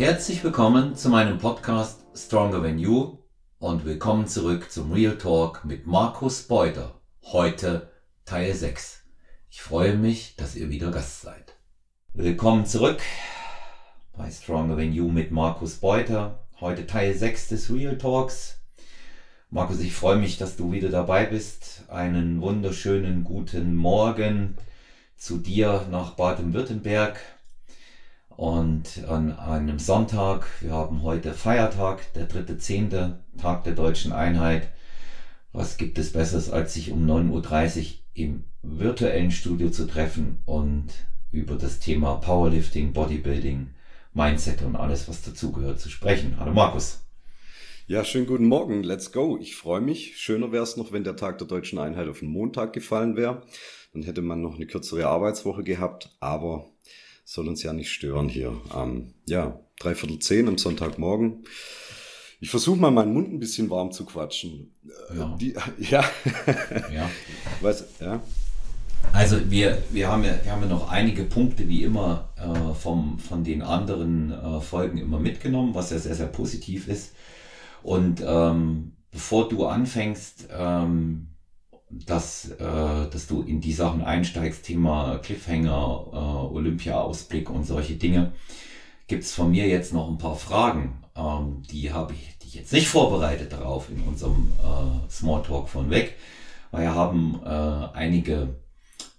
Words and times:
Herzlich 0.00 0.42
willkommen 0.42 0.96
zu 0.96 1.10
meinem 1.10 1.36
Podcast 1.36 2.06
Stronger 2.16 2.62
Than 2.62 2.78
You 2.78 3.18
und 3.58 3.84
willkommen 3.84 4.26
zurück 4.26 4.70
zum 4.70 4.92
Real 4.92 5.18
Talk 5.18 5.66
mit 5.66 5.86
Markus 5.86 6.44
Beuter. 6.44 6.98
Heute 7.22 7.90
Teil 8.24 8.54
6. 8.54 9.04
Ich 9.50 9.60
freue 9.60 9.98
mich, 9.98 10.36
dass 10.36 10.56
ihr 10.56 10.70
wieder 10.70 10.90
Gast 10.90 11.20
seid. 11.20 11.54
Willkommen 12.14 12.64
zurück 12.64 13.02
bei 14.16 14.30
Stronger 14.30 14.78
Than 14.78 14.94
You 14.94 15.10
mit 15.10 15.32
Markus 15.32 15.74
Beuter. 15.74 16.46
Heute 16.60 16.86
Teil 16.86 17.12
6 17.12 17.48
des 17.48 17.70
Real 17.70 17.98
Talks. 17.98 18.58
Markus, 19.50 19.80
ich 19.80 19.92
freue 19.92 20.16
mich, 20.16 20.38
dass 20.38 20.56
du 20.56 20.72
wieder 20.72 20.88
dabei 20.88 21.26
bist. 21.26 21.82
Einen 21.88 22.40
wunderschönen 22.40 23.22
guten 23.22 23.76
Morgen 23.76 24.56
zu 25.18 25.36
dir 25.36 25.86
nach 25.90 26.12
Baden-Württemberg. 26.12 27.20
Und 28.40 29.04
an 29.06 29.38
einem 29.38 29.78
Sonntag, 29.78 30.46
wir 30.62 30.72
haben 30.72 31.02
heute 31.02 31.34
Feiertag, 31.34 32.10
der 32.14 32.24
dritte 32.24 32.56
zehnte 32.56 33.22
Tag 33.36 33.64
der 33.64 33.74
deutschen 33.74 34.12
Einheit. 34.12 34.72
Was 35.52 35.76
gibt 35.76 35.98
es 35.98 36.14
Besseres, 36.14 36.48
als 36.48 36.72
sich 36.72 36.90
um 36.90 37.04
9.30 37.06 37.78
Uhr 37.78 37.84
im 38.14 38.44
virtuellen 38.62 39.30
Studio 39.30 39.68
zu 39.68 39.86
treffen 39.86 40.38
und 40.46 40.86
über 41.30 41.56
das 41.56 41.80
Thema 41.80 42.14
Powerlifting, 42.14 42.94
Bodybuilding, 42.94 43.74
Mindset 44.14 44.62
und 44.62 44.74
alles, 44.74 45.06
was 45.06 45.20
dazugehört, 45.20 45.78
zu 45.78 45.90
sprechen. 45.90 46.36
Hallo 46.40 46.54
Markus. 46.54 47.04
Ja, 47.88 48.06
schönen 48.06 48.26
guten 48.26 48.46
Morgen. 48.46 48.82
Let's 48.82 49.12
go. 49.12 49.36
Ich 49.38 49.54
freue 49.54 49.82
mich. 49.82 50.16
Schöner 50.16 50.50
wäre 50.50 50.62
es 50.62 50.78
noch, 50.78 50.92
wenn 50.92 51.04
der 51.04 51.16
Tag 51.16 51.36
der 51.36 51.46
deutschen 51.46 51.78
Einheit 51.78 52.08
auf 52.08 52.20
den 52.20 52.30
Montag 52.30 52.72
gefallen 52.72 53.18
wäre. 53.18 53.42
Dann 53.92 54.02
hätte 54.02 54.22
man 54.22 54.40
noch 54.40 54.54
eine 54.54 54.66
kürzere 54.66 55.08
Arbeitswoche 55.08 55.62
gehabt, 55.62 56.16
aber 56.20 56.69
soll 57.30 57.46
uns 57.46 57.62
ja 57.62 57.72
nicht 57.72 57.92
stören 57.92 58.28
hier. 58.28 58.60
Ähm, 58.76 59.14
ja, 59.28 59.60
dreiviertel 59.78 60.18
zehn 60.18 60.48
am 60.48 60.58
Sonntagmorgen. 60.58 61.44
Ich 62.40 62.50
versuche 62.50 62.80
mal 62.80 62.90
meinen 62.90 63.12
Mund 63.12 63.32
ein 63.32 63.38
bisschen 63.38 63.70
warm 63.70 63.92
zu 63.92 64.04
quatschen. 64.04 64.74
Äh, 65.12 65.18
ja. 65.18 65.36
Die, 65.40 65.54
ja. 65.78 66.04
ja. 66.92 67.08
Was, 67.60 67.84
ja. 68.00 68.20
Also 69.12 69.48
wir, 69.48 69.80
wir, 69.90 70.08
haben 70.08 70.24
ja, 70.24 70.40
wir 70.42 70.50
haben 70.50 70.62
ja 70.62 70.68
noch 70.68 70.90
einige 70.90 71.22
Punkte 71.22 71.68
wie 71.68 71.84
immer 71.84 72.30
äh, 72.36 72.74
vom, 72.74 73.20
von 73.20 73.44
den 73.44 73.62
anderen 73.62 74.32
äh, 74.32 74.60
Folgen 74.60 74.98
immer 74.98 75.20
mitgenommen, 75.20 75.74
was 75.74 75.90
ja 75.90 75.98
sehr, 75.98 76.14
sehr 76.14 76.26
positiv 76.26 76.86
ist. 76.86 77.14
Und 77.82 78.22
ähm, 78.26 78.92
bevor 79.10 79.48
du 79.48 79.66
anfängst, 79.66 80.48
ähm, 80.52 81.28
dass, 81.90 82.50
äh, 82.52 83.10
dass 83.10 83.26
du 83.26 83.42
in 83.42 83.60
die 83.60 83.72
Sachen 83.72 84.02
einsteigst, 84.02 84.64
Thema 84.64 85.18
Cliffhanger, 85.18 86.06
äh, 86.12 86.54
Olympia-Ausblick 86.54 87.50
und 87.50 87.64
solche 87.64 87.94
Dinge, 87.94 88.32
gibt's 89.08 89.32
von 89.32 89.50
mir 89.50 89.66
jetzt 89.66 89.92
noch 89.92 90.08
ein 90.08 90.18
paar 90.18 90.36
Fragen. 90.36 91.02
Ähm, 91.16 91.62
die 91.70 91.92
habe 91.92 92.14
ich 92.14 92.38
die 92.38 92.56
jetzt 92.58 92.72
nicht 92.72 92.88
vorbereitet 92.88 93.52
darauf 93.52 93.90
in 93.90 94.00
unserem 94.02 94.52
äh, 94.58 95.10
Smalltalk 95.10 95.68
von 95.68 95.90
weg, 95.90 96.16
weil 96.70 96.82
wir 96.82 96.94
haben 96.94 97.40
äh, 97.44 97.96
einige 97.96 98.60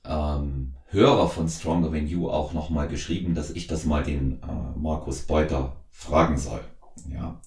ähm, 0.05 0.73
Hörer 0.87 1.29
von 1.29 1.47
Stronger 1.47 1.91
Than 1.91 2.07
You 2.07 2.29
auch 2.29 2.53
nochmal 2.53 2.87
geschrieben, 2.87 3.35
dass 3.35 3.49
ich 3.49 3.67
das 3.67 3.85
mal 3.85 4.03
den 4.03 4.41
äh, 4.41 4.79
Markus 4.79 5.21
Beuter 5.21 5.75
fragen 5.89 6.37
soll. 6.37 6.61
Ja. 7.09 7.39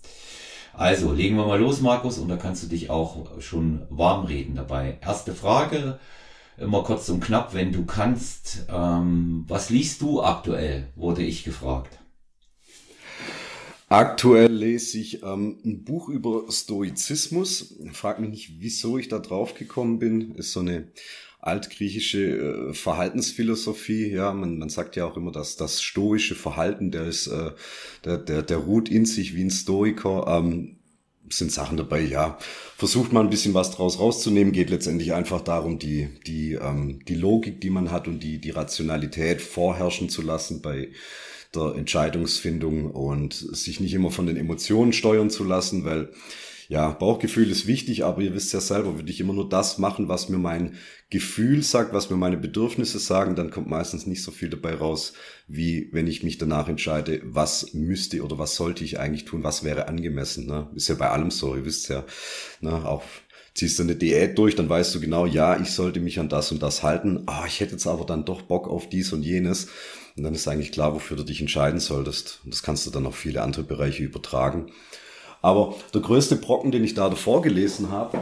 Also, 0.76 1.12
legen 1.12 1.36
wir 1.36 1.46
mal 1.46 1.60
los, 1.60 1.80
Markus, 1.80 2.18
und 2.18 2.28
da 2.28 2.36
kannst 2.36 2.64
du 2.64 2.66
dich 2.66 2.90
auch 2.90 3.40
schon 3.40 3.82
warm 3.90 4.24
reden 4.26 4.56
dabei. 4.56 4.98
Erste 5.00 5.32
Frage, 5.32 6.00
immer 6.58 6.82
kurz 6.82 7.08
und 7.08 7.22
knapp, 7.22 7.54
wenn 7.54 7.72
du 7.72 7.84
kannst. 7.84 8.66
Ähm, 8.68 9.44
was 9.46 9.70
liest 9.70 10.02
du 10.02 10.22
aktuell, 10.22 10.88
wurde 10.96 11.22
ich 11.22 11.44
gefragt. 11.44 11.98
Aktuell 13.88 14.52
lese 14.52 14.98
ich 14.98 15.22
ähm, 15.22 15.58
ein 15.64 15.84
Buch 15.84 16.08
über 16.08 16.50
Stoizismus. 16.50 17.76
Frag 17.92 18.18
mich 18.18 18.30
nicht, 18.30 18.52
wieso 18.58 18.98
ich 18.98 19.06
da 19.06 19.20
drauf 19.20 19.54
gekommen 19.54 20.00
bin. 20.00 20.34
Ist 20.34 20.50
so 20.50 20.60
eine 20.60 20.88
altgriechische 21.44 22.70
äh, 22.70 22.74
Verhaltensphilosophie. 22.74 24.10
Ja, 24.10 24.32
man, 24.32 24.58
man 24.58 24.68
sagt 24.68 24.96
ja 24.96 25.04
auch 25.04 25.16
immer, 25.16 25.32
dass 25.32 25.56
das 25.56 25.82
stoische 25.82 26.34
Verhalten, 26.34 26.90
der 26.90 27.04
ist, 27.04 27.26
äh, 27.26 27.50
der, 28.04 28.18
der, 28.18 28.42
der 28.42 28.56
ruht 28.58 28.88
in 28.88 29.06
sich 29.06 29.34
wie 29.36 29.44
ein 29.44 29.50
Stoiker. 29.50 30.26
Ähm, 30.26 30.76
sind 31.30 31.50
Sachen 31.50 31.76
dabei, 31.76 32.00
ja. 32.02 32.38
Versucht 32.76 33.12
man 33.12 33.26
ein 33.26 33.30
bisschen 33.30 33.54
was 33.54 33.70
draus 33.70 33.98
rauszunehmen, 33.98 34.52
geht 34.52 34.70
letztendlich 34.70 35.14
einfach 35.14 35.40
darum, 35.40 35.78
die, 35.78 36.08
die, 36.26 36.52
ähm, 36.52 37.00
die 37.08 37.14
Logik, 37.14 37.60
die 37.60 37.70
man 37.70 37.90
hat 37.90 38.08
und 38.08 38.22
die, 38.22 38.38
die 38.38 38.50
Rationalität 38.50 39.40
vorherrschen 39.40 40.10
zu 40.10 40.22
lassen 40.22 40.60
bei 40.60 40.90
der 41.54 41.74
Entscheidungsfindung 41.76 42.90
und 42.90 43.32
sich 43.32 43.80
nicht 43.80 43.94
immer 43.94 44.10
von 44.10 44.26
den 44.26 44.36
Emotionen 44.36 44.92
steuern 44.92 45.30
zu 45.30 45.44
lassen, 45.44 45.84
weil 45.84 46.10
ja, 46.68 46.90
Bauchgefühl 46.90 47.50
ist 47.50 47.66
wichtig, 47.66 48.04
aber 48.04 48.22
ihr 48.22 48.34
wisst 48.34 48.52
ja 48.52 48.60
selber, 48.60 48.96
würde 48.96 49.10
ich 49.10 49.20
immer 49.20 49.32
nur 49.32 49.48
das 49.48 49.78
machen, 49.78 50.08
was 50.08 50.28
mir 50.28 50.38
mein 50.38 50.76
Gefühl 51.10 51.62
sagt, 51.62 51.92
was 51.92 52.10
mir 52.10 52.16
meine 52.16 52.36
Bedürfnisse 52.36 52.98
sagen, 52.98 53.36
dann 53.36 53.50
kommt 53.50 53.68
meistens 53.68 54.06
nicht 54.06 54.22
so 54.22 54.30
viel 54.30 54.48
dabei 54.48 54.74
raus, 54.74 55.12
wie 55.46 55.88
wenn 55.92 56.06
ich 56.06 56.22
mich 56.22 56.38
danach 56.38 56.68
entscheide, 56.68 57.20
was 57.24 57.74
müsste 57.74 58.22
oder 58.22 58.38
was 58.38 58.56
sollte 58.56 58.84
ich 58.84 58.98
eigentlich 58.98 59.24
tun, 59.24 59.44
was 59.44 59.64
wäre 59.64 59.88
angemessen. 59.88 60.46
Ne? 60.46 60.70
Ist 60.74 60.88
ja 60.88 60.94
bei 60.94 61.10
allem 61.10 61.30
so, 61.30 61.54
ihr 61.54 61.64
wisst 61.64 61.88
ja, 61.88 62.04
ne? 62.60 62.72
auch 62.84 63.02
ziehst 63.54 63.78
du 63.78 63.84
eine 63.84 63.94
Diät 63.94 64.36
durch, 64.36 64.56
dann 64.56 64.68
weißt 64.68 64.94
du 64.94 65.00
genau, 65.00 65.26
ja, 65.26 65.60
ich 65.60 65.70
sollte 65.70 66.00
mich 66.00 66.18
an 66.18 66.28
das 66.28 66.50
und 66.50 66.62
das 66.62 66.82
halten. 66.82 67.22
Ah, 67.26 67.44
ich 67.46 67.60
hätte 67.60 67.72
jetzt 67.72 67.86
aber 67.86 68.04
dann 68.04 68.24
doch 68.24 68.42
Bock 68.42 68.68
auf 68.68 68.88
dies 68.88 69.12
und 69.12 69.22
jenes. 69.22 69.68
Und 70.16 70.24
dann 70.24 70.34
ist 70.34 70.46
eigentlich 70.48 70.72
klar, 70.72 70.94
wofür 70.94 71.16
du 71.16 71.24
dich 71.24 71.40
entscheiden 71.40 71.80
solltest. 71.80 72.40
Und 72.44 72.52
das 72.52 72.62
kannst 72.62 72.86
du 72.86 72.90
dann 72.90 73.06
auf 73.06 73.16
viele 73.16 73.42
andere 73.42 73.64
Bereiche 73.64 74.02
übertragen. 74.02 74.72
Aber 75.44 75.74
der 75.92 76.00
größte 76.00 76.36
Brocken, 76.36 76.72
den 76.72 76.84
ich 76.84 76.94
da 76.94 77.10
davor 77.10 77.42
gelesen 77.42 77.90
habe, 77.90 78.18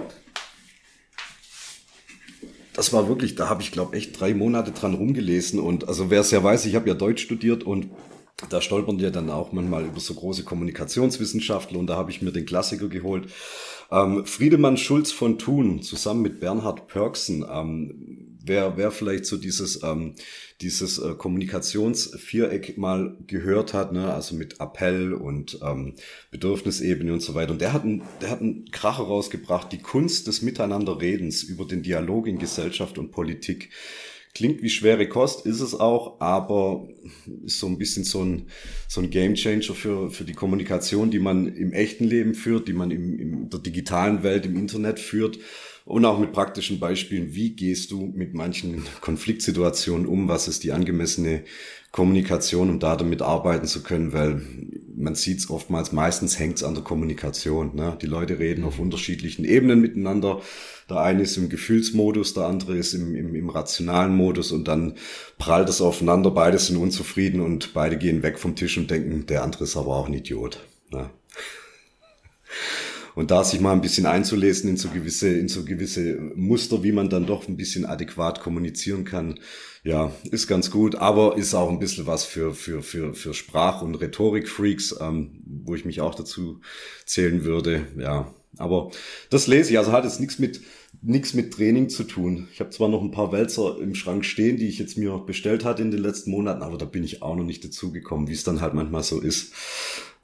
das 2.74 2.92
war 2.92 3.06
wirklich, 3.06 3.36
da 3.36 3.48
habe 3.48 3.62
ich 3.62 3.70
glaube 3.70 3.96
echt 3.96 4.18
drei 4.18 4.34
Monate 4.34 4.72
dran 4.72 4.94
rumgelesen 4.94 5.60
und 5.60 5.86
also 5.86 6.10
wer 6.10 6.22
es 6.22 6.32
ja 6.32 6.42
weiß, 6.42 6.66
ich 6.66 6.74
habe 6.74 6.88
ja 6.88 6.94
Deutsch 6.94 7.22
studiert 7.22 7.62
und 7.62 7.90
da 8.50 8.60
stolpern 8.60 8.98
die 8.98 9.04
ja 9.04 9.10
dann 9.10 9.30
auch 9.30 9.52
manchmal 9.52 9.84
über 9.84 10.00
so 10.00 10.14
große 10.14 10.42
Kommunikationswissenschaftler 10.42 11.78
und 11.78 11.86
da 11.86 11.94
habe 11.94 12.10
ich 12.10 12.22
mir 12.22 12.32
den 12.32 12.44
Klassiker 12.44 12.88
geholt. 12.88 13.28
Ähm, 13.92 14.26
Friedemann 14.26 14.76
Schulz 14.76 15.12
von 15.12 15.38
Thun 15.38 15.80
zusammen 15.80 16.22
mit 16.22 16.40
Bernhard 16.40 16.88
Pörksen 16.88 17.46
ähm, 17.48 18.31
wer, 18.44 18.76
wer 18.76 18.90
vielleicht 18.90 19.26
so 19.26 19.36
dieses, 19.36 19.82
ähm, 19.82 20.14
dieses 20.60 20.98
äh, 20.98 21.14
Kommunikationsviereck 21.14 22.78
mal 22.78 23.16
gehört 23.26 23.74
hat, 23.74 23.92
ne, 23.92 24.12
also 24.12 24.34
mit 24.34 24.60
Appell 24.60 25.12
und 25.12 25.58
ähm, 25.62 25.94
Bedürfnisebene 26.30 27.12
und 27.12 27.20
so 27.20 27.34
weiter. 27.34 27.52
Und 27.52 27.60
der 27.60 27.72
hat, 27.72 27.84
einen, 27.84 28.02
der 28.20 28.30
hat 28.30 28.40
einen 28.40 28.70
Kracher 28.70 29.04
rausgebracht, 29.04 29.72
die 29.72 29.78
Kunst 29.78 30.26
des 30.26 30.42
Miteinanderredens 30.42 31.42
über 31.42 31.64
den 31.64 31.82
Dialog 31.82 32.26
in 32.26 32.38
Gesellschaft 32.38 32.98
und 32.98 33.10
Politik. 33.10 33.70
Klingt 34.34 34.62
wie 34.62 34.70
schwere 34.70 35.08
Kost, 35.08 35.44
ist 35.44 35.60
es 35.60 35.74
auch, 35.74 36.18
aber 36.20 36.88
ist 37.44 37.58
so 37.58 37.66
ein 37.66 37.76
bisschen 37.76 38.04
so 38.04 38.24
ein, 38.24 38.46
so 38.88 39.02
ein 39.02 39.10
Gamechanger 39.10 39.74
für, 39.74 40.10
für 40.10 40.24
die 40.24 40.32
Kommunikation, 40.32 41.10
die 41.10 41.18
man 41.18 41.54
im 41.54 41.74
echten 41.74 42.04
Leben 42.04 42.34
führt, 42.34 42.66
die 42.66 42.72
man 42.72 42.90
im, 42.90 43.18
in 43.18 43.50
der 43.50 43.60
digitalen 43.60 44.22
Welt, 44.22 44.46
im 44.46 44.56
Internet 44.56 45.00
führt 45.00 45.38
und 45.84 46.04
auch 46.04 46.18
mit 46.18 46.32
praktischen 46.32 46.78
Beispielen, 46.78 47.34
wie 47.34 47.50
gehst 47.50 47.90
du 47.90 48.12
mit 48.14 48.34
manchen 48.34 48.84
Konfliktsituationen 49.00 50.06
um, 50.06 50.28
was 50.28 50.48
ist 50.48 50.64
die 50.64 50.72
angemessene 50.72 51.44
Kommunikation, 51.90 52.70
um 52.70 52.78
da 52.78 52.96
damit 52.96 53.20
arbeiten 53.20 53.66
zu 53.66 53.82
können, 53.82 54.12
weil 54.12 54.40
man 54.96 55.14
sieht 55.14 55.40
es 55.40 55.50
oftmals, 55.50 55.92
meistens 55.92 56.38
hängt 56.38 56.56
es 56.56 56.64
an 56.64 56.74
der 56.74 56.84
Kommunikation. 56.84 57.74
Ne? 57.74 57.98
Die 58.00 58.06
Leute 58.06 58.38
reden 58.38 58.64
auf 58.64 58.78
unterschiedlichen 58.78 59.44
Ebenen 59.44 59.80
miteinander. 59.80 60.40
Der 60.88 61.00
eine 61.00 61.22
ist 61.22 61.36
im 61.36 61.48
Gefühlsmodus, 61.48 62.32
der 62.34 62.44
andere 62.44 62.76
ist 62.76 62.94
im, 62.94 63.14
im, 63.14 63.34
im 63.34 63.50
rationalen 63.50 64.14
Modus 64.14 64.52
und 64.52 64.68
dann 64.68 64.94
prallt 65.36 65.68
es 65.68 65.80
aufeinander, 65.80 66.30
beide 66.30 66.58
sind 66.58 66.76
unzufrieden 66.76 67.40
und 67.40 67.74
beide 67.74 67.98
gehen 67.98 68.22
weg 68.22 68.38
vom 68.38 68.56
Tisch 68.56 68.78
und 68.78 68.90
denken, 68.90 69.26
der 69.26 69.42
andere 69.42 69.64
ist 69.64 69.76
aber 69.76 69.96
auch 69.96 70.06
ein 70.06 70.14
Idiot. 70.14 70.60
Ne? 70.90 71.10
Und 73.14 73.30
da 73.30 73.44
sich 73.44 73.60
mal 73.60 73.72
ein 73.72 73.80
bisschen 73.80 74.06
einzulesen 74.06 74.70
in 74.70 74.76
so 74.76 74.88
gewisse, 74.88 75.28
in 75.28 75.48
so 75.48 75.64
gewisse 75.64 76.18
Muster, 76.34 76.82
wie 76.82 76.92
man 76.92 77.10
dann 77.10 77.26
doch 77.26 77.48
ein 77.48 77.56
bisschen 77.56 77.84
adäquat 77.84 78.40
kommunizieren 78.40 79.04
kann, 79.04 79.38
ja, 79.84 80.12
ist 80.30 80.46
ganz 80.46 80.70
gut, 80.70 80.94
aber 80.94 81.36
ist 81.36 81.54
auch 81.54 81.68
ein 81.68 81.78
bisschen 81.78 82.06
was 82.06 82.24
für, 82.24 82.54
für, 82.54 82.82
für, 82.82 83.14
für 83.14 83.34
Sprach- 83.34 83.82
und 83.82 83.96
Rhetorik-Freaks, 83.96 84.96
ähm, 85.00 85.42
wo 85.44 85.74
ich 85.74 85.84
mich 85.84 86.00
auch 86.00 86.14
dazu 86.14 86.60
zählen 87.04 87.44
würde, 87.44 87.86
ja. 87.98 88.32
Aber 88.58 88.90
das 89.30 89.46
lese 89.46 89.70
ich, 89.70 89.78
also 89.78 89.92
hat 89.92 90.04
jetzt 90.04 90.20
nichts 90.20 90.38
mit, 90.38 90.60
nichts 91.00 91.32
mit 91.32 91.54
Training 91.54 91.88
zu 91.88 92.04
tun. 92.04 92.48
Ich 92.52 92.60
habe 92.60 92.68
zwar 92.68 92.90
noch 92.90 93.00
ein 93.00 93.10
paar 93.10 93.32
Wälzer 93.32 93.78
im 93.80 93.94
Schrank 93.94 94.26
stehen, 94.26 94.58
die 94.58 94.68
ich 94.68 94.78
jetzt 94.78 94.98
mir 94.98 95.16
bestellt 95.18 95.64
hatte 95.64 95.80
in 95.80 95.90
den 95.90 96.02
letzten 96.02 96.30
Monaten, 96.30 96.62
aber 96.62 96.76
da 96.76 96.84
bin 96.84 97.02
ich 97.02 97.22
auch 97.22 97.34
noch 97.34 97.44
nicht 97.44 97.64
dazu 97.64 97.92
gekommen, 97.92 98.28
wie 98.28 98.34
es 98.34 98.44
dann 98.44 98.60
halt 98.60 98.74
manchmal 98.74 99.02
so 99.02 99.20
ist. 99.20 99.54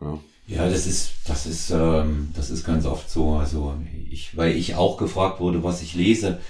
Ja. 0.01 0.21
Ja, 0.49 0.69
das 0.69 0.87
ist, 0.87 1.13
das 1.27 1.47
ist, 1.47 1.71
ähm, 1.71 2.31
das 2.35 2.51
ist 2.51 2.65
ganz 2.65 2.87
oft 2.87 3.11
so. 3.11 3.35
Also 3.35 3.75
ich, 4.11 4.37
weil 4.37 4.57
ich 4.57 4.75
auch 4.77 4.97
gefragt 4.97 5.41
wurde, 5.41 5.63
was 5.63 5.83
ich 5.83 5.95
lese, 5.95 6.41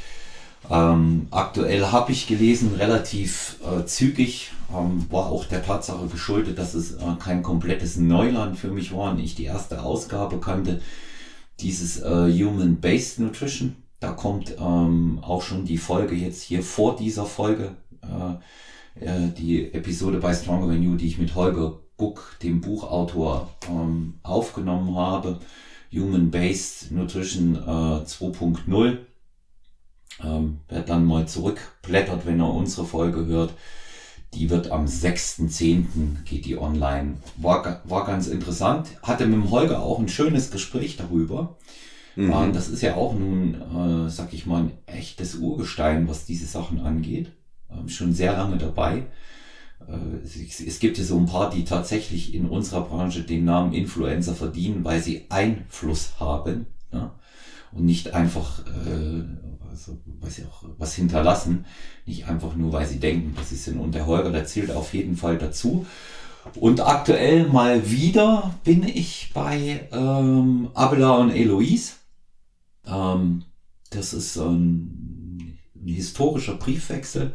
Ähm, 0.71 1.29
aktuell 1.31 1.87
habe 1.93 2.13
ich 2.13 2.27
gelesen, 2.27 2.75
relativ 2.77 3.59
äh, 3.65 3.87
zügig, 3.87 4.53
ähm, 4.73 5.07
war 5.11 5.27
auch 5.29 5.47
der 5.47 5.63
Tatsache 5.65 6.07
geschuldet, 6.09 6.59
dass 6.59 6.75
es 6.75 6.95
äh, 6.95 7.17
kein 7.19 7.43
komplettes 7.43 7.97
Neuland 7.97 8.59
für 8.59 8.71
mich 8.71 8.93
war 8.93 9.13
und 9.13 9.21
ich 9.21 9.35
die 9.37 9.45
erste 9.47 9.83
Ausgabe 9.83 10.41
kannte, 10.41 10.83
dieses 11.61 12.01
äh, 12.03 12.33
Human-Based 12.33 13.21
Nutrition. 13.21 13.77
Da 14.01 14.13
kommt 14.13 14.57
ähm, 14.61 15.21
auch 15.23 15.43
schon 15.43 15.65
die 15.67 15.79
Folge 15.79 16.15
jetzt 16.17 16.43
hier 16.43 16.63
vor 16.63 16.97
dieser 16.97 17.27
Folge, 17.27 17.77
äh, 18.03 19.05
äh, 19.05 19.33
die 19.39 19.73
Episode 19.75 20.19
bei 20.19 20.35
Stronger 20.35 20.69
Than 20.73 20.83
You, 20.83 20.97
die 20.97 21.09
ich 21.09 21.19
mit 21.19 21.35
Holger 21.35 21.81
Guck, 21.99 22.39
dem 22.43 22.63
Buchautor, 22.63 23.51
ähm, 23.69 24.15
aufgenommen 24.23 24.97
habe. 24.97 25.41
Human-Based 25.93 26.93
Nutrition 26.93 27.57
äh, 27.57 28.05
2.0 28.05 28.99
ähm, 30.23 30.61
wer 30.69 30.83
dann 30.83 31.05
mal 31.05 31.27
zurückblättert, 31.27 32.27
wenn 32.27 32.41
er 32.41 32.53
unsere 32.53 32.87
Folge 32.87 33.27
hört, 33.27 33.55
die 34.35 34.51
wird 34.51 34.71
am 34.71 34.85
6.10. 34.85 36.25
geht 36.25 36.45
die 36.45 36.59
online. 36.59 37.17
War, 37.37 37.83
war 37.85 38.05
ganz 38.05 38.27
interessant. 38.27 38.89
Hatte 39.03 39.27
mit 39.27 39.35
dem 39.35 39.51
Holger 39.51 39.83
auch 39.83 39.99
ein 39.99 40.09
schönes 40.09 40.51
Gespräch 40.51 40.97
darüber. 40.97 41.57
Mhm. 42.17 42.33
Ähm, 42.33 42.53
das 42.53 42.69
ist 42.69 42.83
ja 42.83 42.97
auch 42.97 43.15
nun, 43.15 43.55
äh, 43.55 44.11
sag 44.11 44.35
ich 44.35 44.45
mal, 44.45 44.65
ein 44.65 44.73
echtes 44.87 45.37
Urgestein, 45.37 46.09
was 46.09 46.27
diese 46.27 46.47
Sachen 46.47 46.81
angeht. 46.81 47.33
Ähm, 47.71 47.89
schon 47.89 48.13
sehr 48.13 48.33
lange 48.33 48.59
dabei. 48.59 49.07
Äh, 49.89 50.25
es, 50.25 50.79
gibt 50.79 50.99
ja 50.99 51.05
so 51.05 51.19
ein 51.19 51.27
paar, 51.27 51.51
die 51.51 51.65
tatsächlich 51.65 52.35
in 52.35 52.47
unserer 52.47 52.83
Branche 52.83 53.23
den 53.23 53.45
Namen 53.45 53.73
Influencer 53.73 54.35
verdienen, 54.35 54.85
weil 54.85 55.03
sie 55.03 55.27
Einfluss 55.29 56.13
haben. 56.21 56.67
Ja? 56.93 57.15
und 57.73 57.85
nicht 57.85 58.15
einfach 58.15 58.61
äh, 58.67 59.23
also, 59.71 59.99
weiß 60.21 60.39
ich 60.39 60.47
auch, 60.47 60.65
was 60.77 60.95
hinterlassen, 60.95 61.65
nicht 62.05 62.27
einfach 62.27 62.57
nur, 62.57 62.73
weil 62.73 62.87
sie 62.87 62.99
denken, 62.99 63.35
dass 63.37 63.51
sie 63.51 63.57
sind. 63.57 63.79
Und 63.79 63.95
der 63.95 64.07
Holger, 64.07 64.33
der 64.33 64.45
zählt 64.45 64.71
auf 64.73 64.93
jeden 64.93 65.17
Fall 65.17 65.39
dazu. 65.39 65.87
Und 66.57 66.81
aktuell 66.81 67.47
mal 67.49 67.89
wieder 67.89 68.55
bin 68.65 68.83
ich 68.83 69.31
bei 69.35 69.87
ähm, 69.93 70.71
Abela 70.75 71.17
und 71.19 71.31
Eloise. 71.31 71.93
Ähm, 72.87 73.45
das 73.91 74.13
ist 74.15 74.37
ein, 74.39 75.59
ein, 75.77 75.87
historischer 75.87 76.55
Briefwechsel, 76.55 77.33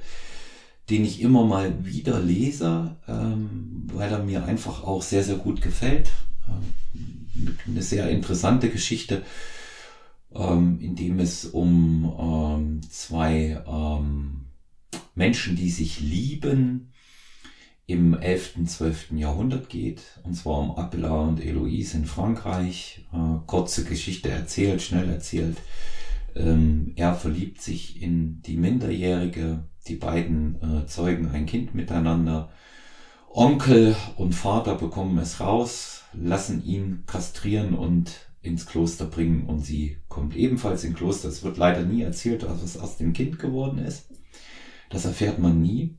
den 0.90 1.06
ich 1.06 1.22
immer 1.22 1.46
mal 1.46 1.86
wieder 1.86 2.20
lese, 2.20 2.98
ähm, 3.08 3.88
weil 3.94 4.12
er 4.12 4.24
mir 4.24 4.46
einfach 4.46 4.84
auch 4.84 5.02
sehr, 5.02 5.24
sehr 5.24 5.38
gut 5.38 5.62
gefällt. 5.62 6.12
Ähm, 6.48 7.58
eine 7.68 7.82
sehr 7.82 8.10
interessante 8.10 8.70
Geschichte 8.70 9.24
ähm, 10.36 10.80
in 10.80 10.96
dem 10.96 11.20
es 11.20 11.46
um 11.46 12.14
ähm, 12.20 12.82
zwei 12.90 13.62
ähm, 13.68 14.46
Menschen, 15.16 15.56
die 15.56 15.70
sich 15.70 16.00
lieben, 16.00 16.90
im 17.86 18.14
11., 18.14 18.66
12. 18.66 19.12
Jahrhundert 19.12 19.70
geht, 19.70 20.02
und 20.24 20.36
zwar 20.36 20.60
um 20.60 20.72
Abela 20.72 21.22
und 21.22 21.44
Eloise 21.44 21.98
in 21.98 22.06
Frankreich. 22.06 23.06
Äh, 23.12 23.46
kurze 23.46 23.84
Geschichte 23.84 24.30
erzählt, 24.30 24.82
schnell 24.82 25.10
erzählt. 25.10 25.58
Ähm, 26.34 26.94
er 26.96 27.14
verliebt 27.14 27.62
sich 27.62 28.02
in 28.02 28.42
die 28.42 28.56
Minderjährige, 28.56 29.66
die 29.88 29.96
beiden 29.96 30.62
äh, 30.62 30.88
zeugen 30.88 31.30
ein 31.32 31.46
Kind 31.46 31.76
miteinander. 31.76 32.50
Onkel 33.30 33.96
und 34.16 34.34
Vater 34.34 34.76
bekommen 34.76 35.18
es 35.18 35.40
raus, 35.40 36.04
lassen 36.14 36.64
ihn 36.64 37.04
kastrieren 37.08 37.74
und 37.74 38.12
ins 38.42 38.66
Kloster 38.66 39.06
bringen 39.06 39.46
und 39.48 39.62
sie 39.62 39.98
kommt 40.10 40.36
ebenfalls 40.36 40.84
in 40.84 40.94
Kloster. 40.94 41.30
Es 41.30 41.44
wird 41.44 41.58
leider 41.58 41.84
nie 41.84 42.02
erzählt, 42.04 42.46
was 42.48 42.78
aus 42.78 42.98
dem 42.98 43.14
Kind 43.14 43.40
geworden 43.40 43.80
ist. 43.80 44.10
Das 44.90 45.06
erfährt 45.06 45.40
man 45.40 45.62
nie. 45.62 45.98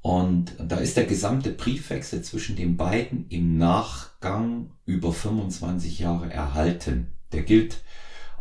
Und 0.00 0.54
da 0.58 0.76
ist 0.76 0.96
der 0.96 1.04
gesamte 1.04 1.50
Briefwechsel 1.50 2.22
zwischen 2.22 2.54
den 2.54 2.76
beiden 2.76 3.28
im 3.28 3.58
Nachgang 3.58 4.70
über 4.84 5.12
25 5.12 5.98
Jahre 5.98 6.32
erhalten. 6.32 7.08
Der 7.32 7.42
gilt 7.42 7.82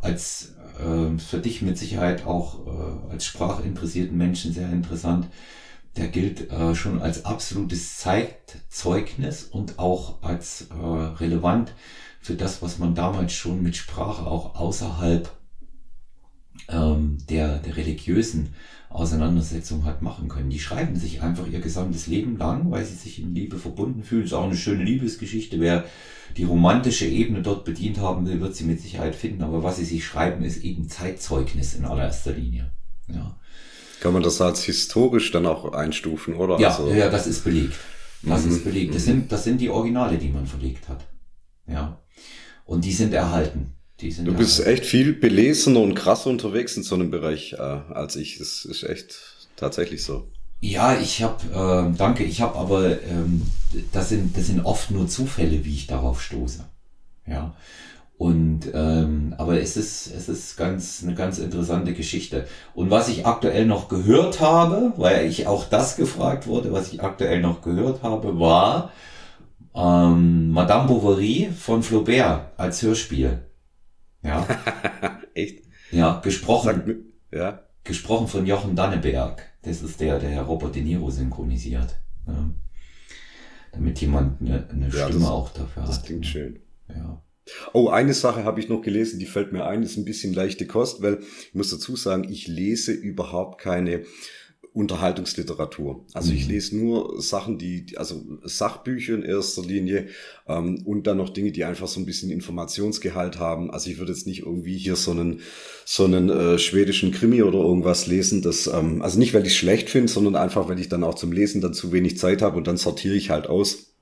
als 0.02 0.55
äh, 0.80 1.18
für 1.20 1.40
dich 1.40 1.62
mit 1.62 1.78
Sicherheit 1.78 2.26
auch 2.26 2.66
äh, 2.68 3.12
als 3.12 3.26
sprachinteressierten 3.26 4.18
Menschen 4.18 4.54
sehr 4.54 4.70
interessant. 4.70 5.28
Der 5.98 6.08
gilt 6.08 6.52
äh, 6.52 6.76
schon 6.76 7.02
als 7.02 7.26
absolutes 7.26 7.98
Zeitzeugnis 7.98 9.44
und 9.44 9.80
auch 9.80 10.22
als 10.22 10.68
äh, 10.70 10.76
relevant 10.76 11.74
für 12.20 12.36
das, 12.36 12.62
was 12.62 12.80
man 12.80 12.96
damals 12.96 13.34
schon 13.34 13.62
mit 13.62 13.76
Sprache 13.76 14.26
auch 14.26 14.56
außerhalb 14.56 15.30
ähm, 16.70 17.18
der, 17.30 17.60
der 17.60 17.78
religiösen 17.78 18.56
Auseinandersetzung 18.96 19.86
hat 19.86 20.02
machen 20.02 20.28
können. 20.28 20.50
Die 20.50 20.60
schreiben 20.60 20.96
sich 20.96 21.22
einfach 21.22 21.48
ihr 21.48 21.60
gesamtes 21.60 22.08
Leben 22.08 22.38
lang, 22.38 22.72
weil 22.72 22.86
sie 22.86 22.96
sich 22.96 23.22
in 23.22 23.36
Liebe 23.36 23.58
verbunden 23.58 24.04
fühlen. 24.04 24.24
Ist 24.24 24.34
auch 24.34 24.46
eine 24.46 24.56
schöne 24.56 24.84
Liebesgeschichte. 24.84 25.60
Wer 25.60 25.86
die 26.38 26.44
romantische 26.44 27.06
Ebene 27.06 27.42
dort 27.42 27.66
bedient 27.66 28.00
haben 28.00 28.26
will, 28.26 28.42
wird 28.42 28.56
sie 28.56 28.64
mit 28.64 28.82
Sicherheit 28.82 29.16
finden. 29.16 29.44
Aber 29.44 29.64
was 29.64 29.78
sie 29.78 29.86
sich 29.86 30.06
schreiben, 30.06 30.44
ist 30.44 30.64
eben 30.64 30.90
Zeitzeugnis 30.90 31.76
in 31.76 31.86
allererster 31.86 32.32
Linie. 32.32 32.72
Ja. 33.08 33.38
Kann 34.00 34.14
man 34.14 34.24
das 34.24 34.42
als 34.42 34.64
historisch 34.64 35.32
dann 35.32 35.46
auch 35.46 35.74
einstufen, 35.74 36.36
oder? 36.36 36.60
Ja, 36.60 36.70
also, 36.70 36.92
ja, 36.92 37.10
das 37.10 37.28
ist 37.28 37.44
belegt. 37.44 37.76
Das 38.24 38.46
mhm. 38.46 38.52
ist 38.52 38.64
belegt. 38.64 38.96
Das 38.96 39.06
sind, 39.06 39.32
das 39.32 39.44
sind 39.44 39.62
die 39.62 39.70
Originale, 39.70 40.18
die 40.18 40.30
man 40.30 40.48
verlegt 40.48 40.90
hat. 40.90 41.06
Ja. 41.68 42.00
Und 42.66 42.86
die 42.86 42.92
sind 42.92 43.14
erhalten. 43.14 43.75
Du 44.02 44.34
bist 44.34 44.60
erhalten. 44.60 44.82
echt 44.82 44.90
viel 44.90 45.14
belesener 45.14 45.80
und 45.80 45.96
krasser 45.96 46.30
unterwegs 46.30 46.76
in 46.76 46.84
so 46.84 46.96
einem 46.96 47.12
Bereich 47.12 47.54
äh, 47.54 47.58
als 47.58 48.16
ich. 48.16 48.38
Das 48.38 48.66
ist 48.66 48.84
echt 48.84 49.16
tatsächlich 49.56 50.04
so. 50.04 50.28
Ja, 50.60 50.98
ich 50.98 51.22
habe, 51.22 51.92
äh, 51.94 51.98
danke, 51.98 52.24
ich 52.24 52.42
habe 52.42 52.58
aber, 52.58 53.02
ähm, 53.04 53.44
das, 53.92 54.10
sind, 54.10 54.36
das 54.36 54.48
sind 54.48 54.66
oft 54.66 54.92
nur 54.92 55.08
Zufälle, 55.08 55.64
wie 55.64 55.74
ich 55.74 55.88
darauf 55.88 56.22
stoße. 56.22 56.66
Ja. 57.28 57.56
Und 58.18 58.62
ähm, 58.74 59.36
aber 59.38 59.60
es 59.60 59.76
ist 59.76 60.08
es 60.08 60.30
ist 60.30 60.56
ganz 60.56 61.04
eine 61.04 61.16
ganz 61.16 61.38
interessante 61.38 61.94
Geschichte. 61.94 62.48
Und 62.74 62.90
was 62.90 63.10
ich 63.10 63.26
aktuell 63.26 63.66
noch 63.66 63.90
gehört 63.90 64.40
habe, 64.40 64.94
weil 64.96 65.28
ich 65.28 65.48
auch 65.48 65.66
das 65.66 65.98
gefragt 65.98 66.48
wurde, 66.48 66.72
was 66.72 66.94
ich 66.94 67.04
aktuell 67.04 67.42
noch 67.42 67.62
gehört 67.62 68.04
habe, 68.04 68.40
war 68.40 68.94
ähm, 69.76 70.52
Madame 70.52 70.88
Bovary 70.88 71.50
von 71.58 71.84
Flaubert 71.84 72.54
als 72.58 72.82
Hörspiel. 72.82 73.42
Ja. 74.26 74.48
Echt? 75.34 75.64
Ja, 75.92 76.20
gesprochen. 76.20 77.14
ja. 77.32 77.62
Gesprochen 77.84 78.28
von 78.28 78.46
Jochen 78.46 78.76
Danneberg. 78.76 79.44
Das 79.62 79.82
ist 79.82 80.00
der, 80.02 80.20
der 80.20 80.30
Herr 80.30 80.44
Robert 80.44 80.76
De 80.76 80.82
Niro 80.82 81.10
synchronisiert. 81.10 82.00
Ja. 82.28 82.50
Damit 83.72 84.02
jemand 84.02 84.42
eine, 84.42 84.68
eine 84.70 84.90
ja, 84.90 85.06
Stimme 85.06 85.22
das, 85.22 85.30
auch 85.30 85.50
dafür 85.50 85.84
das 85.84 85.84
hat. 85.84 85.90
Das 85.90 86.04
klingt 86.04 86.26
schön. 86.26 86.60
Ja. 86.90 87.22
Oh, 87.74 87.90
eine 87.90 88.14
Sache 88.14 88.44
habe 88.44 88.60
ich 88.60 88.70
noch 88.70 88.82
gelesen, 88.82 89.20
die 89.20 89.28
fällt 89.28 89.52
mir 89.52 89.66
ein, 89.66 89.84
ist 89.84 89.98
ein 89.98 90.06
bisschen 90.06 90.34
leichte 90.34 90.66
Kost, 90.66 91.04
weil 91.04 91.20
ich 91.20 91.54
muss 91.54 91.70
dazu 91.70 91.96
sagen, 91.96 92.24
ich 92.28 92.48
lese 92.48 92.92
überhaupt 92.92 93.62
keine 93.62 94.04
Unterhaltungsliteratur. 94.76 96.06
Also 96.14 96.32
mhm. 96.32 96.38
ich 96.38 96.48
lese 96.48 96.78
nur 96.78 97.22
Sachen, 97.22 97.58
die, 97.58 97.86
also 97.96 98.22
Sachbücher 98.44 99.16
in 99.16 99.24
erster 99.24 99.64
Linie 99.64 100.08
ähm, 100.48 100.82
und 100.86 101.08
dann 101.08 101.16
noch 101.16 101.30
Dinge, 101.30 101.54
die 101.54 101.64
einfach 101.64 101.88
so 101.88 102.00
ein 102.00 102.06
bisschen 102.06 102.30
Informationsgehalt 102.30 103.40
haben. 103.40 103.72
Also 103.72 103.90
ich 103.90 104.00
würde 104.00 104.12
jetzt 104.12 104.28
nicht 104.28 104.42
irgendwie 104.42 104.78
hier 104.78 104.98
so 104.98 105.12
einen 105.12 105.40
so 105.86 106.04
einen 106.04 106.30
äh, 106.30 106.60
schwedischen 106.60 107.12
Krimi 107.12 107.42
oder 107.42 107.60
irgendwas 107.60 108.06
lesen. 108.06 108.42
Das, 108.42 108.68
ähm, 108.68 109.02
also 109.02 109.18
nicht, 109.18 109.34
weil 109.34 109.48
ich 109.48 109.58
schlecht 109.58 109.90
finde, 109.90 110.12
sondern 110.12 110.36
einfach, 110.36 110.68
weil 110.68 110.80
ich 110.80 110.90
dann 110.90 111.06
auch 111.06 111.16
zum 111.16 111.32
Lesen 111.32 111.62
dann 111.62 111.74
zu 111.74 111.94
wenig 111.94 112.18
Zeit 112.18 112.42
habe 112.42 112.58
und 112.58 112.68
dann 112.68 112.78
sortiere 112.78 113.16
ich 113.16 113.30
halt 113.30 113.48
aus. 113.48 113.94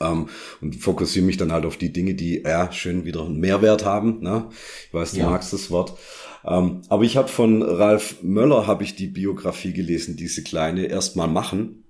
Ähm, 0.00 0.28
und 0.60 0.76
fokussiere 0.76 1.24
mich 1.24 1.38
dann 1.38 1.50
halt 1.50 1.64
auf 1.64 1.78
die 1.78 1.92
Dinge, 1.92 2.14
die 2.14 2.42
ja 2.42 2.70
schön 2.72 3.06
wieder 3.06 3.24
einen 3.24 3.40
Mehrwert 3.40 3.86
haben. 3.86 4.20
Ne? 4.20 4.50
Ich 4.86 4.92
weiß, 4.92 5.12
du 5.12 5.20
ja. 5.20 5.30
magst 5.30 5.54
das 5.54 5.70
Wort. 5.70 5.98
Ähm, 6.44 6.82
aber 6.88 7.04
ich 7.04 7.16
habe 7.16 7.28
von 7.28 7.62
Ralf 7.62 8.22
Möller 8.22 8.66
habe 8.66 8.84
ich 8.84 8.94
die 8.94 9.08
Biografie 9.08 9.72
gelesen, 9.72 10.16
diese 10.16 10.42
kleine 10.42 10.86
erstmal 10.86 11.28
machen. 11.28 11.84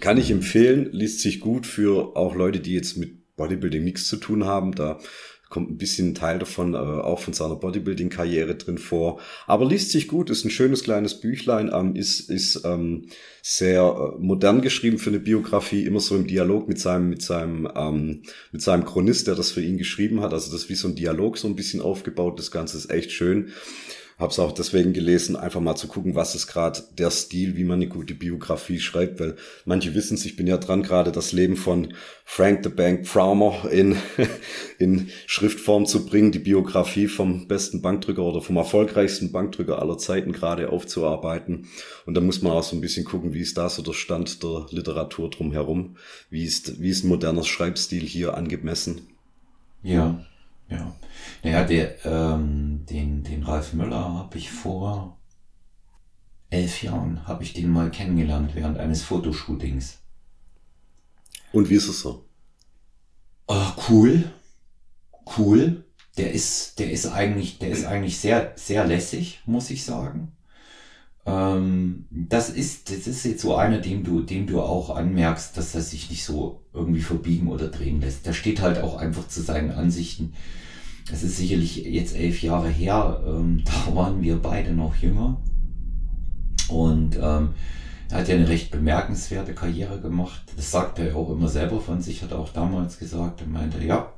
Kann 0.00 0.18
ich 0.18 0.30
empfehlen, 0.30 0.90
liest 0.92 1.20
sich 1.20 1.40
gut 1.40 1.66
für 1.66 2.16
auch 2.16 2.34
Leute, 2.34 2.60
die 2.60 2.74
jetzt 2.74 2.96
mit 2.96 3.36
Bodybuilding 3.36 3.82
nichts 3.82 4.06
zu 4.06 4.16
tun 4.16 4.44
haben. 4.44 4.72
Da 4.72 4.98
kommt 5.48 5.70
ein 5.70 5.78
bisschen 5.78 6.14
Teil 6.14 6.38
davon 6.38 6.74
äh, 6.74 6.76
auch 6.76 7.20
von 7.20 7.32
seiner 7.32 7.56
Bodybuilding-Karriere 7.56 8.54
drin 8.56 8.78
vor. 8.78 9.20
Aber 9.46 9.64
liest 9.64 9.90
sich 9.90 10.08
gut, 10.08 10.30
ist 10.30 10.44
ein 10.44 10.50
schönes 10.50 10.82
kleines 10.82 11.20
Büchlein, 11.20 11.70
ähm, 11.72 11.96
ist, 11.96 12.28
ist 12.30 12.62
ähm, 12.64 13.06
sehr 13.42 13.82
äh, 13.82 14.20
modern 14.20 14.60
geschrieben 14.60 14.98
für 14.98 15.10
eine 15.10 15.20
Biografie, 15.20 15.84
immer 15.84 16.00
so 16.00 16.16
im 16.16 16.26
Dialog 16.26 16.68
mit 16.68 16.78
seinem, 16.78 17.08
mit 17.08 17.22
seinem, 17.22 17.68
ähm, 17.74 18.22
mit 18.52 18.62
seinem 18.62 18.84
Chronist, 18.84 19.26
der 19.26 19.34
das 19.34 19.50
für 19.50 19.62
ihn 19.62 19.78
geschrieben 19.78 20.20
hat. 20.20 20.32
Also 20.32 20.52
das 20.52 20.62
ist 20.62 20.68
wie 20.68 20.74
so 20.74 20.88
ein 20.88 20.96
Dialog 20.96 21.38
so 21.38 21.48
ein 21.48 21.56
bisschen 21.56 21.80
aufgebaut. 21.80 22.38
Das 22.38 22.50
Ganze 22.50 22.76
ist 22.76 22.90
echt 22.90 23.10
schön. 23.10 23.52
Habe 24.18 24.32
es 24.32 24.38
auch 24.40 24.50
deswegen 24.50 24.92
gelesen, 24.92 25.36
einfach 25.36 25.60
mal 25.60 25.76
zu 25.76 25.86
gucken, 25.86 26.16
was 26.16 26.34
ist 26.34 26.48
gerade 26.48 26.82
der 26.98 27.10
Stil, 27.12 27.56
wie 27.56 27.62
man 27.62 27.76
eine 27.76 27.86
gute 27.86 28.14
Biografie 28.14 28.80
schreibt, 28.80 29.20
weil 29.20 29.36
manche 29.64 29.94
wissen 29.94 30.14
es, 30.14 30.24
ich 30.24 30.34
bin 30.34 30.48
ja 30.48 30.56
dran, 30.56 30.82
gerade 30.82 31.12
das 31.12 31.30
Leben 31.30 31.56
von 31.56 31.94
Frank 32.24 32.64
the 32.64 32.68
Bank 32.68 33.06
Pfraumer 33.06 33.70
in, 33.70 33.96
in 34.78 35.08
Schriftform 35.26 35.86
zu 35.86 36.04
bringen, 36.04 36.32
die 36.32 36.40
Biografie 36.40 37.06
vom 37.06 37.46
besten 37.46 37.80
Bankdrücker 37.80 38.24
oder 38.24 38.40
vom 38.40 38.56
erfolgreichsten 38.56 39.30
Bankdrücker 39.30 39.80
aller 39.80 39.98
Zeiten 39.98 40.32
gerade 40.32 40.70
aufzuarbeiten. 40.70 41.68
Und 42.04 42.14
da 42.14 42.20
muss 42.20 42.42
man 42.42 42.52
auch 42.52 42.64
so 42.64 42.76
ein 42.76 42.80
bisschen 42.80 43.04
gucken, 43.04 43.34
wie 43.34 43.40
ist 43.40 43.56
da 43.56 43.68
so 43.68 43.82
der 43.82 43.92
Stand 43.92 44.42
der 44.42 44.66
Literatur 44.70 45.30
drumherum, 45.30 45.96
wie 46.28 46.44
ist, 46.44 46.82
wie 46.82 46.90
ist 46.90 47.04
ein 47.04 47.08
moderner 47.08 47.44
Schreibstil 47.44 48.02
hier 48.02 48.34
angemessen. 48.34 49.02
Ja, 49.84 50.26
ja. 50.68 50.94
Naja, 51.42 51.64
der, 51.64 52.04
ähm, 52.04 52.84
den, 52.86 53.22
den 53.22 53.42
Ralf 53.42 53.72
Möller 53.72 54.14
habe 54.14 54.38
ich 54.38 54.50
vor 54.50 55.18
elf 56.50 56.82
Jahren, 56.82 57.26
habe 57.26 57.42
ich 57.42 57.52
den 57.52 57.70
mal 57.70 57.90
kennengelernt 57.90 58.54
während 58.54 58.78
eines 58.78 59.02
Fotoshootings. 59.02 59.98
Und 61.52 61.70
wie 61.70 61.74
ist 61.74 61.88
es 61.88 62.00
so? 62.00 62.24
Oh, 63.46 63.72
cool. 63.88 64.30
Cool. 65.36 65.84
Der 66.16 66.32
ist, 66.32 66.78
der 66.78 66.90
ist 66.90 67.06
eigentlich, 67.06 67.58
der 67.58 67.70
ist 67.70 67.84
eigentlich 67.84 68.18
sehr, 68.18 68.52
sehr 68.56 68.86
lässig, 68.86 69.40
muss 69.46 69.70
ich 69.70 69.84
sagen. 69.84 70.32
Ähm, 71.28 72.06
das 72.10 72.48
ist, 72.50 72.90
das 72.90 73.06
ist 73.06 73.24
jetzt 73.24 73.42
so 73.42 73.54
einer, 73.54 73.78
dem 73.78 74.02
du, 74.02 74.22
dem 74.22 74.46
du 74.46 74.62
auch 74.62 74.94
anmerkst, 74.94 75.56
dass 75.56 75.74
er 75.74 75.82
sich 75.82 76.08
nicht 76.10 76.24
so 76.24 76.62
irgendwie 76.72 77.02
verbiegen 77.02 77.48
oder 77.48 77.68
drehen 77.68 78.00
lässt. 78.00 78.24
Der 78.26 78.32
steht 78.32 78.62
halt 78.62 78.78
auch 78.78 78.96
einfach 78.96 79.28
zu 79.28 79.42
seinen 79.42 79.70
Ansichten. 79.70 80.32
Das 81.10 81.22
ist 81.22 81.36
sicherlich 81.36 81.76
jetzt 81.76 82.16
elf 82.16 82.42
Jahre 82.42 82.68
her. 82.68 83.22
Ähm, 83.26 83.62
da 83.86 83.94
waren 83.94 84.22
wir 84.22 84.36
beide 84.36 84.72
noch 84.72 84.96
jünger. 84.96 85.40
Und 86.68 87.16
ähm, 87.16 87.50
er 88.10 88.18
hat 88.18 88.28
ja 88.28 88.34
eine 88.34 88.48
recht 88.48 88.70
bemerkenswerte 88.70 89.54
Karriere 89.54 90.00
gemacht. 90.00 90.42
Das 90.56 90.70
sagt 90.70 90.98
er 90.98 91.14
auch 91.14 91.30
immer 91.30 91.48
selber 91.48 91.80
von 91.80 92.00
sich, 92.00 92.22
hat 92.22 92.32
er 92.32 92.38
auch 92.38 92.52
damals 92.52 92.98
gesagt. 92.98 93.42
Er 93.42 93.48
meinte, 93.48 93.84
ja, 93.84 94.12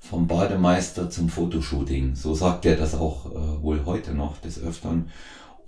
vom 0.00 0.28
Bademeister 0.28 1.10
zum 1.10 1.28
Fotoshooting. 1.28 2.14
So 2.14 2.34
sagt 2.34 2.64
er 2.64 2.76
das 2.76 2.94
auch 2.94 3.26
äh, 3.26 3.62
wohl 3.62 3.84
heute 3.84 4.14
noch 4.14 4.38
des 4.38 4.60
Öfteren. 4.62 5.10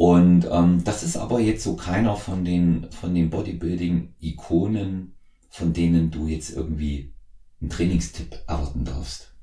Und 0.00 0.48
ähm, 0.50 0.82
das 0.82 1.02
ist 1.02 1.18
aber 1.18 1.40
jetzt 1.40 1.62
so 1.62 1.76
keiner 1.76 2.16
von 2.16 2.42
den, 2.42 2.86
von 2.90 3.14
den 3.14 3.28
Bodybuilding-Ikonen, 3.28 5.12
von 5.50 5.72
denen 5.74 6.10
du 6.10 6.26
jetzt 6.26 6.56
irgendwie 6.56 7.12
einen 7.60 7.68
Trainingstipp 7.68 8.34
erwarten 8.46 8.86
darfst. 8.86 9.34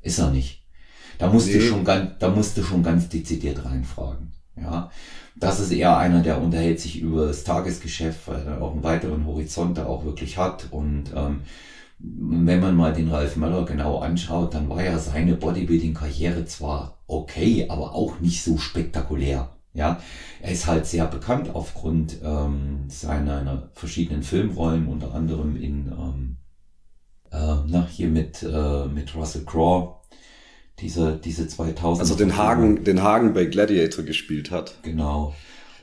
Ist 0.00 0.18
er 0.18 0.32
nicht. 0.32 0.66
Da 1.18 1.32
musst 1.32 1.46
nee. 1.46 1.52
du 1.52 1.60
schon 1.60 1.84
ganz, 1.84 2.18
da 2.18 2.30
musst 2.30 2.58
du 2.58 2.64
schon 2.64 2.82
ganz 2.82 3.08
dezidiert 3.10 3.64
reinfragen. 3.64 4.32
Ja, 4.56 4.90
das 5.36 5.60
ist 5.60 5.70
eher 5.70 5.96
einer, 5.96 6.20
der 6.20 6.42
unterhält 6.42 6.80
sich 6.80 7.00
über 7.00 7.28
das 7.28 7.44
Tagesgeschäft, 7.44 8.26
weil 8.26 8.44
er 8.44 8.60
auch 8.60 8.72
einen 8.72 8.82
weiteren 8.82 9.24
Horizont 9.24 9.78
da 9.78 9.86
auch 9.86 10.04
wirklich 10.04 10.36
hat. 10.36 10.66
Und 10.72 11.12
ähm, 11.14 11.42
wenn 12.00 12.58
man 12.58 12.74
mal 12.74 12.92
den 12.92 13.08
Ralf 13.08 13.36
Möller 13.36 13.64
genau 13.64 14.00
anschaut, 14.00 14.54
dann 14.54 14.68
war 14.68 14.82
ja 14.82 14.98
seine 14.98 15.36
Bodybuilding-Karriere 15.36 16.44
zwar 16.44 16.98
okay, 17.06 17.66
aber 17.68 17.94
auch 17.94 18.18
nicht 18.18 18.42
so 18.42 18.58
spektakulär. 18.58 19.48
Ja, 19.74 20.00
er 20.40 20.52
ist 20.52 20.66
halt 20.66 20.86
sehr 20.86 21.06
bekannt 21.06 21.54
aufgrund 21.54 22.18
ähm, 22.22 22.84
seiner 22.88 23.70
verschiedenen 23.72 24.22
Filmrollen, 24.22 24.86
unter 24.86 25.14
anderem 25.14 25.56
in 25.56 25.86
ähm, 25.88 26.36
äh, 27.30 27.56
na, 27.66 27.86
hier 27.90 28.08
mit 28.08 28.42
äh, 28.42 28.86
mit 28.86 29.14
Russell 29.14 29.44
Crowe, 29.44 29.96
diese 30.78 31.16
diese 31.16 31.48
2000. 31.48 32.00
Also 32.00 32.14
den 32.14 32.36
Hagen, 32.36 32.84
den 32.84 33.02
Hagen 33.02 33.32
bei 33.32 33.46
Gladiator 33.46 34.04
gespielt 34.04 34.50
hat. 34.50 34.76
Genau. 34.82 35.34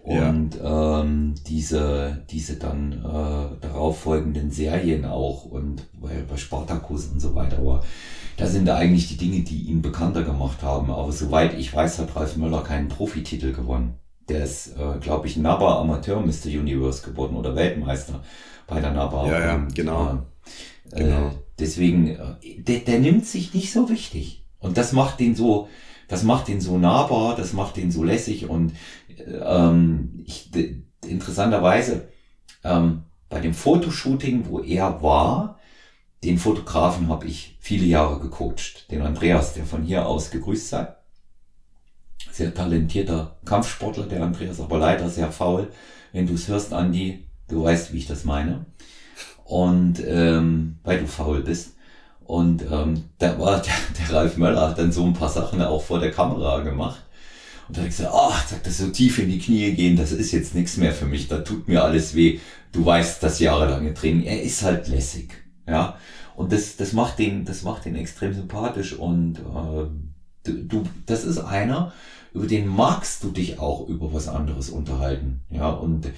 Und 0.04 0.56
ja. 0.56 1.02
ähm, 1.02 1.36
diese 1.48 2.24
diese 2.30 2.56
dann 2.56 2.94
äh, 2.94 3.62
darauf 3.62 4.00
folgenden 4.00 4.50
Serien 4.50 5.06
auch 5.06 5.46
und 5.46 5.88
bei, 5.94 6.24
bei 6.28 6.38
Spartacus 6.38 7.08
und 7.08 7.20
so 7.20 7.36
weiter. 7.36 7.58
Aber 7.60 7.84
da 8.38 8.48
sind 8.48 8.66
da 8.66 8.78
eigentlich 8.78 9.10
die 9.10 9.18
Dinge, 9.18 9.42
die 9.42 9.64
ihn 9.64 9.82
bekannter 9.82 10.24
gemacht 10.24 10.64
haben. 10.64 10.90
Aber 10.92 11.12
soweit 11.12 11.58
ich 11.58 11.74
weiß, 11.74 12.00
hat 12.00 12.16
Ralf 12.16 12.38
Möller 12.38 12.64
keinen 12.64 12.88
Profititel 12.88 13.52
gewonnen. 13.52 13.96
Der 14.30 14.46
ist, 14.46 14.78
äh, 14.78 15.00
glaube 15.02 15.28
ich, 15.28 15.36
NABA 15.38 15.82
Amateur 15.82 16.22
Mr. 16.22 16.48
Universe 16.48 17.04
geworden 17.04 17.36
oder 17.36 17.56
Weltmeister 17.56 18.22
bei 18.68 18.80
der 18.80 18.92
NABA. 18.92 19.28
Ja, 19.28 19.40
ja, 19.40 19.68
genau. 19.74 20.24
Äh, 20.92 21.04
genau. 21.04 21.32
Deswegen, 21.60 22.08
äh, 22.08 22.62
der, 22.62 22.80
der 22.80 23.00
nimmt 23.00 23.26
sich 23.26 23.54
nicht 23.54 23.74
so 23.74 23.90
wichtig. 23.90 24.46
Und 24.60 24.78
das 24.78 24.94
macht 24.94 25.20
den 25.20 25.36
so, 25.36 25.68
das 26.10 26.24
macht 26.24 26.50
den 26.50 26.60
so 26.60 26.78
nahbar, 26.78 27.38
das 27.38 27.54
macht 27.54 27.78
den 27.78 27.92
so 27.92 28.04
lässig 28.04 28.50
und 28.50 28.74
ähm, 29.18 30.24
ich, 30.26 30.52
interessanterweise 31.08 32.10
ähm, 32.64 33.04
bei 33.30 33.40
dem 33.40 33.54
Fotoshooting, 33.54 34.48
wo 34.48 34.60
er 34.60 35.02
war, 35.02 35.60
den 36.24 36.38
Fotografen 36.38 37.08
habe 37.08 37.28
ich 37.28 37.58
viele 37.62 37.86
Jahre 37.86 38.20
gecoacht, 38.20 38.92
den 38.92 39.04
Andreas, 39.04 39.54
der 39.54 39.66
von 39.66 39.84
hier 39.84 40.06
aus 40.06 40.32
gegrüßt 40.32 40.68
sei. 40.68 40.88
Sehr 42.32 42.54
talentierter 42.54 43.38
Kampfsportler, 43.46 44.06
der 44.08 44.24
Andreas, 44.24 44.60
aber 44.60 44.80
leider 44.80 45.10
sehr 45.10 45.32
faul. 45.32 45.72
Wenn 46.12 46.28
du 46.28 46.34
es 46.34 46.48
hörst, 46.48 46.74
Andi, 46.74 47.28
du 47.48 47.64
weißt, 47.64 47.94
wie 47.94 48.00
ich 48.00 48.08
das 48.08 48.26
meine. 48.26 48.66
Und 49.46 50.04
ähm, 50.06 50.80
weil 50.84 51.00
du 51.00 51.08
faul 51.08 51.42
bist. 51.42 51.76
Und 52.30 52.62
ähm, 52.72 53.06
da 53.18 53.40
war 53.40 53.60
der, 53.60 53.74
der 54.08 54.16
Ralf 54.16 54.38
Möller 54.38 54.70
hat 54.70 54.78
dann 54.78 54.92
so 54.92 55.04
ein 55.04 55.14
paar 55.14 55.30
Sachen 55.30 55.60
auch 55.64 55.82
vor 55.82 56.00
der 56.00 56.12
Kamera 56.12 56.60
gemacht. 56.60 57.02
Und 57.68 57.76
da 57.76 57.82
habe 57.82 57.90
ich 57.90 57.98
gesagt, 57.98 58.14
ach, 58.16 58.46
oh, 58.52 58.56
das 58.64 58.78
so 58.78 58.88
tief 58.90 59.18
in 59.18 59.32
die 59.32 59.40
Knie 59.40 59.72
gehen, 59.72 59.96
das 59.96 60.12
ist 60.12 60.32
jetzt 60.32 60.54
nichts 60.54 60.78
mehr 60.78 60.94
für 60.94 61.08
mich, 61.08 61.28
da 61.28 61.40
tut 61.40 61.68
mir 61.68 61.84
alles 61.84 62.14
weh. 62.14 62.40
Du 62.72 62.86
weißt, 62.86 63.24
das 63.24 63.40
jahrelange 63.40 63.96
Training, 63.96 64.26
er 64.26 64.44
ist 64.44 64.62
halt 64.62 64.88
lässig. 64.90 65.32
Ja, 65.68 65.98
und 66.36 66.52
das, 66.52 66.78
das 66.78 66.94
macht 66.94 67.18
den, 67.18 67.46
das 67.46 67.64
macht 67.64 67.86
den 67.86 67.96
extrem 67.96 68.36
sympathisch 68.36 68.94
und 68.94 69.40
äh, 69.40 70.52
du, 70.52 70.84
das 71.08 71.24
ist 71.24 71.40
einer, 71.40 71.94
über 72.36 72.46
den 72.46 72.68
magst 72.68 73.24
du 73.24 73.32
dich 73.32 73.58
auch 73.58 73.88
über 73.88 74.14
was 74.14 74.28
anderes 74.28 74.70
unterhalten. 74.70 75.42
Ja, 75.50 75.72
und 75.72 76.12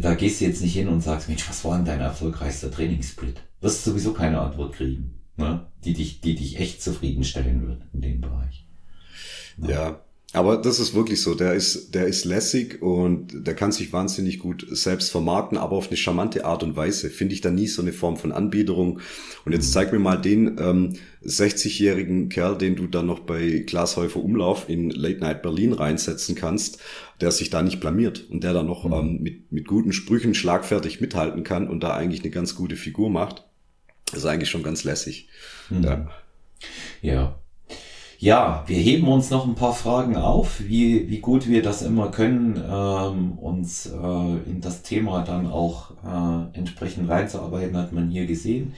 da 0.00 0.14
gehst 0.14 0.40
du 0.40 0.46
jetzt 0.46 0.62
nicht 0.62 0.74
hin 0.74 0.88
und 0.88 1.00
sagst, 1.00 1.28
Mensch, 1.28 1.48
was 1.48 1.64
war 1.64 1.76
denn 1.76 1.84
dein 1.84 2.00
erfolgreichster 2.00 2.72
Trainingssplit? 2.72 3.36
Wirst 3.60 3.84
sowieso 3.84 4.14
keine 4.14 4.40
Antwort 4.40 4.72
kriegen, 4.72 5.14
ne? 5.36 5.66
die 5.84 5.94
dich, 5.94 6.20
die 6.20 6.34
dich 6.34 6.58
echt 6.58 6.82
zufriedenstellen 6.82 7.66
wird 7.66 7.82
in 7.92 8.00
dem 8.00 8.20
Bereich. 8.20 8.66
Ja. 9.58 9.68
ja. 9.68 10.04
Aber 10.34 10.56
das 10.56 10.80
ist 10.80 10.94
wirklich 10.94 11.22
so. 11.22 11.36
Der 11.36 11.54
ist, 11.54 11.94
der 11.94 12.06
ist 12.06 12.24
lässig 12.24 12.82
und 12.82 13.46
der 13.46 13.54
kann 13.54 13.70
sich 13.70 13.92
wahnsinnig 13.92 14.40
gut 14.40 14.66
selbst 14.68 15.12
vermarkten, 15.12 15.56
aber 15.56 15.76
auf 15.76 15.86
eine 15.86 15.96
charmante 15.96 16.44
Art 16.44 16.64
und 16.64 16.74
Weise. 16.74 17.08
Finde 17.08 17.34
ich 17.34 17.40
da 17.40 17.52
nie 17.52 17.68
so 17.68 17.82
eine 17.82 17.92
Form 17.92 18.16
von 18.16 18.32
Anbiederung. 18.32 18.98
Und 19.44 19.52
jetzt 19.52 19.72
zeig 19.72 19.92
mir 19.92 20.00
mal 20.00 20.16
den 20.16 20.58
ähm, 20.58 20.94
60-jährigen 21.24 22.30
Kerl, 22.30 22.58
den 22.58 22.74
du 22.74 22.88
dann 22.88 23.06
noch 23.06 23.20
bei 23.20 23.62
Glashäufer 23.64 24.18
Umlauf 24.18 24.68
in 24.68 24.90
Late 24.90 25.20
Night 25.20 25.42
Berlin 25.42 25.72
reinsetzen 25.72 26.34
kannst, 26.34 26.80
der 27.20 27.30
sich 27.30 27.50
da 27.50 27.62
nicht 27.62 27.78
blamiert 27.78 28.28
und 28.28 28.42
der 28.42 28.54
da 28.54 28.64
noch 28.64 28.84
mhm. 28.86 28.92
ähm, 28.92 29.22
mit, 29.22 29.52
mit 29.52 29.68
guten 29.68 29.92
Sprüchen 29.92 30.34
schlagfertig 30.34 31.00
mithalten 31.00 31.44
kann 31.44 31.68
und 31.68 31.84
da 31.84 31.94
eigentlich 31.94 32.22
eine 32.22 32.30
ganz 32.30 32.56
gute 32.56 32.74
Figur 32.74 33.08
macht. 33.08 33.44
Das 34.14 34.24
ist 34.24 34.30
eigentlich 34.30 34.50
schon 34.50 34.62
ganz 34.62 34.84
lässig. 34.84 35.28
Mhm. 35.70 35.82
Ja. 35.82 36.08
ja. 37.02 37.34
Ja, 38.24 38.64
wir 38.66 38.78
heben 38.78 39.08
uns 39.08 39.28
noch 39.28 39.46
ein 39.46 39.54
paar 39.54 39.74
Fragen 39.74 40.16
auf, 40.16 40.60
wie, 40.60 41.10
wie 41.10 41.18
gut 41.18 41.46
wir 41.46 41.62
das 41.62 41.82
immer 41.82 42.10
können, 42.10 42.56
ähm, 42.56 43.32
uns 43.32 43.84
äh, 43.84 44.50
in 44.50 44.62
das 44.62 44.82
Thema 44.82 45.22
dann 45.24 45.46
auch 45.46 45.90
äh, 46.02 46.58
entsprechend 46.58 47.10
reinzuarbeiten, 47.10 47.76
hat 47.76 47.92
man 47.92 48.08
hier 48.08 48.24
gesehen. 48.24 48.72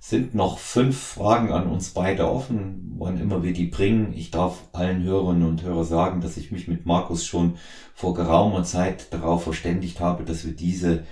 Sind 0.00 0.34
noch 0.34 0.58
fünf 0.58 0.98
Fragen 0.98 1.52
an 1.52 1.68
uns 1.68 1.90
beide 1.90 2.28
offen, 2.28 2.96
wann 2.98 3.20
immer 3.20 3.44
wir 3.44 3.52
die 3.52 3.66
bringen. 3.66 4.14
Ich 4.16 4.32
darf 4.32 4.64
allen 4.72 5.04
Hörerinnen 5.04 5.46
und 5.46 5.62
Hörern 5.62 5.84
sagen, 5.84 6.20
dass 6.20 6.36
ich 6.36 6.50
mich 6.50 6.66
mit 6.66 6.84
Markus 6.84 7.24
schon 7.24 7.54
vor 7.94 8.14
geraumer 8.14 8.64
Zeit 8.64 9.12
darauf 9.12 9.44
verständigt 9.44 10.00
habe, 10.00 10.24
dass 10.24 10.44
wir 10.44 10.54
diese, 10.54 11.04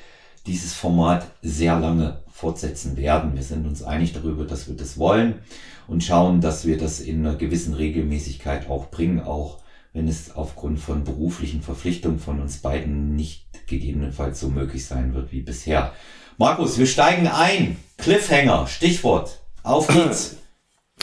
dieses 0.47 0.73
Format 0.73 1.28
sehr 1.40 1.78
lange 1.78 2.23
fortsetzen 2.37 2.99
werden. 2.99 3.35
Wir 3.35 3.43
sind 3.43 3.66
uns 3.66 3.83
einig 3.83 4.12
darüber, 4.12 4.45
dass 4.45 4.69
wir 4.69 4.76
das 4.76 4.99
wollen 4.99 5.37
und 5.88 6.05
schauen, 6.05 6.43
dass 6.43 6.66
wir 6.66 6.76
das 6.76 7.00
in 7.00 7.26
einer 7.26 7.35
gewissen 7.35 7.73
Regelmäßigkeit 7.73 8.69
auch 8.69 8.90
bringen, 8.90 9.21
auch 9.21 9.61
wenn 9.95 10.07
es 10.07 10.37
aufgrund 10.37 10.78
von 10.78 11.02
beruflichen 11.02 11.62
Verpflichtungen 11.62 12.19
von 12.19 12.43
uns 12.43 12.59
beiden 12.59 13.16
nicht 13.16 13.47
gegebenenfalls 13.66 14.38
so 14.38 14.50
möglich 14.50 14.85
sein 14.85 15.14
wird 15.14 15.33
wie 15.33 15.40
bisher. 15.40 15.95
Markus, 16.37 16.76
wir 16.76 16.87
steigen 16.87 17.26
ein. 17.26 17.78
Cliffhanger, 17.97 18.66
Stichwort. 18.66 19.40
Auf 19.62 19.87
geht's. 19.87 20.37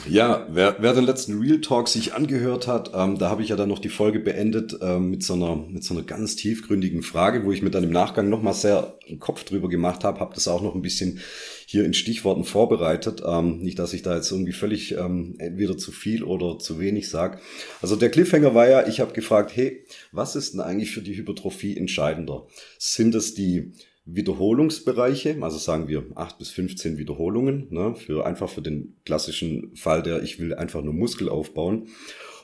Ja, 0.10 0.46
wer, 0.50 0.76
wer 0.80 0.94
den 0.94 1.06
letzten 1.06 1.40
Real 1.40 1.62
Talk 1.62 1.88
sich 1.88 2.14
angehört 2.14 2.68
hat, 2.68 2.92
ähm, 2.94 3.18
da 3.18 3.30
habe 3.30 3.42
ich 3.42 3.50
ja 3.50 3.56
dann 3.56 3.70
noch 3.70 3.80
die 3.80 3.90
Folge 3.90 4.20
beendet 4.20 4.78
ähm, 4.82 5.12
mit, 5.12 5.24
so 5.24 5.34
einer, 5.34 5.56
mit 5.56 5.86
so 5.86 5.94
einer 5.94 6.04
ganz 6.04 6.36
tiefgründigen 6.36 7.04
Frage, 7.04 7.46
wo 7.46 7.54
ich 7.54 7.62
mir 7.62 7.72
dann 7.72 7.86
im 7.86 7.92
Nachgang 7.92 8.28
nochmal 8.28 8.54
sehr 8.54 8.98
einen 9.08 9.20
Kopf 9.20 9.46
drüber 9.46 9.70
gemacht 9.70 10.04
habe, 10.04 10.20
habe 10.20 10.34
das 10.36 10.50
auch 10.50 10.62
noch 10.62 10.76
ein 10.76 10.82
bisschen 10.82 11.22
hier 11.66 11.86
in 11.86 11.94
Stichworten 11.94 12.44
vorbereitet. 12.44 13.24
Ähm, 13.26 13.60
nicht, 13.60 13.80
dass 13.80 13.94
ich 13.94 14.02
da 14.02 14.16
jetzt 14.16 14.30
irgendwie 14.30 14.52
völlig 14.52 14.92
ähm, 14.98 15.36
entweder 15.38 15.78
zu 15.78 15.94
viel 15.94 16.24
oder 16.24 16.60
zu 16.60 16.80
wenig 16.80 17.10
sage. 17.10 17.40
Also 17.82 17.96
der 17.96 18.12
Cliffhanger 18.12 18.54
war 18.54 18.68
ja, 18.68 18.86
ich 18.86 19.00
habe 19.00 19.14
gefragt, 19.14 19.56
hey, 19.56 19.86
was 20.12 20.36
ist 20.36 20.54
denn 20.54 20.60
eigentlich 20.62 20.92
für 20.92 21.02
die 21.02 21.16
Hypertrophie 21.16 21.78
entscheidender? 21.78 22.46
Sind 22.78 23.16
es 23.16 23.36
die 23.36 23.72
Wiederholungsbereiche, 24.05 25.38
also 25.41 25.57
sagen 25.57 25.88
wir 25.88 26.05
acht 26.15 26.38
bis 26.38 26.50
15 26.50 26.98
Wiederholungen, 26.98 27.67
ne, 27.69 27.95
für 27.95 28.25
einfach 28.25 28.50
für 28.50 28.62
den 28.62 28.98
klassischen 29.05 29.75
Fall, 29.75 30.03
der 30.03 30.24
ich 30.24 30.39
will 30.39 30.53
einfach 30.53 30.81
nur 30.81 30.93
Muskel 30.93 31.29
aufbauen. 31.29 31.88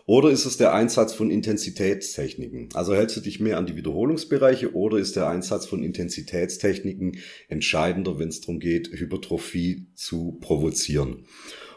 Oder 0.06 0.32
ist 0.32 0.46
es 0.46 0.58
der 0.58 0.74
Einsatz 0.74 1.14
von 1.14 1.30
Intensitätstechniken? 1.30 2.70
Also 2.74 2.96
hältst 2.96 3.16
du 3.18 3.22
dich 3.22 3.40
mehr 3.40 3.58
an 3.58 3.68
die 3.68 3.76
Wiederholungsbereiche 3.76 4.74
oder 4.74 4.98
ist 4.98 5.16
der 5.16 5.30
Einsatz 5.30 5.68
von 5.68 5.84
Intensitätstechniken 5.84 7.18
entscheidender, 7.48 8.18
wenn 8.18 8.30
es 8.30 8.42
darum 8.42 8.60
geht, 8.60 8.90
Hypertrophie 8.92 9.86
zu 9.94 10.40
provozieren? 10.42 11.26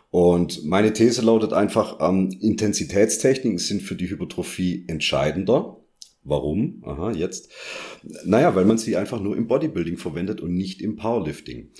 Und 0.09 0.65
meine 0.65 0.95
These 0.95 1.23
lautet 1.23 1.53
einfach, 1.53 1.99
ähm, 2.01 2.31
Intensitätstechniken 2.41 3.59
sind 3.59 3.83
für 3.83 3.97
die 3.97 4.09
Hypertrophie 4.09 4.85
entscheidender. 4.87 5.82
Warum? 6.25 6.83
Aha, 6.85 7.13
jetzt. 7.13 7.51
Naja, 8.25 8.55
weil 8.55 8.65
man 8.65 8.79
sie 8.79 8.97
einfach 8.97 9.21
nur 9.21 9.37
im 9.37 9.49
Bodybuilding 9.49 9.97
verwendet 9.97 10.41
und 10.41 10.55
nicht 10.55 10.81
im 10.81 10.97
Powerlifting. 10.97 11.71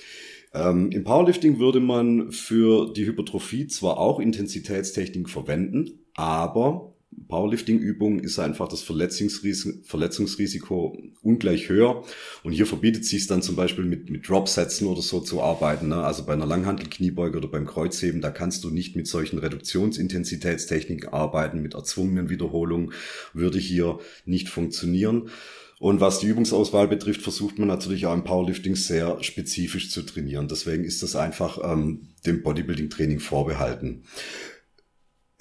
Ähm, 0.53 0.91
Im 0.91 1.03
Powerlifting 1.03 1.59
würde 1.59 1.79
man 1.79 2.31
für 2.31 2.91
die 2.93 3.05
Hypertrophie 3.05 3.67
zwar 3.67 3.97
auch 3.97 4.19
Intensitätstechnik 4.19 5.29
verwenden, 5.29 6.05
aber 6.13 6.92
Powerlifting-Übung 7.27 8.19
ist 8.19 8.39
einfach 8.39 8.67
das 8.67 8.81
Verletzungsrisiko, 8.81 9.79
Verletzungsrisiko 9.83 10.97
ungleich 11.21 11.69
höher. 11.69 12.03
Und 12.43 12.51
hier 12.51 12.65
verbietet 12.65 13.05
sich 13.05 13.27
dann 13.27 13.41
zum 13.41 13.55
Beispiel 13.55 13.85
mit, 13.85 14.09
mit 14.09 14.27
Dropsätzen 14.27 14.87
oder 14.87 15.01
so 15.01 15.19
zu 15.19 15.41
arbeiten. 15.41 15.89
Ne? 15.89 16.03
Also 16.03 16.25
bei 16.25 16.33
einer 16.33 16.45
Langhantelkniebeuge 16.45 17.37
oder 17.37 17.47
beim 17.47 17.65
Kreuzheben, 17.65 18.21
da 18.21 18.31
kannst 18.31 18.63
du 18.63 18.69
nicht 18.69 18.95
mit 18.95 19.07
solchen 19.07 19.39
Reduktionsintensitätstechniken 19.39 21.09
arbeiten. 21.09 21.61
Mit 21.61 21.73
erzwungenen 21.73 22.29
Wiederholungen 22.29 22.93
würde 23.33 23.59
hier 23.59 23.99
nicht 24.25 24.49
funktionieren. 24.49 25.29
Und 25.83 25.99
was 25.99 26.19
die 26.19 26.27
Übungsauswahl 26.27 26.87
betrifft, 26.87 27.21
versucht 27.21 27.59
man 27.59 27.67
natürlich 27.67 28.05
auch 28.05 28.13
im 28.13 28.23
Powerlifting 28.23 28.75
sehr 28.77 29.21
spezifisch 29.21 29.89
zu 29.89 30.03
trainieren. 30.03 30.47
Deswegen 30.47 30.85
ist 30.85 31.03
das 31.03 31.17
einfach 31.17 31.59
ähm, 31.61 32.07
dem 32.25 32.41
Bodybuilding-Training 32.41 33.19
vorbehalten. 33.19 34.03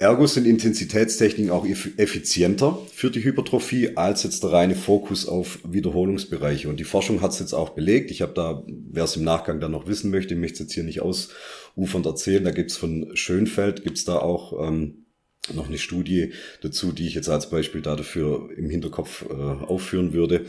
Ergo 0.02 0.26
sind 0.26 0.48
Intensitätstechniken 0.48 1.52
auch 1.52 1.64
effizienter 1.64 2.76
für 2.92 3.08
die 3.08 3.22
Hypertrophie 3.22 3.96
als 3.96 4.24
jetzt 4.24 4.42
der 4.42 4.50
reine 4.50 4.74
Fokus 4.74 5.28
auf 5.28 5.60
Wiederholungsbereiche. 5.62 6.68
Und 6.68 6.80
die 6.80 6.84
Forschung 6.84 7.20
hat 7.20 7.30
es 7.30 7.38
jetzt 7.38 7.52
auch 7.52 7.68
belegt. 7.68 8.10
Ich 8.10 8.20
habe 8.20 8.32
da, 8.34 8.64
wer 8.66 9.04
es 9.04 9.14
im 9.14 9.22
Nachgang 9.22 9.60
dann 9.60 9.70
noch 9.70 9.86
wissen 9.86 10.10
möchte, 10.10 10.34
möchte 10.34 10.54
es 10.54 10.58
jetzt 10.58 10.72
hier 10.72 10.82
nicht 10.82 11.02
ausufernd 11.02 12.04
erzählen. 12.04 12.42
Da 12.42 12.50
gibt 12.50 12.72
es 12.72 12.76
von 12.76 13.14
Schönfeld, 13.14 13.84
gibt 13.84 13.96
es 13.96 14.04
da 14.04 14.16
auch 14.18 14.66
ähm, 14.66 15.04
noch 15.54 15.68
eine 15.68 15.78
Studie 15.78 16.32
dazu, 16.62 16.90
die 16.90 17.06
ich 17.06 17.14
jetzt 17.14 17.28
als 17.28 17.48
Beispiel 17.48 17.80
da 17.80 17.94
dafür 17.94 18.50
im 18.56 18.70
Hinterkopf 18.70 19.24
äh, 19.30 19.34
aufführen 19.34 20.12
würde. 20.12 20.46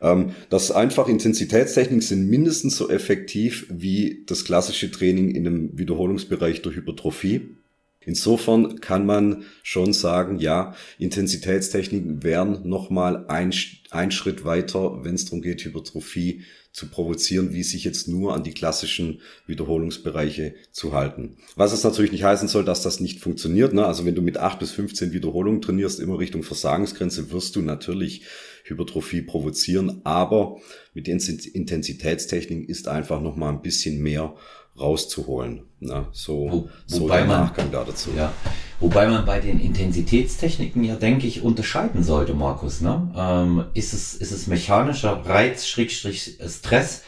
Ähm, 0.00 0.30
dass 0.48 0.70
einfach 0.70 1.08
Intensitätstechniken 1.08 2.00
sind 2.00 2.30
mindestens 2.30 2.78
so 2.78 2.88
effektiv 2.88 3.66
wie 3.68 4.24
das 4.26 4.46
klassische 4.46 4.90
Training 4.90 5.34
in 5.34 5.46
einem 5.46 5.78
Wiederholungsbereich 5.78 6.62
durch 6.62 6.76
Hypertrophie. 6.76 7.58
Insofern 8.06 8.80
kann 8.80 9.06
man 9.06 9.44
schon 9.62 9.92
sagen, 9.92 10.38
ja, 10.38 10.74
Intensitätstechniken 10.98 12.22
wären 12.22 12.68
nochmal 12.68 13.26
ein, 13.28 13.52
ein 13.90 14.10
Schritt 14.10 14.44
weiter, 14.44 15.04
wenn 15.04 15.14
es 15.14 15.24
darum 15.24 15.42
geht, 15.42 15.64
Hypertrophie 15.64 16.42
zu 16.74 16.88
provozieren, 16.88 17.54
wie 17.54 17.62
sich 17.62 17.84
jetzt 17.84 18.08
nur 18.08 18.34
an 18.34 18.42
die 18.42 18.52
klassischen 18.52 19.20
Wiederholungsbereiche 19.46 20.56
zu 20.72 20.92
halten. 20.92 21.36
Was 21.54 21.72
es 21.72 21.84
natürlich 21.84 22.10
nicht 22.10 22.24
heißen 22.24 22.48
soll, 22.48 22.64
dass 22.64 22.82
das 22.82 22.98
nicht 22.98 23.20
funktioniert. 23.20 23.72
Ne? 23.72 23.86
Also 23.86 24.04
wenn 24.04 24.16
du 24.16 24.22
mit 24.22 24.38
acht 24.38 24.58
bis 24.58 24.72
15 24.72 25.12
Wiederholungen 25.12 25.62
trainierst, 25.62 26.00
immer 26.00 26.18
Richtung 26.18 26.42
Versagensgrenze, 26.42 27.30
wirst 27.30 27.54
du 27.54 27.62
natürlich 27.62 28.22
Hypertrophie 28.64 29.22
provozieren. 29.22 30.00
Aber 30.02 30.60
mit 30.94 31.06
Intensitätstechniken 31.06 32.66
ist 32.66 32.88
einfach 32.88 33.20
nochmal 33.20 33.52
ein 33.52 33.62
bisschen 33.62 34.02
mehr 34.02 34.34
rauszuholen. 34.78 35.62
Ne? 35.80 36.06
So, 36.12 36.48
Wo, 36.50 36.68
so 36.86 37.08
der 37.08 37.24
man, 37.24 37.42
Nachgang 37.42 37.70
da 37.70 37.84
dazu. 37.84 38.10
Ja, 38.16 38.32
wobei 38.80 39.06
man 39.06 39.24
bei 39.24 39.40
den 39.40 39.60
Intensitätstechniken 39.60 40.84
ja, 40.84 40.96
denke 40.96 41.26
ich, 41.26 41.42
unterscheiden 41.42 42.02
sollte, 42.02 42.34
Markus. 42.34 42.80
Ne? 42.80 43.10
Ähm, 43.16 43.64
ist, 43.74 43.92
es, 43.92 44.14
ist 44.14 44.32
es 44.32 44.46
mechanischer 44.46 45.24
Reiz, 45.24 45.66
Schrägstrich 45.66 46.38
Stress 46.46 47.02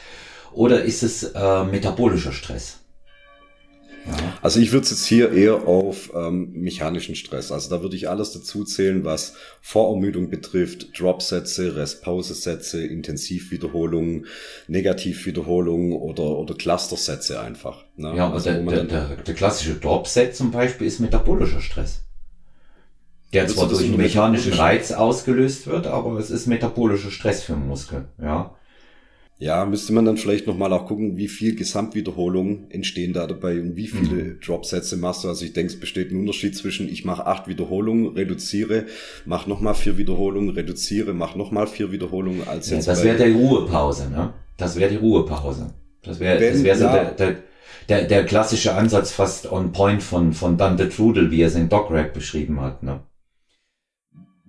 oder 0.53 0.83
ist 0.83 1.03
es 1.03 1.23
äh, 1.23 1.65
metabolischer 1.65 2.33
Stress? 2.33 2.79
Also 4.43 4.61
ich 4.61 4.73
würde 4.73 4.85
es 4.85 4.91
jetzt 4.91 5.07
hier 5.07 5.33
eher 5.33 5.67
auf 5.67 6.13
ähm, 6.15 6.53
mechanischen 6.53 7.15
Stress. 7.15 7.51
Also 7.51 7.71
da 7.71 7.83
würde 7.83 7.97
ich 7.97 8.09
alles 8.09 8.33
dazu 8.33 8.65
zählen, 8.65 9.05
was 9.05 9.35
Vorermüdung 9.61 10.31
betrifft, 10.31 10.99
Dropsätze, 10.99 11.77
Restpausesätze, 11.77 12.85
Intensivwiederholungen, 12.85 14.27
Negativwiederholungen 14.69 15.93
oder, 15.93 16.39
oder 16.39 16.55
Clustersätze 16.55 17.41
einfach. 17.41 17.85
Ne? 17.97 18.15
Ja, 18.17 18.27
aber 18.27 18.35
also, 18.35 18.51
der, 18.51 18.63
der, 18.63 18.85
der, 18.85 19.17
der 19.17 19.35
klassische 19.35 19.75
Dropset 19.75 20.37
zum 20.37 20.51
Beispiel 20.51 20.87
ist 20.87 21.01
metabolischer 21.01 21.61
Stress. 21.61 22.03
Der 23.33 23.49
zwar 23.49 23.69
durch 23.69 23.85
einen 23.85 23.97
mechanischen 23.97 24.53
Reiz 24.53 24.93
ausgelöst 24.93 25.67
wird, 25.67 25.87
aber 25.87 26.19
es 26.19 26.31
ist 26.31 26.47
metabolischer 26.47 27.11
Stress 27.11 27.43
für 27.43 27.53
den 27.53 27.67
Muskel. 27.67 28.07
Ja. 28.23 28.55
Ja, 29.39 29.67
müsste 29.67 29.93
man 29.93 30.07
dann 30.07 30.17
vielleicht 30.17 30.47
nochmal 30.47 30.73
auch 30.73 30.87
gucken, 30.87 31.19
wie 31.19 31.29
viel 31.29 31.57
Gesamtwiederholungen 31.57 32.71
entstehen 32.71 33.13
da 33.13 33.27
dabei 33.27 33.61
und 33.61 33.77
wie 33.77 33.87
viele 33.87 34.25
mhm. 34.25 34.41
Dropsätze 34.41 34.97
machst 34.97 35.25
du. 35.25 35.29
Also 35.29 35.45
ich 35.45 35.53
denke, 35.53 35.75
es 35.75 35.79
besteht 35.79 36.11
ein 36.11 36.19
Unterschied 36.21 36.57
zwischen 36.57 36.89
ich 36.89 37.05
mache 37.05 37.27
acht 37.27 37.47
Wiederholungen, 37.47 38.15
reduziere, 38.15 38.87
mach 39.27 39.47
nochmal 39.47 39.75
vier 39.75 39.99
Wiederholungen, 39.99 40.51
reduziere, 40.51 41.13
mach 41.13 41.37
nochmal 41.37 41.67
vier 41.67 41.93
Wiederholungen 41.93 42.49
als 42.49 42.71
ja, 42.71 42.77
jetzt. 42.77 42.89
Das 42.89 43.05
wäre 43.05 43.23
die 43.23 43.33
Ruhepause, 43.33 44.09
ne? 44.09 44.33
Das 44.57 44.77
wäre 44.77 44.91
die 44.91 44.97
Ruhepause. 44.97 45.75
Das 46.03 46.19
wäre 46.19 46.41
das 46.41 46.65
wäre 46.65 46.79
so 46.79 46.85
ja, 46.85 46.93
der, 46.93 47.11
der, 47.13 47.37
der, 47.91 48.05
der 48.07 48.25
klassische 48.25 48.75
Ansatz 48.75 49.13
fast 49.13 49.53
on 49.53 49.73
point 49.73 50.03
von, 50.03 50.33
von 50.33 50.57
Dante 50.57 50.89
Trudel, 50.89 51.31
wie 51.31 51.43
er 51.43 51.49
es 51.49 51.57
in 51.57 51.69
Dog 51.69 51.93
beschrieben 52.15 52.63
hat, 52.63 52.83
ne? 52.83 53.01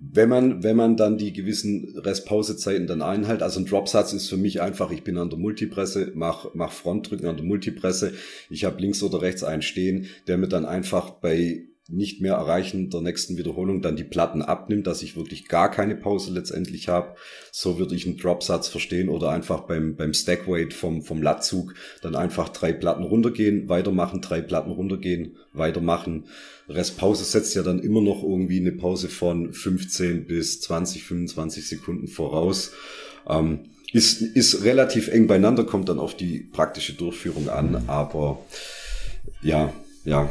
Wenn 0.00 0.28
man, 0.28 0.62
wenn 0.62 0.76
man 0.76 0.96
dann 0.96 1.18
die 1.18 1.32
gewissen 1.32 1.98
Restpausezeiten 1.98 2.86
dann 2.86 3.02
einhält, 3.02 3.42
also 3.42 3.58
ein 3.58 3.66
Dropsatz 3.66 4.12
ist 4.12 4.28
für 4.28 4.36
mich 4.36 4.60
einfach, 4.60 4.92
ich 4.92 5.02
bin 5.02 5.18
an 5.18 5.28
der 5.28 5.38
Multipresse, 5.38 6.12
mach, 6.14 6.54
mach 6.54 6.70
Frontdrücken 6.70 7.26
an 7.26 7.36
der 7.36 7.44
Multipresse, 7.44 8.12
ich 8.48 8.64
habe 8.64 8.80
links 8.80 9.02
oder 9.02 9.20
rechts 9.20 9.42
einen 9.42 9.62
stehen, 9.62 10.06
der 10.28 10.38
mir 10.38 10.48
dann 10.48 10.66
einfach 10.66 11.10
bei 11.10 11.64
nicht 11.90 12.20
mehr 12.20 12.34
erreichen 12.34 12.90
der 12.90 13.00
nächsten 13.00 13.38
Wiederholung 13.38 13.80
dann 13.80 13.96
die 13.96 14.04
Platten 14.04 14.42
abnimmt, 14.42 14.86
dass 14.86 15.02
ich 15.02 15.16
wirklich 15.16 15.48
gar 15.48 15.70
keine 15.70 15.96
Pause 15.96 16.30
letztendlich 16.32 16.88
habe. 16.88 17.16
So 17.50 17.78
würde 17.78 17.94
ich 17.94 18.06
einen 18.06 18.18
Dropsatz 18.18 18.68
verstehen 18.68 19.08
oder 19.08 19.30
einfach 19.30 19.60
beim, 19.60 19.96
beim 19.96 20.12
Stackweight 20.12 20.74
vom, 20.74 21.02
vom 21.02 21.22
Latzug 21.22 21.74
dann 22.02 22.14
einfach 22.14 22.50
drei 22.50 22.74
Platten 22.74 23.04
runtergehen, 23.04 23.70
weitermachen, 23.70 24.20
drei 24.20 24.42
Platten 24.42 24.70
runtergehen, 24.70 25.36
weitermachen. 25.54 26.24
Restpause 26.68 27.24
setzt 27.24 27.54
ja 27.54 27.62
dann 27.62 27.78
immer 27.78 28.02
noch 28.02 28.22
irgendwie 28.22 28.60
eine 28.60 28.72
Pause 28.72 29.08
von 29.08 29.54
15 29.54 30.26
bis 30.26 30.60
20, 30.60 31.04
25 31.04 31.66
Sekunden 31.66 32.06
voraus. 32.06 32.72
Ähm, 33.26 33.60
ist, 33.94 34.20
ist 34.20 34.62
relativ 34.62 35.08
eng 35.08 35.26
beieinander, 35.26 35.64
kommt 35.64 35.88
dann 35.88 35.98
auf 35.98 36.14
die 36.14 36.40
praktische 36.40 36.92
Durchführung 36.92 37.48
an, 37.48 37.84
aber 37.86 38.40
ja, 39.40 39.72
ja. 40.04 40.30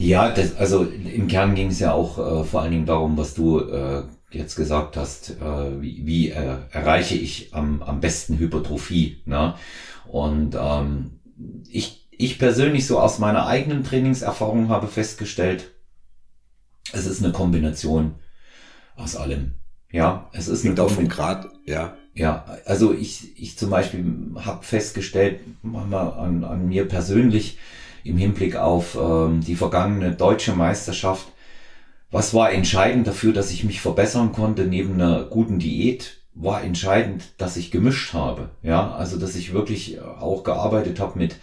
Ja, 0.00 0.30
das, 0.30 0.56
also 0.56 0.84
im 0.84 1.28
Kern 1.28 1.54
ging 1.54 1.68
es 1.68 1.78
ja 1.78 1.92
auch 1.92 2.16
äh, 2.16 2.44
vor 2.44 2.62
allen 2.62 2.70
Dingen 2.72 2.86
darum, 2.86 3.18
was 3.18 3.34
du 3.34 3.60
äh, 3.60 4.04
jetzt 4.30 4.56
gesagt 4.56 4.96
hast, 4.96 5.36
äh, 5.42 5.82
wie, 5.82 6.06
wie 6.06 6.30
äh, 6.30 6.56
erreiche 6.70 7.16
ich 7.16 7.52
am, 7.52 7.82
am 7.82 8.00
besten 8.00 8.38
Hypertrophie. 8.38 9.20
Ne? 9.26 9.54
Und 10.08 10.56
ähm, 10.58 11.20
ich, 11.68 12.08
ich 12.12 12.38
persönlich 12.38 12.86
so 12.86 12.98
aus 12.98 13.18
meiner 13.18 13.46
eigenen 13.46 13.84
Trainingserfahrung 13.84 14.70
habe 14.70 14.86
festgestellt, 14.86 15.70
es 16.94 17.04
ist 17.04 17.22
eine 17.22 17.34
Kombination 17.34 18.14
aus 18.96 19.16
allem. 19.16 19.56
Ja, 19.92 20.30
es 20.32 20.48
ist 20.48 20.64
Liegt 20.64 20.78
eine 20.80 20.86
auch 20.88 20.90
vom 20.90 21.08
Grad, 21.08 21.46
ja. 21.66 21.94
Ja, 22.14 22.46
also 22.64 22.94
ich, 22.94 23.38
ich 23.38 23.58
zum 23.58 23.68
Beispiel 23.68 24.04
habe 24.36 24.64
festgestellt, 24.64 25.40
mal 25.62 26.08
an, 26.08 26.42
an 26.42 26.68
mir 26.68 26.88
persönlich, 26.88 27.58
im 28.04 28.16
Hinblick 28.16 28.56
auf 28.56 28.96
ähm, 29.00 29.40
die 29.40 29.54
vergangene 29.54 30.12
deutsche 30.12 30.52
Meisterschaft. 30.52 31.26
Was 32.10 32.34
war 32.34 32.52
entscheidend 32.52 33.06
dafür, 33.06 33.32
dass 33.32 33.50
ich 33.50 33.64
mich 33.64 33.80
verbessern 33.80 34.32
konnte 34.32 34.64
neben 34.64 34.94
einer 34.94 35.24
guten 35.24 35.58
Diät? 35.58 36.18
War 36.34 36.62
entscheidend, 36.62 37.24
dass 37.38 37.56
ich 37.56 37.70
gemischt 37.70 38.14
habe. 38.14 38.50
Ja, 38.62 38.92
also 38.92 39.18
dass 39.18 39.36
ich 39.36 39.52
wirklich 39.52 40.00
auch 40.00 40.42
gearbeitet 40.42 41.00
habe 41.00 41.18
mit 41.18 41.36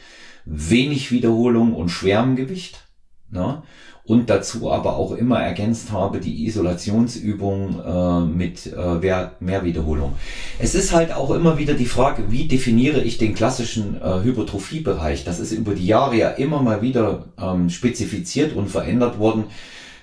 wenig 0.45 1.11
Wiederholung 1.11 1.73
und 1.73 1.89
schwerem 1.89 2.35
Gewicht. 2.35 2.85
Ne? 3.29 3.63
Und 4.07 4.29
dazu 4.29 4.71
aber 4.71 4.95
auch 4.95 5.11
immer 5.11 5.41
ergänzt 5.41 5.91
habe 5.91 6.21
die 6.21 6.45
Isolationsübung 6.45 7.81
äh, 7.85 8.21
mit 8.21 8.65
äh, 8.67 9.33
mehr, 9.41 9.65
Wiederholung. 9.65 10.13
Es 10.59 10.75
ist 10.75 10.93
halt 10.93 11.13
auch 11.13 11.29
immer 11.31 11.57
wieder 11.57 11.73
die 11.73 11.85
Frage, 11.85 12.23
wie 12.29 12.47
definiere 12.47 13.01
ich 13.01 13.17
den 13.17 13.35
klassischen 13.35 14.01
äh, 14.01 14.23
Hypertrophiebereich? 14.23 15.25
Das 15.25 15.41
ist 15.41 15.51
über 15.51 15.75
die 15.75 15.85
Jahre 15.85 16.15
ja 16.15 16.29
immer 16.29 16.61
mal 16.61 16.81
wieder 16.81 17.25
ähm, 17.37 17.69
spezifiziert 17.69 18.55
und 18.55 18.69
verändert 18.69 19.19
worden. 19.19 19.43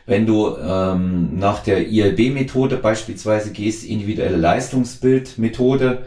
Wenn 0.05 0.27
du 0.27 0.55
ähm, 0.55 1.39
nach 1.39 1.61
der 1.61 1.89
ILB-Methode 1.89 2.77
beispielsweise 2.77 3.53
gehst, 3.53 3.87
individuelle 3.87 4.37
Leistungsbildmethode, 4.37 6.03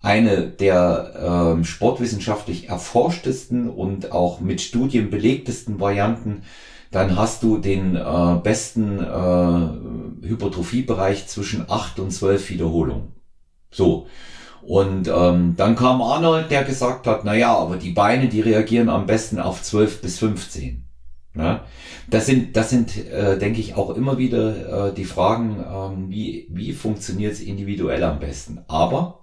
eine 0.00 0.46
der 0.46 1.54
ähm, 1.56 1.64
sportwissenschaftlich 1.64 2.68
erforschtesten 2.68 3.68
und 3.68 4.12
auch 4.12 4.38
mit 4.38 4.60
Studien 4.60 5.10
belegtesten 5.10 5.80
Varianten, 5.80 6.42
dann 6.90 7.16
hast 7.16 7.42
du 7.42 7.58
den 7.58 7.96
äh, 7.96 8.40
besten 8.42 8.98
äh, 8.98 10.26
Hypertrophiebereich 10.26 11.26
zwischen 11.26 11.64
8 11.68 11.98
und 12.00 12.10
12 12.10 12.50
Wiederholungen. 12.50 13.12
So. 13.70 14.06
Und 14.62 15.08
ähm, 15.08 15.54
dann 15.56 15.76
kam 15.76 16.02
Arnold, 16.02 16.50
der 16.50 16.64
gesagt 16.64 17.06
hat, 17.06 17.24
na 17.24 17.34
ja, 17.34 17.56
aber 17.56 17.76
die 17.76 17.92
Beine, 17.92 18.28
die 18.28 18.40
reagieren 18.40 18.88
am 18.88 19.06
besten 19.06 19.38
auf 19.38 19.62
12 19.62 20.00
bis 20.02 20.18
15. 20.18 20.84
Ja? 21.36 21.64
Das 22.10 22.26
sind, 22.26 22.56
das 22.56 22.70
sind, 22.70 22.96
äh, 23.08 23.38
denke 23.38 23.60
ich, 23.60 23.76
auch 23.76 23.90
immer 23.90 24.18
wieder 24.18 24.88
äh, 24.88 24.94
die 24.94 25.04
Fragen, 25.04 25.64
ähm, 25.70 26.10
wie, 26.10 26.48
wie 26.50 26.72
funktioniert 26.72 27.34
es 27.34 27.40
individuell 27.40 28.02
am 28.02 28.18
besten. 28.18 28.60
Aber 28.66 29.20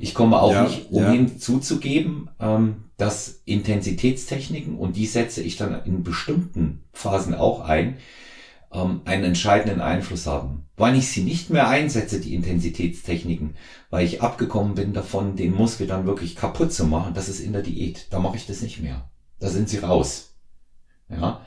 ich 0.00 0.14
komme 0.14 0.40
auch 0.40 0.52
ja, 0.52 0.64
nicht 0.64 0.90
umhin 0.90 1.28
ja. 1.28 1.38
zuzugeben, 1.38 2.30
ähm, 2.40 2.84
dass 2.96 3.42
Intensitätstechniken, 3.44 4.76
und 4.76 4.96
die 4.96 5.06
setze 5.06 5.42
ich 5.42 5.56
dann 5.56 5.84
in 5.84 6.02
bestimmten 6.02 6.84
Phasen 6.92 7.34
auch 7.34 7.60
ein, 7.60 7.98
ähm, 8.72 9.02
einen 9.04 9.24
entscheidenden 9.24 9.80
Einfluss 9.80 10.26
haben. 10.26 10.66
Wann 10.76 10.96
ich 10.96 11.08
sie 11.08 11.22
nicht 11.22 11.50
mehr 11.50 11.68
einsetze, 11.68 12.20
die 12.20 12.34
Intensitätstechniken, 12.34 13.56
weil 13.90 14.06
ich 14.06 14.22
abgekommen 14.22 14.74
bin 14.74 14.92
davon, 14.94 15.36
den 15.36 15.54
Muskel 15.54 15.86
dann 15.86 16.06
wirklich 16.06 16.36
kaputt 16.36 16.72
zu 16.72 16.86
machen, 16.86 17.14
das 17.14 17.28
ist 17.28 17.40
in 17.40 17.52
der 17.52 17.62
Diät. 17.62 18.06
Da 18.10 18.18
mache 18.18 18.36
ich 18.36 18.46
das 18.46 18.62
nicht 18.62 18.80
mehr. 18.80 19.10
Da 19.38 19.48
sind 19.48 19.68
sie 19.68 19.78
raus. 19.78 20.34
Ja. 21.10 21.44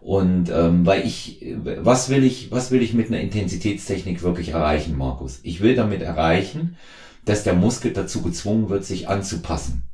Und 0.00 0.50
ähm, 0.50 0.84
weil 0.84 1.06
ich, 1.06 1.44
was 1.80 2.08
will 2.08 2.24
ich, 2.24 2.50
was 2.50 2.72
will 2.72 2.82
ich 2.82 2.92
mit 2.92 3.08
einer 3.08 3.20
Intensitätstechnik 3.20 4.22
wirklich 4.22 4.48
erreichen, 4.48 4.98
Markus? 4.98 5.38
Ich 5.44 5.60
will 5.60 5.76
damit 5.76 6.02
erreichen, 6.02 6.76
dass 7.24 7.44
der 7.44 7.54
Muskel 7.54 7.92
dazu 7.92 8.22
gezwungen 8.22 8.68
wird, 8.68 8.84
sich 8.84 9.08
anzupassen. 9.08 9.84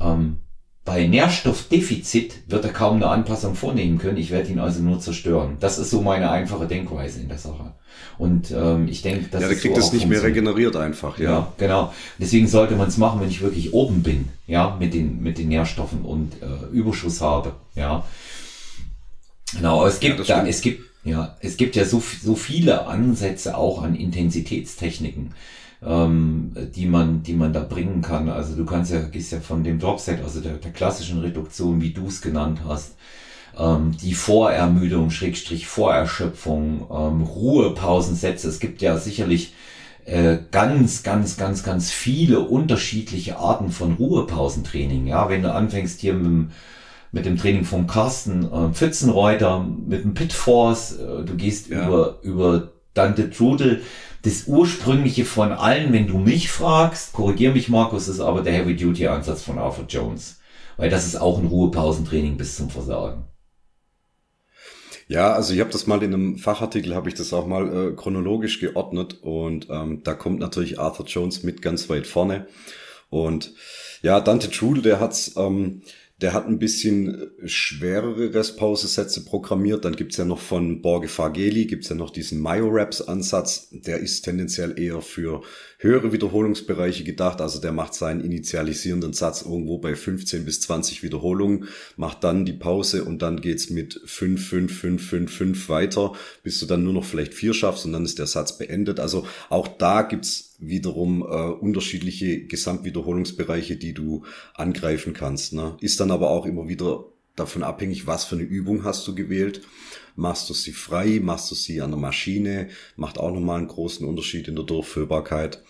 Ähm, 0.00 0.38
bei 0.84 1.06
Nährstoffdefizit 1.06 2.50
wird 2.50 2.64
er 2.64 2.72
kaum 2.72 2.96
eine 2.96 3.06
Anpassung 3.06 3.54
vornehmen 3.54 3.98
können. 3.98 4.16
Ich 4.16 4.32
werde 4.32 4.50
ihn 4.50 4.58
also 4.58 4.82
nur 4.82 4.98
zerstören. 4.98 5.56
Das 5.60 5.78
ist 5.78 5.90
so 5.90 6.02
meine 6.02 6.30
einfache 6.30 6.66
Denkweise 6.66 7.20
in 7.20 7.28
der 7.28 7.38
Sache. 7.38 7.74
Und 8.18 8.50
ähm, 8.50 8.88
ich 8.88 9.00
denke, 9.02 9.28
dass 9.30 9.42
ja, 9.42 9.48
der 9.48 9.56
kriegt 9.56 9.76
so 9.76 9.80
das 9.80 9.92
nicht 9.92 10.08
mehr 10.08 10.22
regeneriert 10.24 10.74
einfach. 10.74 11.18
Ja, 11.18 11.30
ja 11.30 11.52
genau. 11.56 11.94
Deswegen 12.18 12.48
sollte 12.48 12.74
man 12.74 12.88
es 12.88 12.96
machen, 12.96 13.20
wenn 13.20 13.28
ich 13.28 13.42
wirklich 13.42 13.72
oben 13.72 14.02
bin, 14.02 14.28
ja, 14.48 14.76
mit 14.78 14.92
den 14.92 15.22
mit 15.22 15.38
den 15.38 15.48
Nährstoffen 15.48 16.02
und 16.02 16.32
äh, 16.42 16.74
Überschuss 16.74 17.20
habe. 17.20 17.54
Ja, 17.76 18.04
genau. 19.54 19.86
Es 19.86 20.00
gibt 20.00 20.26
ja, 20.26 20.40
da, 20.40 20.46
es 20.46 20.62
gibt 20.62 20.82
ja, 21.04 21.36
es 21.40 21.56
gibt 21.56 21.76
ja 21.76 21.84
so 21.84 22.02
so 22.22 22.34
viele 22.34 22.86
Ansätze 22.86 23.56
auch 23.56 23.82
an 23.82 23.94
Intensitätstechniken 23.94 25.32
ähm, 25.84 26.52
die 26.74 26.86
man, 26.86 27.22
die 27.22 27.32
man 27.32 27.52
da 27.52 27.60
bringen 27.60 28.02
kann. 28.02 28.28
Also 28.28 28.54
du 28.54 28.64
kannst 28.64 28.92
ja, 28.92 29.00
gehst 29.00 29.32
ja 29.32 29.40
von 29.40 29.64
dem 29.64 29.78
Dropset, 29.78 30.22
also 30.22 30.40
der, 30.40 30.54
der 30.54 30.72
klassischen 30.72 31.20
Reduktion, 31.20 31.80
wie 31.80 31.90
du 31.90 32.06
es 32.06 32.20
genannt 32.20 32.60
hast, 32.66 32.96
ähm, 33.58 33.96
die 34.00 34.14
Vorermüdung, 34.14 35.10
Schrägstrich 35.10 35.66
Vorerschöpfung, 35.66 36.86
ähm, 36.90 37.22
Ruhepausensätze. 37.22 38.48
Es 38.48 38.60
gibt 38.60 38.82
ja 38.82 38.96
sicherlich 38.96 39.54
äh, 40.04 40.38
ganz, 40.50 41.02
ganz, 41.02 41.36
ganz, 41.36 41.62
ganz 41.62 41.90
viele 41.90 42.40
unterschiedliche 42.40 43.38
Arten 43.38 43.70
von 43.70 43.94
Ruhepausentraining. 43.94 45.06
Ja, 45.06 45.28
wenn 45.28 45.42
du 45.42 45.52
anfängst 45.52 46.00
hier 46.00 46.14
mit 46.14 46.26
dem 46.26 46.50
mit 47.14 47.26
dem 47.26 47.36
Training 47.36 47.64
von 47.64 47.86
Carsten 47.86 48.50
äh, 48.50 48.72
Pfützenreuter, 48.72 49.64
mit 49.86 50.02
dem 50.02 50.14
Pitforce, 50.14 50.92
äh, 50.92 51.24
du 51.24 51.36
gehst 51.36 51.68
ja. 51.68 51.86
über, 51.86 52.18
über 52.22 52.72
Dante 52.94 53.30
Trudel, 53.30 53.82
das 54.22 54.46
ursprüngliche 54.46 55.24
von 55.24 55.52
allen, 55.52 55.92
wenn 55.92 56.06
du 56.06 56.18
mich 56.18 56.50
fragst, 56.50 57.12
korrigier 57.12 57.52
mich 57.52 57.68
Markus, 57.68 58.08
ist 58.08 58.20
aber 58.20 58.42
der 58.42 58.52
Heavy 58.52 58.76
Duty 58.76 59.08
Ansatz 59.08 59.42
von 59.42 59.58
Arthur 59.58 59.86
Jones. 59.88 60.38
Weil 60.76 60.90
das 60.90 61.06
ist 61.06 61.16
auch 61.16 61.38
ein 61.38 61.48
Ruhepausentraining 61.48 62.36
bis 62.36 62.56
zum 62.56 62.70
Versagen. 62.70 63.24
Ja, 65.08 65.32
also 65.32 65.52
ich 65.52 65.60
habe 65.60 65.70
das 65.70 65.86
mal 65.86 66.02
in 66.02 66.14
einem 66.14 66.38
Fachartikel, 66.38 66.94
habe 66.94 67.08
ich 67.08 67.14
das 67.14 67.32
auch 67.32 67.46
mal 67.46 67.90
äh, 67.90 67.92
chronologisch 67.94 68.60
geordnet 68.60 69.18
und 69.22 69.68
ähm, 69.68 70.02
da 70.04 70.14
kommt 70.14 70.38
natürlich 70.38 70.78
Arthur 70.78 71.04
Jones 71.06 71.42
mit 71.42 71.60
ganz 71.60 71.90
weit 71.90 72.06
vorne. 72.06 72.46
Und 73.10 73.52
ja, 74.00 74.20
Dante 74.20 74.50
Trudel, 74.50 74.82
der 74.82 75.00
hat's 75.00 75.36
ähm, 75.36 75.82
der 76.22 76.32
hat 76.32 76.46
ein 76.46 76.58
bisschen 76.58 77.32
äh, 77.42 77.48
schwerere 77.48 78.32
Restpause-Sätze 78.32 79.24
programmiert. 79.24 79.84
Dann 79.84 79.96
gibt's 79.96 80.16
ja 80.16 80.24
noch 80.24 80.40
von 80.40 80.80
Borge 80.80 81.08
Fageli, 81.08 81.66
gibt's 81.66 81.88
ja 81.88 81.96
noch 81.96 82.10
diesen 82.10 82.40
Myoreps-Ansatz. 82.40 83.68
Der 83.72 83.98
ist 83.98 84.22
tendenziell 84.22 84.78
eher 84.78 85.02
für 85.02 85.42
höhere 85.78 86.12
Wiederholungsbereiche 86.12 87.02
gedacht. 87.02 87.40
Also 87.40 87.60
der 87.60 87.72
macht 87.72 87.94
seinen 87.94 88.20
initialisierenden 88.20 89.12
Satz 89.12 89.42
irgendwo 89.42 89.78
bei 89.78 89.96
15 89.96 90.44
bis 90.44 90.60
20 90.60 91.02
Wiederholungen, 91.02 91.68
macht 91.96 92.22
dann 92.22 92.46
die 92.46 92.52
Pause 92.52 93.04
und 93.04 93.20
dann 93.20 93.40
geht's 93.40 93.68
mit 93.68 94.00
5, 94.04 94.48
5, 94.48 94.80
5, 94.80 95.08
5, 95.08 95.36
5 95.36 95.68
weiter, 95.68 96.12
bis 96.44 96.60
du 96.60 96.66
dann 96.66 96.84
nur 96.84 96.92
noch 96.92 97.04
vielleicht 97.04 97.34
vier 97.34 97.52
schaffst 97.52 97.84
und 97.84 97.92
dann 97.92 98.04
ist 98.04 98.18
der 98.20 98.26
Satz 98.26 98.56
beendet. 98.56 99.00
Also 99.00 99.26
auch 99.48 99.66
da 99.66 100.02
gibt's 100.02 100.51
wiederum 100.68 101.22
äh, 101.22 101.24
unterschiedliche 101.24 102.44
Gesamtwiederholungsbereiche, 102.46 103.76
die 103.76 103.92
du 103.92 104.24
angreifen 104.54 105.12
kannst. 105.12 105.52
Ne? 105.52 105.76
Ist 105.80 106.00
dann 106.00 106.10
aber 106.10 106.30
auch 106.30 106.46
immer 106.46 106.68
wieder 106.68 107.04
davon 107.36 107.62
abhängig, 107.62 108.06
was 108.06 108.24
für 108.24 108.36
eine 108.36 108.44
Übung 108.44 108.84
hast 108.84 109.06
du 109.06 109.14
gewählt 109.14 109.62
machst 110.16 110.48
du 110.50 110.54
sie 110.54 110.72
frei, 110.72 111.20
machst 111.22 111.50
du 111.50 111.54
sie 111.54 111.80
an 111.80 111.90
der 111.90 112.00
Maschine, 112.00 112.68
macht 112.96 113.18
auch 113.18 113.32
nochmal 113.32 113.58
einen 113.58 113.68
großen 113.68 114.06
Unterschied 114.06 114.48
in 114.48 114.56
der 114.56 114.64
Durchführbarkeit. 114.64 115.62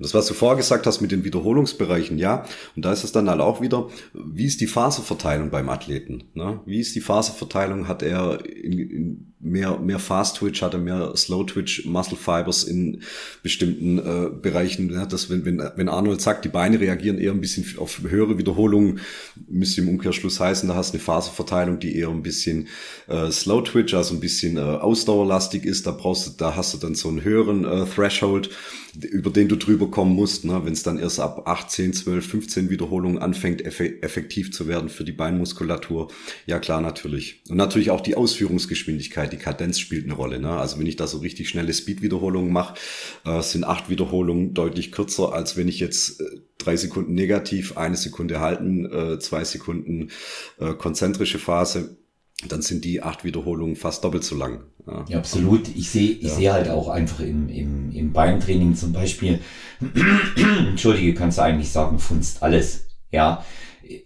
Und 0.00 0.06
das, 0.06 0.14
was 0.14 0.26
du 0.28 0.32
vorher 0.32 0.56
gesagt 0.56 0.86
hast 0.86 1.02
mit 1.02 1.12
den 1.12 1.24
Wiederholungsbereichen, 1.24 2.16
ja, 2.16 2.46
und 2.74 2.86
da 2.86 2.90
ist 2.90 3.04
es 3.04 3.12
dann 3.12 3.28
halt 3.28 3.42
auch 3.42 3.60
wieder, 3.60 3.90
wie 4.14 4.46
ist 4.46 4.62
die 4.62 4.66
Phaseverteilung 4.66 5.50
beim 5.50 5.68
Athleten? 5.68 6.24
Ne? 6.32 6.60
Wie 6.64 6.80
ist 6.80 6.94
die 6.94 7.02
Phaseverteilung? 7.02 7.86
Hat 7.86 8.02
er 8.02 8.42
in, 8.46 8.78
in 8.78 9.30
mehr, 9.40 9.78
mehr 9.78 9.98
Fast 9.98 10.36
Twitch, 10.36 10.62
hat 10.62 10.72
er 10.72 10.80
mehr 10.80 11.14
Slow 11.16 11.44
Twitch, 11.44 11.84
Muscle 11.84 12.16
Fibers 12.16 12.64
in 12.64 13.02
bestimmten 13.42 13.98
äh, 13.98 14.30
Bereichen. 14.30 14.90
Ja, 14.90 15.04
dass 15.04 15.28
wenn, 15.28 15.44
wenn, 15.44 15.62
wenn 15.76 15.88
Arnold 15.90 16.22
sagt, 16.22 16.46
die 16.46 16.50
Beine 16.50 16.80
reagieren 16.80 17.18
eher 17.18 17.32
ein 17.32 17.40
bisschen 17.42 17.66
auf 17.78 18.00
höhere 18.02 18.38
Wiederholungen, 18.38 19.00
müsste 19.48 19.82
im 19.82 19.88
Umkehrschluss 19.90 20.40
heißen, 20.40 20.68
da 20.68 20.74
hast 20.74 20.92
du 20.92 20.96
eine 20.96 21.04
Phaseverteilung, 21.04 21.78
die 21.78 21.96
eher 21.96 22.08
ein 22.08 22.22
bisschen 22.22 22.68
äh, 23.08 23.30
Slow 23.30 23.62
Twitch, 23.64 23.92
also 23.94 24.14
ein 24.14 24.20
bisschen 24.20 24.56
äh, 24.56 24.60
ausdauerlastig 24.60 25.64
ist. 25.64 25.86
Da 25.86 25.90
brauchst 25.90 26.26
du, 26.26 26.30
da 26.36 26.56
hast 26.56 26.74
du 26.74 26.78
dann 26.78 26.94
so 26.94 27.08
einen 27.08 27.22
höheren 27.22 27.64
äh, 27.64 27.84
Threshold 27.86 28.50
über 28.94 29.30
den 29.30 29.48
du 29.48 29.56
drüber 29.56 29.89
kommen 29.90 30.14
musst, 30.14 30.44
ne? 30.44 30.64
wenn 30.64 30.72
es 30.72 30.82
dann 30.82 30.98
erst 30.98 31.20
ab 31.20 31.46
18, 31.46 31.92
12, 31.92 32.26
15 32.26 32.70
Wiederholungen 32.70 33.18
anfängt, 33.18 33.62
effektiv 33.64 34.52
zu 34.52 34.66
werden 34.68 34.88
für 34.88 35.04
die 35.04 35.12
Beinmuskulatur. 35.12 36.08
Ja 36.46 36.58
klar, 36.58 36.80
natürlich. 36.80 37.42
Und 37.48 37.56
natürlich 37.56 37.90
auch 37.90 38.00
die 38.00 38.16
Ausführungsgeschwindigkeit, 38.16 39.32
die 39.32 39.38
Kadenz 39.38 39.78
spielt 39.78 40.04
eine 40.04 40.14
Rolle. 40.14 40.40
Ne? 40.40 40.50
Also 40.50 40.78
wenn 40.78 40.86
ich 40.86 40.96
da 40.96 41.06
so 41.06 41.18
richtig 41.18 41.48
schnelle 41.48 41.72
Speed-Wiederholungen 41.72 42.52
mache, 42.52 42.74
äh, 43.24 43.42
sind 43.42 43.64
acht 43.64 43.88
Wiederholungen 43.88 44.54
deutlich 44.54 44.92
kürzer, 44.92 45.32
als 45.32 45.56
wenn 45.56 45.68
ich 45.68 45.80
jetzt 45.80 46.20
äh, 46.20 46.24
drei 46.58 46.76
Sekunden 46.76 47.14
negativ, 47.14 47.76
eine 47.76 47.96
Sekunde 47.96 48.40
halten, 48.40 48.86
äh, 48.86 49.18
zwei 49.18 49.44
Sekunden 49.44 50.10
äh, 50.58 50.74
konzentrische 50.74 51.38
Phase 51.38 51.96
dann 52.48 52.62
sind 52.62 52.84
die 52.84 53.02
acht 53.02 53.24
Wiederholungen 53.24 53.76
fast 53.76 54.04
doppelt 54.04 54.24
so 54.24 54.36
lang. 54.36 54.60
Ja, 54.86 55.04
ja 55.08 55.18
absolut. 55.18 55.68
Ich 55.74 55.90
sehe 55.90 56.10
ich 56.10 56.22
ja. 56.22 56.34
sehe 56.34 56.52
halt 56.52 56.68
auch 56.68 56.88
einfach 56.88 57.20
im, 57.20 57.48
im, 57.48 57.92
im 57.92 58.12
Beintraining 58.12 58.74
zum 58.76 58.92
Beispiel, 58.92 59.40
entschuldige, 60.68 61.14
kannst 61.14 61.38
du 61.38 61.42
eigentlich 61.42 61.70
sagen, 61.70 61.98
funzt 61.98 62.42
alles. 62.42 62.86
Ja, 63.10 63.44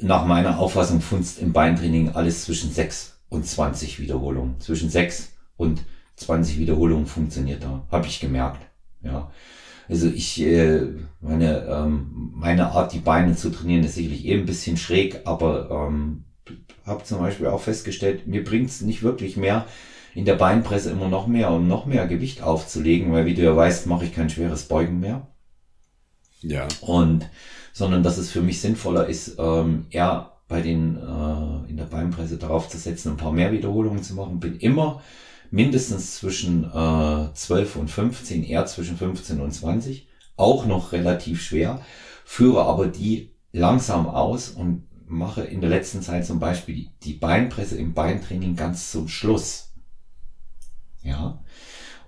nach 0.00 0.26
meiner 0.26 0.58
Auffassung 0.58 1.00
funzt 1.00 1.38
im 1.40 1.52
Beintraining 1.52 2.10
alles 2.10 2.44
zwischen 2.44 2.72
sechs 2.72 3.18
und 3.28 3.46
zwanzig 3.46 4.00
Wiederholungen. 4.00 4.58
Zwischen 4.60 4.88
sechs 4.88 5.32
und 5.56 5.82
zwanzig 6.16 6.58
Wiederholungen 6.58 7.06
funktioniert 7.06 7.62
da. 7.62 7.86
Habe 7.90 8.06
ich 8.06 8.20
gemerkt. 8.20 8.60
Ja. 9.02 9.30
Also 9.88 10.08
ich, 10.08 10.40
äh, 10.40 10.86
meine, 11.20 11.66
ähm, 11.66 12.30
meine 12.34 12.70
Art, 12.70 12.92
die 12.94 13.00
Beine 13.00 13.36
zu 13.36 13.50
trainieren, 13.50 13.84
ist 13.84 13.96
sicherlich 13.96 14.24
eh 14.24 14.34
ein 14.34 14.46
bisschen 14.46 14.76
schräg, 14.76 15.20
aber 15.26 15.70
ähm, 15.70 16.24
habe 16.86 17.04
zum 17.04 17.18
Beispiel 17.18 17.46
auch 17.46 17.60
festgestellt, 17.60 18.26
mir 18.26 18.44
bringt 18.44 18.70
es 18.70 18.80
nicht 18.80 19.02
wirklich 19.02 19.36
mehr, 19.36 19.66
in 20.14 20.24
der 20.24 20.34
Beinpresse 20.34 20.90
immer 20.90 21.08
noch 21.08 21.26
mehr 21.26 21.50
und 21.50 21.66
noch 21.66 21.86
mehr 21.86 22.06
Gewicht 22.06 22.42
aufzulegen, 22.42 23.12
weil 23.12 23.26
wie 23.26 23.34
du 23.34 23.42
ja 23.42 23.56
weißt, 23.56 23.86
mache 23.86 24.04
ich 24.04 24.14
kein 24.14 24.30
schweres 24.30 24.64
Beugen 24.64 25.00
mehr. 25.00 25.26
Ja. 26.40 26.68
Und 26.80 27.28
sondern 27.72 28.04
dass 28.04 28.18
es 28.18 28.30
für 28.30 28.40
mich 28.40 28.60
sinnvoller 28.60 29.08
ist, 29.08 29.36
ähm, 29.38 29.86
eher 29.90 30.30
bei 30.46 30.60
den 30.60 30.96
äh, 30.96 31.70
in 31.70 31.76
der 31.76 31.86
Beinpresse 31.86 32.36
darauf 32.36 32.68
zu 32.68 32.78
setzen, 32.78 33.10
ein 33.10 33.16
paar 33.16 33.32
mehr 33.32 33.50
Wiederholungen 33.50 34.02
zu 34.02 34.14
machen. 34.14 34.38
Bin 34.38 34.56
immer 34.58 35.02
mindestens 35.50 36.16
zwischen 36.16 36.64
äh, 36.64 37.34
12 37.34 37.76
und 37.76 37.90
15, 37.90 38.44
eher 38.44 38.64
zwischen 38.66 38.96
15 38.96 39.40
und 39.40 39.50
20. 39.52 40.06
Auch 40.36 40.66
noch 40.66 40.92
relativ 40.92 41.42
schwer, 41.42 41.80
führe 42.24 42.62
aber 42.62 42.86
die 42.86 43.32
langsam 43.52 44.06
aus 44.06 44.50
und 44.50 44.84
mache 45.06 45.42
in 45.42 45.60
der 45.60 45.70
letzten 45.70 46.02
Zeit 46.02 46.26
zum 46.26 46.40
Beispiel 46.40 46.88
die, 47.02 47.12
Beinpresse 47.14 47.76
im 47.76 47.94
Beintraining 47.94 48.56
ganz 48.56 48.90
zum 48.90 49.08
Schluss. 49.08 49.72
Ja. 51.02 51.42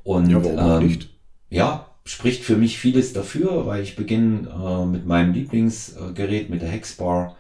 Und 0.03 0.31
ja, 0.31 0.43
warum 0.43 0.83
ähm, 0.83 0.89
nicht? 0.89 1.11
ja, 1.51 1.87
spricht 2.05 2.45
für 2.45 2.57
mich 2.57 2.79
vieles 2.79 3.13
dafür, 3.13 3.67
weil 3.67 3.83
ich 3.83 3.97
beginne 3.97 4.49
äh, 4.49 4.87
mit 4.87 5.07
meinem 5.07 5.33
Lieblingsgerät, 5.33 6.51
mit 6.51 6.63
der 6.63 6.69
Hexbar. 6.69 7.37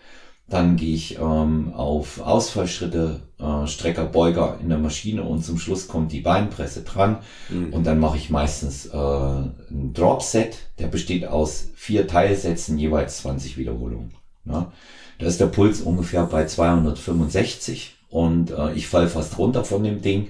Dann 0.49 0.77
gehe 0.77 0.95
ich 0.95 1.19
ähm, 1.19 1.73
auf 1.73 2.21
Ausfallschritte, 2.21 3.21
äh, 3.41 3.67
Strecker, 3.67 4.05
Beuger 4.05 4.59
in 4.63 4.69
der 4.69 4.79
Maschine 4.79 5.25
und 5.25 5.45
zum 5.45 5.59
Schluss 5.59 5.89
kommt 5.89 6.13
die 6.13 6.21
Beinpresse 6.21 6.83
dran. 6.83 7.19
Mhm. 7.49 7.73
Und 7.73 7.85
dann 7.85 7.99
mache 7.99 8.17
ich 8.17 8.31
meistens 8.31 8.87
äh, 8.87 8.97
ein 8.97 9.93
Drop-Set, 9.93 10.71
der 10.79 10.87
besteht 10.87 11.27
aus 11.27 11.71
vier 11.75 12.07
Teilsätzen, 12.07 12.79
jeweils 12.79 13.19
20 13.19 13.59
Wiederholungen. 13.59 14.13
Ja. 14.45 14.73
Da 15.19 15.27
ist 15.27 15.41
der 15.41 15.47
Puls 15.47 15.81
ungefähr 15.81 16.25
bei 16.25 16.47
265 16.47 17.97
und 18.11 18.51
äh, 18.51 18.73
ich 18.75 18.87
fall 18.89 19.09
fast 19.09 19.39
runter 19.39 19.65
von 19.65 19.83
dem 19.83 20.03
Ding. 20.03 20.29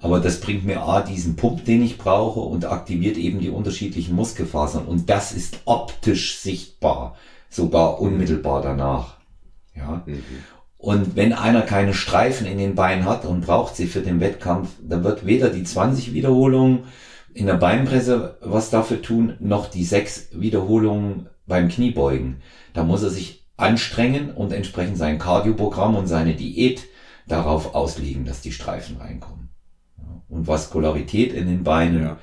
Aber 0.00 0.20
das 0.20 0.40
bringt 0.40 0.64
mir 0.64 0.82
A, 0.82 1.00
diesen 1.00 1.36
Pump, 1.36 1.64
den 1.64 1.82
ich 1.82 1.98
brauche 1.98 2.40
und 2.40 2.64
aktiviert 2.64 3.16
eben 3.16 3.40
die 3.40 3.50
unterschiedlichen 3.50 4.14
Muskelfasern. 4.14 4.84
Und 4.84 5.10
das 5.10 5.32
ist 5.32 5.60
optisch 5.64 6.38
sichtbar, 6.38 7.16
sogar 7.50 8.00
unmittelbar 8.00 8.62
danach. 8.62 9.16
Ja. 9.74 10.02
Mhm. 10.06 10.22
Und 10.76 11.16
wenn 11.16 11.32
einer 11.32 11.62
keine 11.62 11.92
Streifen 11.92 12.46
in 12.46 12.58
den 12.58 12.76
Beinen 12.76 13.04
hat 13.04 13.24
und 13.24 13.44
braucht 13.44 13.74
sie 13.74 13.86
für 13.86 14.00
den 14.00 14.20
Wettkampf, 14.20 14.70
dann 14.80 15.02
wird 15.02 15.26
weder 15.26 15.50
die 15.50 15.64
20 15.64 16.12
Wiederholungen 16.12 16.84
in 17.34 17.46
der 17.46 17.54
Beinpresse 17.54 18.38
was 18.40 18.70
dafür 18.70 19.02
tun, 19.02 19.34
noch 19.40 19.68
die 19.68 19.84
sechs 19.84 20.28
Wiederholungen 20.32 21.28
beim 21.46 21.68
Kniebeugen. 21.68 22.42
Da 22.74 22.84
muss 22.84 23.02
er 23.02 23.10
sich 23.10 23.44
anstrengen 23.58 24.30
und 24.30 24.52
entsprechend 24.52 24.96
sein 24.96 25.18
Kardioprogramm 25.18 25.96
und 25.96 26.06
seine 26.06 26.34
Diät 26.34 26.84
darauf 27.26 27.74
auslegen, 27.74 28.24
dass 28.24 28.40
die 28.40 28.52
Streifen 28.52 28.96
reinkommen. 28.96 29.50
Und 30.28 30.46
Vaskularität 30.46 31.34
in 31.34 31.46
den 31.46 31.64
Beinen, 31.64 32.02
ja. 32.02 32.18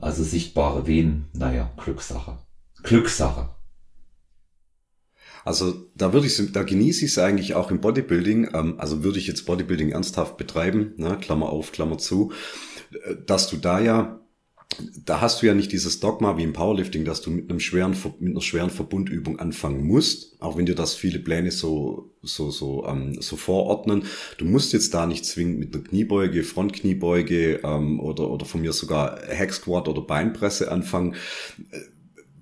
also 0.00 0.22
sichtbare 0.22 0.86
Venen, 0.86 1.28
naja, 1.32 1.70
Glückssache. 1.82 2.38
Glückssache. 2.82 3.50
Also 5.44 5.86
da 5.94 6.12
würde 6.12 6.26
ich, 6.26 6.52
da 6.52 6.62
genieße 6.62 7.04
ich 7.04 7.12
es 7.12 7.18
eigentlich 7.18 7.54
auch 7.54 7.70
im 7.70 7.80
Bodybuilding. 7.80 8.50
Ähm, 8.52 8.74
also 8.78 9.04
würde 9.04 9.18
ich 9.18 9.26
jetzt 9.26 9.46
Bodybuilding 9.46 9.90
ernsthaft 9.90 10.36
betreiben, 10.36 10.94
ne, 10.96 11.16
Klammer 11.20 11.50
auf, 11.50 11.72
Klammer 11.72 11.98
zu, 11.98 12.32
äh, 12.92 13.16
dass 13.26 13.48
du 13.48 13.56
da 13.56 13.80
ja 13.80 14.21
da 15.04 15.20
hast 15.20 15.42
du 15.42 15.46
ja 15.46 15.54
nicht 15.54 15.72
dieses 15.72 16.00
Dogma 16.00 16.36
wie 16.36 16.42
im 16.42 16.52
Powerlifting, 16.52 17.04
dass 17.04 17.20
du 17.20 17.30
mit 17.30 17.50
einem 17.50 17.60
schweren, 17.60 17.96
mit 18.20 18.30
einer 18.32 18.40
schweren 18.40 18.70
Verbundübung 18.70 19.38
anfangen 19.38 19.84
musst, 19.84 20.40
auch 20.40 20.56
wenn 20.56 20.66
dir 20.66 20.74
das 20.74 20.94
viele 20.94 21.18
Pläne 21.18 21.50
so, 21.50 22.10
so, 22.22 22.50
so, 22.50 22.86
ähm, 22.86 23.20
so 23.20 23.36
vorordnen. 23.36 24.04
Du 24.38 24.44
musst 24.44 24.72
jetzt 24.72 24.94
da 24.94 25.06
nicht 25.06 25.24
zwingend 25.24 25.58
mit 25.58 25.74
einer 25.74 25.84
Kniebeuge, 25.84 26.42
Frontkniebeuge 26.42 27.60
ähm, 27.64 28.00
oder, 28.00 28.30
oder 28.30 28.46
von 28.46 28.60
mir 28.60 28.72
sogar 28.72 29.18
Squat 29.50 29.88
oder 29.88 30.02
Beinpresse 30.02 30.70
anfangen. 30.70 31.16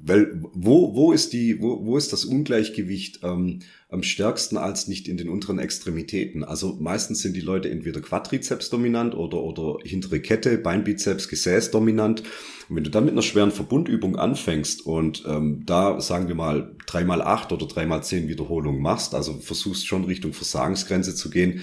Weil 0.02 0.40
wo, 0.54 0.94
wo 0.94 1.12
ist 1.12 1.32
die, 1.32 1.60
wo, 1.60 1.84
wo 1.84 1.96
ist 1.98 2.12
das 2.12 2.24
Ungleichgewicht 2.24 3.20
ähm, 3.22 3.60
am 3.90 4.02
stärksten 4.02 4.56
als 4.56 4.88
nicht 4.88 5.08
in 5.08 5.18
den 5.18 5.28
unteren 5.28 5.58
Extremitäten? 5.58 6.42
Also 6.42 6.76
meistens 6.80 7.20
sind 7.20 7.36
die 7.36 7.42
Leute 7.42 7.70
entweder 7.70 8.00
Quadrizeps 8.00 8.70
dominant 8.70 9.14
oder, 9.14 9.42
oder 9.42 9.78
hintere 9.84 10.20
Kette, 10.20 10.56
Beinbizeps, 10.56 11.28
Gesäß 11.28 11.70
dominant. 11.70 12.22
Und 12.68 12.76
wenn 12.76 12.84
du 12.84 12.90
dann 12.90 13.04
mit 13.04 13.12
einer 13.12 13.22
schweren 13.22 13.50
Verbundübung 13.50 14.16
anfängst 14.16 14.86
und 14.86 15.24
ähm, 15.26 15.64
da 15.66 16.00
sagen 16.00 16.28
wir 16.28 16.34
mal 16.34 16.74
dreimal 16.86 17.20
acht 17.20 17.52
oder 17.52 17.66
dreimal 17.66 18.02
zehn 18.02 18.28
Wiederholungen 18.28 18.80
machst, 18.80 19.14
also 19.14 19.34
versuchst 19.34 19.86
schon 19.86 20.04
Richtung 20.04 20.32
Versagensgrenze 20.32 21.14
zu 21.14 21.28
gehen, 21.28 21.62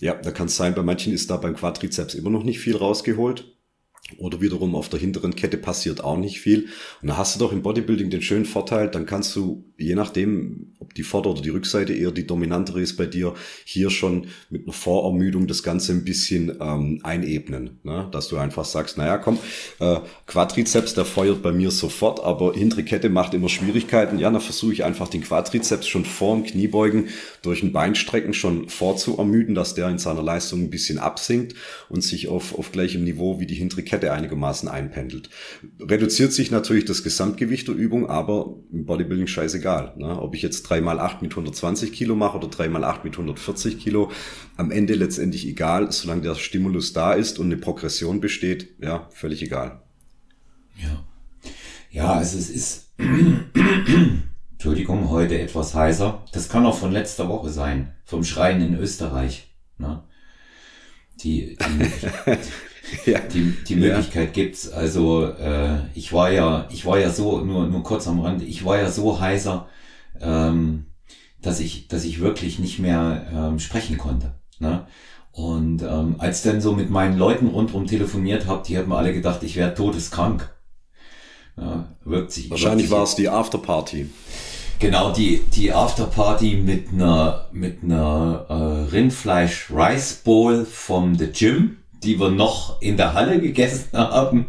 ja, 0.00 0.14
da 0.14 0.30
kann 0.30 0.48
es 0.48 0.56
sein, 0.56 0.74
bei 0.74 0.82
manchen 0.82 1.12
ist 1.12 1.30
da 1.30 1.36
beim 1.36 1.54
Quadrizeps 1.54 2.14
immer 2.14 2.30
noch 2.30 2.44
nicht 2.44 2.58
viel 2.58 2.76
rausgeholt. 2.76 3.57
Oder 4.16 4.40
wiederum 4.40 4.74
auf 4.74 4.88
der 4.88 4.98
hinteren 4.98 5.36
Kette 5.36 5.58
passiert 5.58 6.02
auch 6.02 6.16
nicht 6.16 6.40
viel. 6.40 6.68
Und 7.02 7.08
da 7.08 7.18
hast 7.18 7.34
du 7.34 7.40
doch 7.40 7.52
im 7.52 7.60
Bodybuilding 7.60 8.08
den 8.08 8.22
schönen 8.22 8.46
Vorteil, 8.46 8.88
dann 8.88 9.04
kannst 9.04 9.36
du, 9.36 9.64
je 9.76 9.94
nachdem, 9.94 10.72
ob 10.78 10.94
die 10.94 11.02
Vorder- 11.02 11.30
oder 11.30 11.42
die 11.42 11.50
Rückseite 11.50 11.92
eher 11.92 12.10
die 12.10 12.26
dominantere 12.26 12.80
ist 12.80 12.96
bei 12.96 13.04
dir, 13.04 13.34
hier 13.66 13.90
schon 13.90 14.28
mit 14.48 14.64
einer 14.64 14.72
Vorermüdung 14.72 15.46
das 15.46 15.62
Ganze 15.62 15.92
ein 15.92 16.04
bisschen 16.04 16.56
ähm, 16.58 17.00
einebnen. 17.02 17.80
Ne? 17.82 18.08
Dass 18.10 18.28
du 18.28 18.38
einfach 18.38 18.64
sagst, 18.64 18.96
naja, 18.96 19.18
komm, 19.18 19.38
äh, 19.78 19.98
Quadrizeps, 20.26 20.94
der 20.94 21.04
feuert 21.04 21.42
bei 21.42 21.52
mir 21.52 21.70
sofort, 21.70 22.24
aber 22.24 22.54
hintere 22.54 22.84
Kette 22.84 23.10
macht 23.10 23.34
immer 23.34 23.50
Schwierigkeiten. 23.50 24.18
Ja, 24.18 24.30
dann 24.30 24.40
versuche 24.40 24.72
ich 24.72 24.84
einfach 24.84 25.08
den 25.08 25.20
Quadrizeps 25.20 25.86
schon 25.86 26.06
vor 26.06 26.34
dem 26.34 26.44
Kniebeugen 26.44 27.08
durch 27.42 27.62
ein 27.62 27.72
Beinstrecken 27.72 28.32
schon 28.32 28.70
vorzuermüden, 28.70 29.54
dass 29.54 29.74
der 29.74 29.90
in 29.90 29.98
seiner 29.98 30.22
Leistung 30.22 30.62
ein 30.62 30.70
bisschen 30.70 30.98
absinkt 30.98 31.54
und 31.90 32.02
sich 32.02 32.28
auf, 32.28 32.58
auf 32.58 32.72
gleichem 32.72 33.04
Niveau 33.04 33.38
wie 33.38 33.46
die 33.46 33.54
hintere 33.54 33.82
Kette 33.82 33.97
Kette 33.98 34.12
einigermaßen 34.12 34.68
einpendelt. 34.68 35.28
Reduziert 35.80 36.32
sich 36.32 36.50
natürlich 36.50 36.84
das 36.84 37.02
Gesamtgewicht 37.02 37.66
der 37.66 37.74
Übung, 37.74 38.08
aber 38.08 38.54
im 38.72 38.84
Bodybuilding 38.86 39.26
scheißegal. 39.26 39.94
Ne? 39.96 40.20
Ob 40.20 40.34
ich 40.36 40.42
jetzt 40.42 40.70
3x8 40.70 41.16
mit 41.20 41.32
120 41.32 41.92
Kilo 41.92 42.14
mache 42.14 42.36
oder 42.36 42.46
3x8 42.46 42.98
mit 43.02 43.14
140 43.14 43.78
Kilo, 43.78 44.12
am 44.56 44.70
Ende 44.70 44.94
letztendlich 44.94 45.46
egal, 45.48 45.90
solange 45.90 46.22
der 46.22 46.36
Stimulus 46.36 46.92
da 46.92 47.12
ist 47.12 47.40
und 47.40 47.46
eine 47.46 47.56
Progression 47.56 48.20
besteht, 48.20 48.76
ja, 48.80 49.08
völlig 49.10 49.42
egal. 49.42 49.82
Ja. 50.76 51.04
Ja, 51.90 52.12
also 52.12 52.38
es 52.38 52.50
ist, 52.50 52.92
Entschuldigung, 54.52 55.10
heute 55.10 55.40
etwas 55.40 55.74
heißer. 55.74 56.24
Das 56.32 56.48
kann 56.48 56.66
auch 56.66 56.78
von 56.78 56.92
letzter 56.92 57.28
Woche 57.28 57.48
sein, 57.48 57.94
vom 58.04 58.22
Schreien 58.22 58.60
in 58.60 58.78
Österreich. 58.78 59.54
Ne? 59.78 60.04
Die, 61.22 61.56
die, 61.56 62.36
ja. 63.06 63.20
die, 63.20 63.54
die 63.68 63.76
Möglichkeit 63.76 64.28
ja. 64.28 64.32
gibt's. 64.32 64.70
Also 64.70 65.26
äh, 65.26 65.78
ich 65.94 66.12
war 66.12 66.30
ja, 66.30 66.68
ich 66.70 66.86
war 66.86 66.98
ja 66.98 67.10
so, 67.10 67.40
nur, 67.40 67.66
nur 67.66 67.82
kurz 67.82 68.06
am 68.08 68.20
Rand, 68.20 68.42
ich 68.42 68.64
war 68.64 68.78
ja 68.78 68.90
so 68.90 69.20
heiser, 69.20 69.68
ähm, 70.20 70.86
dass 71.40 71.60
ich, 71.60 71.88
dass 71.88 72.04
ich 72.04 72.20
wirklich 72.20 72.58
nicht 72.58 72.78
mehr 72.78 73.26
ähm, 73.32 73.58
sprechen 73.58 73.98
konnte. 73.98 74.34
Ne? 74.58 74.86
Und 75.32 75.82
ähm, 75.82 76.16
als 76.18 76.42
dann 76.42 76.60
so 76.60 76.72
mit 76.72 76.90
meinen 76.90 77.16
Leuten 77.16 77.46
rundherum 77.46 77.86
telefoniert 77.86 78.46
habe, 78.46 78.64
die 78.66 78.76
haben 78.76 78.92
alle 78.92 79.12
gedacht, 79.12 79.42
ich 79.42 79.54
wäre 79.56 79.74
todeskrank. 79.74 80.52
Ja, 81.56 81.88
wirkt 82.04 82.32
sich, 82.32 82.50
Wahrscheinlich 82.50 82.90
war 82.90 83.02
es 83.02 83.16
die 83.16 83.28
Afterparty. 83.28 84.08
Genau, 84.78 85.12
die, 85.12 85.42
die 85.54 85.72
Afterparty 85.72 86.56
mit 86.56 86.92
einer, 86.92 87.48
mit 87.52 87.82
einer 87.82 88.46
äh, 88.48 88.90
Rindfleisch 88.90 89.70
Rice 89.70 90.22
Bowl 90.24 90.64
vom 90.64 91.16
The 91.16 91.26
Gym 91.26 91.78
die 92.02 92.20
wir 92.20 92.30
noch 92.30 92.80
in 92.80 92.96
der 92.96 93.14
Halle 93.14 93.40
gegessen 93.40 93.88
haben, 93.92 94.46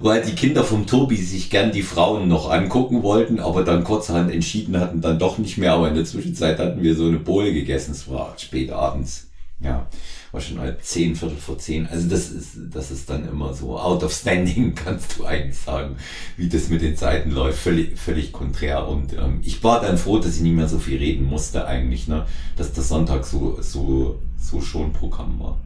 weil 0.00 0.22
die 0.22 0.34
Kinder 0.34 0.64
vom 0.64 0.86
Tobi 0.86 1.16
sich 1.16 1.50
gern 1.50 1.72
die 1.72 1.82
Frauen 1.82 2.28
noch 2.28 2.50
angucken 2.50 3.02
wollten, 3.02 3.38
aber 3.38 3.64
dann 3.64 3.84
kurzerhand 3.84 4.32
entschieden 4.32 4.78
hatten, 4.78 5.00
dann 5.00 5.18
doch 5.18 5.38
nicht 5.38 5.58
mehr. 5.58 5.72
Aber 5.72 5.88
in 5.88 5.94
der 5.94 6.04
Zwischenzeit 6.04 6.58
hatten 6.58 6.82
wir 6.82 6.94
so 6.96 7.06
eine 7.06 7.18
Bohle 7.18 7.52
gegessen. 7.52 7.92
Es 7.92 8.08
war 8.10 8.34
spät 8.38 8.70
abends. 8.70 9.28
Ja, 9.62 9.86
war 10.32 10.40
schon 10.40 10.58
halt 10.58 10.82
zehn, 10.82 11.14
Viertel 11.14 11.36
vor 11.36 11.58
zehn. 11.58 11.86
Also 11.86 12.08
das 12.08 12.30
ist, 12.30 12.56
das 12.72 12.90
ist 12.90 13.10
dann 13.10 13.28
immer 13.28 13.52
so 13.52 13.78
out 13.78 14.02
of 14.02 14.12
standing, 14.12 14.74
kannst 14.84 15.18
du 15.18 15.26
eigentlich 15.26 15.58
sagen, 15.58 15.96
wie 16.38 16.48
das 16.48 16.70
mit 16.70 16.80
den 16.80 16.96
Zeiten 16.96 17.30
läuft. 17.30 17.58
Völlig, 17.58 17.98
völlig 17.98 18.32
konträr. 18.32 18.88
Und 18.88 19.12
ähm, 19.12 19.40
ich 19.44 19.62
war 19.62 19.80
dann 19.82 19.98
froh, 19.98 20.18
dass 20.18 20.36
ich 20.36 20.42
nicht 20.42 20.56
mehr 20.56 20.68
so 20.68 20.78
viel 20.78 20.98
reden 20.98 21.26
musste 21.26 21.66
eigentlich, 21.66 22.08
ne, 22.08 22.26
dass 22.56 22.72
der 22.72 22.84
Sonntag 22.84 23.26
so, 23.26 23.58
so, 23.60 24.18
so 24.38 24.60
schon 24.60 24.92
Programm 24.92 25.38
war 25.38 25.58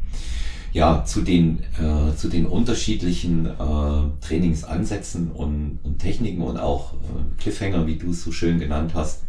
ja, 0.74 1.04
zu 1.04 1.22
den, 1.22 1.62
äh, 1.78 2.16
zu 2.16 2.28
den 2.28 2.46
unterschiedlichen 2.46 3.46
äh, 3.46 4.26
Trainingsansätzen 4.26 5.30
und, 5.30 5.78
und 5.84 6.00
Techniken 6.00 6.42
und 6.42 6.58
auch 6.58 6.94
äh, 6.94 7.40
Cliffhanger, 7.40 7.86
wie 7.86 7.94
du 7.94 8.10
es 8.10 8.24
so 8.24 8.32
schön 8.32 8.58
genannt 8.58 8.90
hast. 8.92 9.22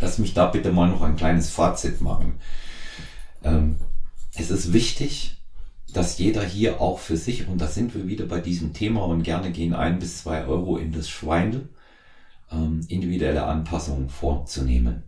Lass 0.00 0.18
mich 0.18 0.32
da 0.32 0.46
bitte 0.46 0.70
mal 0.70 0.88
noch 0.88 1.02
ein 1.02 1.16
kleines 1.16 1.50
Fazit 1.50 2.00
machen. 2.00 2.34
Ähm, 3.42 3.76
es 4.36 4.52
ist 4.52 4.72
wichtig, 4.72 5.42
dass 5.92 6.18
jeder 6.18 6.44
hier 6.44 6.80
auch 6.80 7.00
für 7.00 7.16
sich, 7.16 7.48
und 7.48 7.60
da 7.60 7.66
sind 7.66 7.92
wir 7.92 8.06
wieder 8.06 8.26
bei 8.26 8.40
diesem 8.40 8.72
Thema 8.72 9.04
und 9.04 9.24
gerne 9.24 9.50
gehen 9.50 9.74
ein 9.74 9.98
bis 9.98 10.18
zwei 10.18 10.44
Euro 10.46 10.76
in 10.76 10.92
das 10.92 11.08
Schweindel, 11.08 11.68
ähm, 12.52 12.80
individuelle 12.86 13.44
Anpassungen 13.44 14.08
vorzunehmen. 14.08 15.02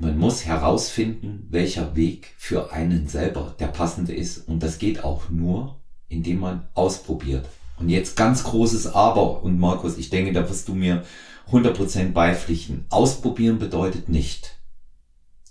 Man 0.00 0.16
muss 0.16 0.46
herausfinden, 0.46 1.46
welcher 1.50 1.94
Weg 1.94 2.32
für 2.38 2.72
einen 2.72 3.06
selber 3.06 3.54
der 3.58 3.66
passende 3.66 4.14
ist. 4.14 4.48
Und 4.48 4.62
das 4.62 4.78
geht 4.78 5.04
auch 5.04 5.28
nur, 5.28 5.78
indem 6.08 6.40
man 6.40 6.66
ausprobiert. 6.72 7.46
Und 7.78 7.90
jetzt 7.90 8.16
ganz 8.16 8.42
großes 8.44 8.94
Aber. 8.94 9.42
Und 9.42 9.58
Markus, 9.58 9.98
ich 9.98 10.08
denke, 10.08 10.32
da 10.32 10.48
wirst 10.48 10.68
du 10.68 10.74
mir 10.74 11.04
100% 11.50 12.12
beipflichten. 12.12 12.86
Ausprobieren 12.88 13.58
bedeutet 13.58 14.08
nicht. 14.08 14.56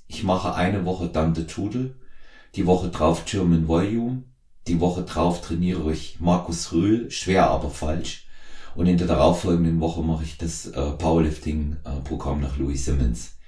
Ich 0.07 0.23
mache 0.23 0.55
eine 0.55 0.83
Woche 0.83 1.09
Dante 1.09 1.45
Tudel, 1.45 1.93
die 2.55 2.65
Woche 2.65 2.89
drauf 2.89 3.25
German 3.25 3.67
Volume, 3.67 4.23
die 4.67 4.79
Woche 4.79 5.03
drauf 5.03 5.41
trainiere 5.41 5.93
ich 5.93 6.19
Markus 6.19 6.71
Rühl, 6.71 7.11
schwer 7.11 7.51
aber 7.51 7.69
falsch. 7.69 8.25
Und 8.73 8.87
in 8.87 8.97
der 8.97 9.05
darauffolgenden 9.05 9.79
Woche 9.79 10.01
mache 10.01 10.23
ich 10.23 10.39
das 10.39 10.65
äh, 10.65 10.91
Powerlifting-Programm 10.93 12.41
nach 12.41 12.57
Louis 12.57 12.85
Simmons. 12.85 13.38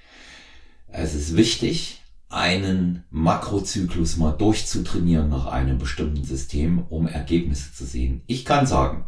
Es 0.94 1.14
ist 1.14 1.36
wichtig, 1.36 2.02
einen 2.28 3.04
Makrozyklus 3.08 4.18
mal 4.18 4.32
durchzutrainieren 4.32 5.30
nach 5.30 5.46
einem 5.46 5.78
bestimmten 5.78 6.22
System, 6.22 6.84
um 6.90 7.06
Ergebnisse 7.06 7.72
zu 7.72 7.86
sehen. 7.86 8.22
Ich 8.26 8.44
kann 8.44 8.66
sagen, 8.66 9.06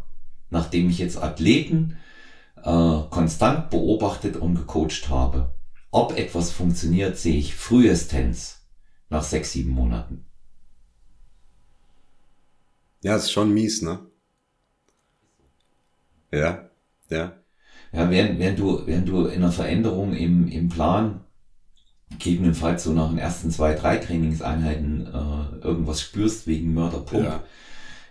nachdem 0.49 0.89
ich 0.89 0.97
jetzt 0.97 1.21
Athleten 1.21 1.97
äh, 2.57 2.63
konstant 2.63 3.69
beobachtet 3.69 4.35
und 4.35 4.55
gecoacht 4.55 5.09
habe, 5.09 5.55
ob 5.91 6.17
etwas 6.17 6.51
funktioniert, 6.51 7.17
sehe 7.17 7.37
ich 7.37 7.53
frühestens 7.53 8.65
nach 9.09 9.23
sechs, 9.23 9.51
sieben 9.51 9.69
Monaten. 9.69 10.25
Ja, 13.03 13.15
ist 13.15 13.31
schon 13.31 13.53
mies, 13.53 13.83
ne? 13.83 13.99
Ja, 16.31 16.67
ja. 17.11 17.33
Ja, 17.91 18.09
während, 18.09 18.39
während 18.39 18.57
du, 18.57 18.87
während 18.87 19.07
du 19.07 19.27
in 19.27 19.43
einer 19.43 19.51
Veränderung 19.51 20.13
im, 20.13 20.47
im 20.47 20.69
Plan 20.69 21.24
gegebenenfalls 22.19 22.83
so 22.83 22.93
nach 22.93 23.09
den 23.09 23.17
ersten 23.17 23.51
zwei, 23.51 23.73
drei 23.73 23.97
Trainingseinheiten 23.97 25.07
äh, 25.07 25.65
irgendwas 25.65 26.01
spürst 26.01 26.47
wegen 26.47 26.73
Mörderpump. 26.73 27.25
Ja. 27.25 27.43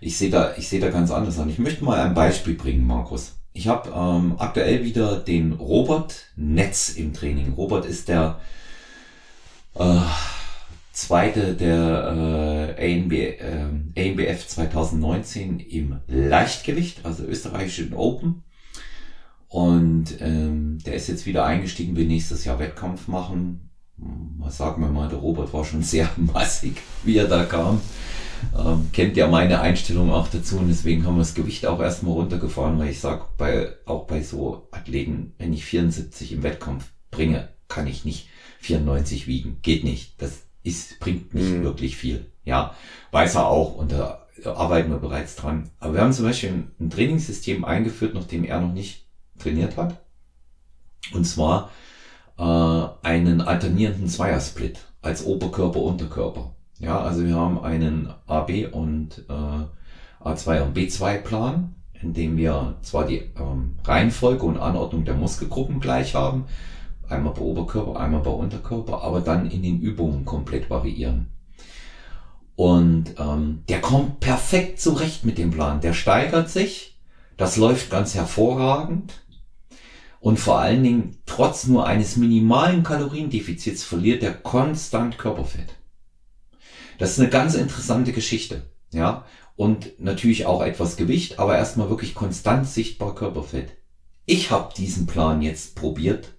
Ich 0.01 0.19
sehe 0.19 0.31
da, 0.31 0.55
ich 0.57 0.69
sehe 0.69 0.81
da 0.81 0.91
ganz 0.91 1.11
anders 1.11 1.39
an. 1.39 1.49
Ich 1.49 1.59
möchte 1.59 1.85
mal 1.85 2.01
ein 2.01 2.15
Beispiel 2.15 2.55
bringen, 2.55 2.87
Markus. 2.87 3.37
Ich 3.53 3.69
habe 3.69 3.91
ähm, 3.91 4.35
aktuell 4.39 4.85
wieder 4.85 5.17
den 5.17 5.53
Robert 5.53 6.27
Netz 6.37 6.91
im 6.91 7.13
Training. 7.15 7.53
Robert 7.53 7.87
ist 7.87 8.09
der 8.09 8.41
äh, 9.75 10.01
zweite 10.93 11.55
der 11.55 12.77
äh, 12.79 12.95
ANB, 12.95 13.13
äh, 13.13 13.67
ANBF 13.97 14.47
2019 14.47 15.61
im 15.61 16.01
Leichtgewicht, 16.07 17.05
also 17.05 17.25
österreichischen 17.25 17.95
Open. 17.95 18.43
Und 19.49 20.21
ähm, 20.21 20.79
der 20.85 20.95
ist 20.95 21.09
jetzt 21.09 21.27
wieder 21.27 21.45
eingestiegen, 21.45 21.95
will 21.95 22.07
nächstes 22.07 22.45
Jahr 22.45 22.59
Wettkampf 22.59 23.07
machen. 23.07 23.64
Was 23.97 24.57
sagen 24.57 24.83
wir 24.83 24.89
mal, 24.89 25.09
der 25.09 25.19
Robert 25.19 25.53
war 25.53 25.65
schon 25.65 25.83
sehr 25.83 26.09
massig, 26.17 26.77
wie 27.05 27.17
er 27.17 27.29
da 27.29 27.45
kam. 27.45 27.81
Ähm, 28.57 28.91
kennt 28.93 29.17
ja 29.17 29.27
meine 29.27 29.61
Einstellung 29.61 30.11
auch 30.11 30.29
dazu 30.29 30.59
und 30.59 30.69
deswegen 30.69 31.07
haben 31.07 31.15
wir 31.15 31.21
das 31.21 31.35
Gewicht 31.35 31.67
auch 31.67 31.81
erstmal 31.81 32.15
runtergefahren, 32.15 32.79
weil 32.79 32.91
ich 32.91 33.01
sage, 33.01 33.25
bei, 33.39 33.73
auch 33.87 34.07
bei 34.07 34.23
so 34.23 34.69
Athleten, 34.71 35.35
wenn 35.39 35.53
ich 35.53 35.65
74 35.65 36.33
im 36.33 36.43
Wettkampf 36.43 36.91
bringe, 37.11 37.49
kann 37.69 37.87
ich 37.87 38.05
nicht 38.05 38.29
94 38.61 39.27
wiegen. 39.27 39.59
Geht 39.63 39.85
nicht. 39.85 40.21
Das 40.21 40.43
ist, 40.63 40.99
bringt 41.01 41.35
nicht 41.35 41.51
mhm. 41.51 41.63
wirklich 41.63 41.97
viel. 41.97 42.27
Ja, 42.45 42.75
weiß 43.13 43.37
er 43.37 43.47
auch 43.47 43.77
und 43.77 43.93
da 43.93 44.27
arbeiten 44.45 44.91
wir 44.91 44.99
bereits 44.99 45.37
dran. 45.37 45.71
Aber 45.79 45.95
wir 45.95 46.01
haben 46.01 46.13
zum 46.13 46.25
Beispiel 46.25 46.65
ein, 46.81 46.91
Trainingssystem 46.91 47.65
eingeführt, 47.65 48.15
nachdem 48.15 48.45
er 48.45 48.61
noch 48.61 48.73
nicht 48.73 49.07
trainiert 49.39 49.77
hat. 49.77 50.01
Und 51.13 51.25
zwar 51.25 51.71
einen 52.43 53.41
alternierenden 53.41 54.09
Zweiersplit 54.09 54.87
als 55.03 55.25
Oberkörper, 55.25 55.81
Unterkörper. 55.81 56.55
Ja, 56.79 57.01
also 57.01 57.25
wir 57.25 57.37
haben 57.37 57.63
einen 57.63 58.13
AB 58.27 58.73
und 58.73 59.25
äh, 59.29 60.25
A2 60.27 60.63
und 60.63 60.77
B2 60.77 61.19
Plan, 61.19 61.75
in 61.93 62.13
dem 62.13 62.37
wir 62.37 62.77
zwar 62.83 63.07
die 63.07 63.31
ähm, 63.39 63.77
Reihenfolge 63.85 64.45
und 64.45 64.59
Anordnung 64.59 65.05
der 65.05 65.15
Muskelgruppen 65.15 65.79
gleich 65.79 66.15
haben, 66.17 66.47
Einmal 67.09 67.35
bei 67.35 67.41
Oberkörper, 67.41 68.01
einmal 68.01 68.21
bei 68.21 68.31
Unterkörper, 68.31 69.03
aber 69.03 69.21
dann 69.21 69.51
in 69.51 69.63
den 69.63 69.81
Übungen 69.81 70.25
komplett 70.25 70.71
variieren. 70.71 71.29
Und 72.57 73.15
ähm, 73.19 73.63
der 73.69 73.81
kommt 73.81 74.21
perfekt 74.21 74.81
zurecht 74.81 75.25
mit 75.25 75.39
dem 75.39 75.51
Plan. 75.51 75.81
Der 75.81 75.93
steigert 75.93 76.49
sich, 76.49 76.99
das 77.37 77.57
läuft 77.57 77.91
ganz 77.91 78.15
hervorragend. 78.15 79.24
Und 80.25 80.39
vor 80.39 80.59
allen 80.59 80.83
Dingen, 80.83 81.19
trotz 81.27 81.67
nur 81.67 81.87
eines 81.87 82.17
minimalen 82.17 82.83
Kaloriendefizits 82.83 83.85
verliert 83.85 84.23
er 84.23 84.33
konstant 84.33 85.19
Körperfett. 85.19 85.75
Das 86.99 87.11
ist 87.11 87.21
eine 87.21 87.29
ganz 87.29 87.55
interessante 87.55 88.13
Geschichte. 88.13 88.63
Ja, 88.91 89.27
und 89.57 90.01
natürlich 90.01 90.47
auch 90.47 90.63
etwas 90.63 90.97
Gewicht, 90.97 91.39
aber 91.39 91.57
erstmal 91.57 91.91
wirklich 91.91 92.15
konstant 92.15 92.67
sichtbar 92.67 93.15
Körperfett. 93.15 93.73
Ich 94.25 94.51
habe 94.51 94.73
diesen 94.75 95.07
Plan 95.07 95.43
jetzt 95.43 95.75
probiert 95.75 96.35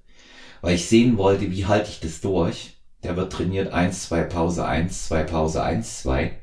weil 0.66 0.78
ich 0.78 0.88
sehen 0.88 1.20
wollte, 1.20 1.52
wie 1.52 1.68
halte 1.68 1.92
ich 1.92 2.00
das 2.00 2.22
durch. 2.22 2.82
Der 3.04 3.16
wird 3.16 3.32
trainiert, 3.32 3.72
eins, 3.72 4.08
zwei, 4.08 4.24
Pause, 4.24 4.66
eins, 4.66 5.06
zwei, 5.06 5.24
Pause, 5.24 5.62
eins, 5.62 6.02
zwei. 6.02 6.40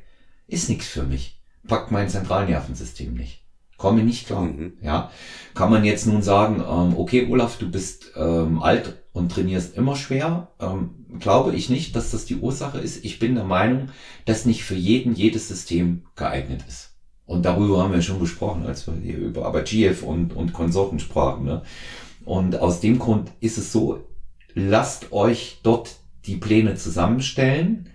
Ist 0.47 0.69
nichts 0.69 0.87
für 0.87 1.03
mich. 1.03 1.41
Packt 1.67 1.91
mein 1.91 2.07
Zentralnervensystem 2.07 3.13
nicht. 3.13 3.42
Komme 3.83 4.05
nicht 4.05 4.27
klar. 4.27 4.43
Mhm. 4.43 4.77
Ja. 4.81 5.11
Kann 5.55 5.69
man 5.69 5.83
jetzt 5.83 6.07
nun 6.07 6.21
sagen, 6.21 6.63
ähm, 6.65 6.97
okay, 6.97 7.27
Olaf, 7.29 7.57
du 7.57 7.69
bist 7.69 8.13
ähm, 8.15 8.63
alt 8.63 9.03
und 9.11 9.29
trainierst 9.29 9.75
immer 9.75 9.97
schwer. 9.97 10.47
Ähm, 10.61 10.91
glaube 11.19 11.53
ich 11.53 11.69
nicht, 11.69 11.93
dass 11.93 12.11
das 12.11 12.23
die 12.23 12.37
Ursache 12.37 12.79
ist. 12.79 13.03
Ich 13.03 13.19
bin 13.19 13.35
der 13.35 13.43
Meinung, 13.43 13.89
dass 14.23 14.45
nicht 14.45 14.63
für 14.63 14.75
jeden 14.75 15.15
jedes 15.15 15.49
System 15.49 16.03
geeignet 16.15 16.63
ist. 16.65 16.93
Und 17.25 17.43
darüber 17.43 17.83
haben 17.83 17.91
wir 17.91 18.01
schon 18.01 18.21
gesprochen, 18.21 18.65
als 18.65 18.87
wir 18.87 18.93
hier 18.93 19.17
über 19.17 19.45
Abadjiev 19.45 20.01
und, 20.01 20.33
und 20.33 20.53
Konsorten 20.53 20.99
sprachen. 20.99 21.43
Ne? 21.43 21.63
Und 22.23 22.61
aus 22.61 22.79
dem 22.79 22.99
Grund 22.99 23.31
ist 23.41 23.57
es 23.57 23.73
so, 23.73 24.07
lasst 24.53 25.11
euch 25.11 25.59
dort 25.61 25.97
die 26.25 26.37
Pläne 26.37 26.75
zusammenstellen. 26.75 27.89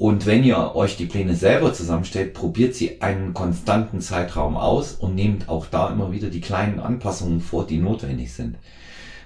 Und 0.00 0.24
wenn 0.24 0.44
ihr 0.44 0.76
euch 0.76 0.96
die 0.96 1.04
Pläne 1.04 1.34
selber 1.34 1.74
zusammenstellt, 1.74 2.32
probiert 2.32 2.74
sie 2.74 3.02
einen 3.02 3.34
konstanten 3.34 4.00
Zeitraum 4.00 4.56
aus 4.56 4.94
und 4.94 5.14
nehmt 5.14 5.50
auch 5.50 5.66
da 5.66 5.90
immer 5.90 6.10
wieder 6.10 6.30
die 6.30 6.40
kleinen 6.40 6.80
Anpassungen 6.80 7.42
vor, 7.42 7.66
die 7.66 7.76
notwendig 7.76 8.32
sind. 8.32 8.56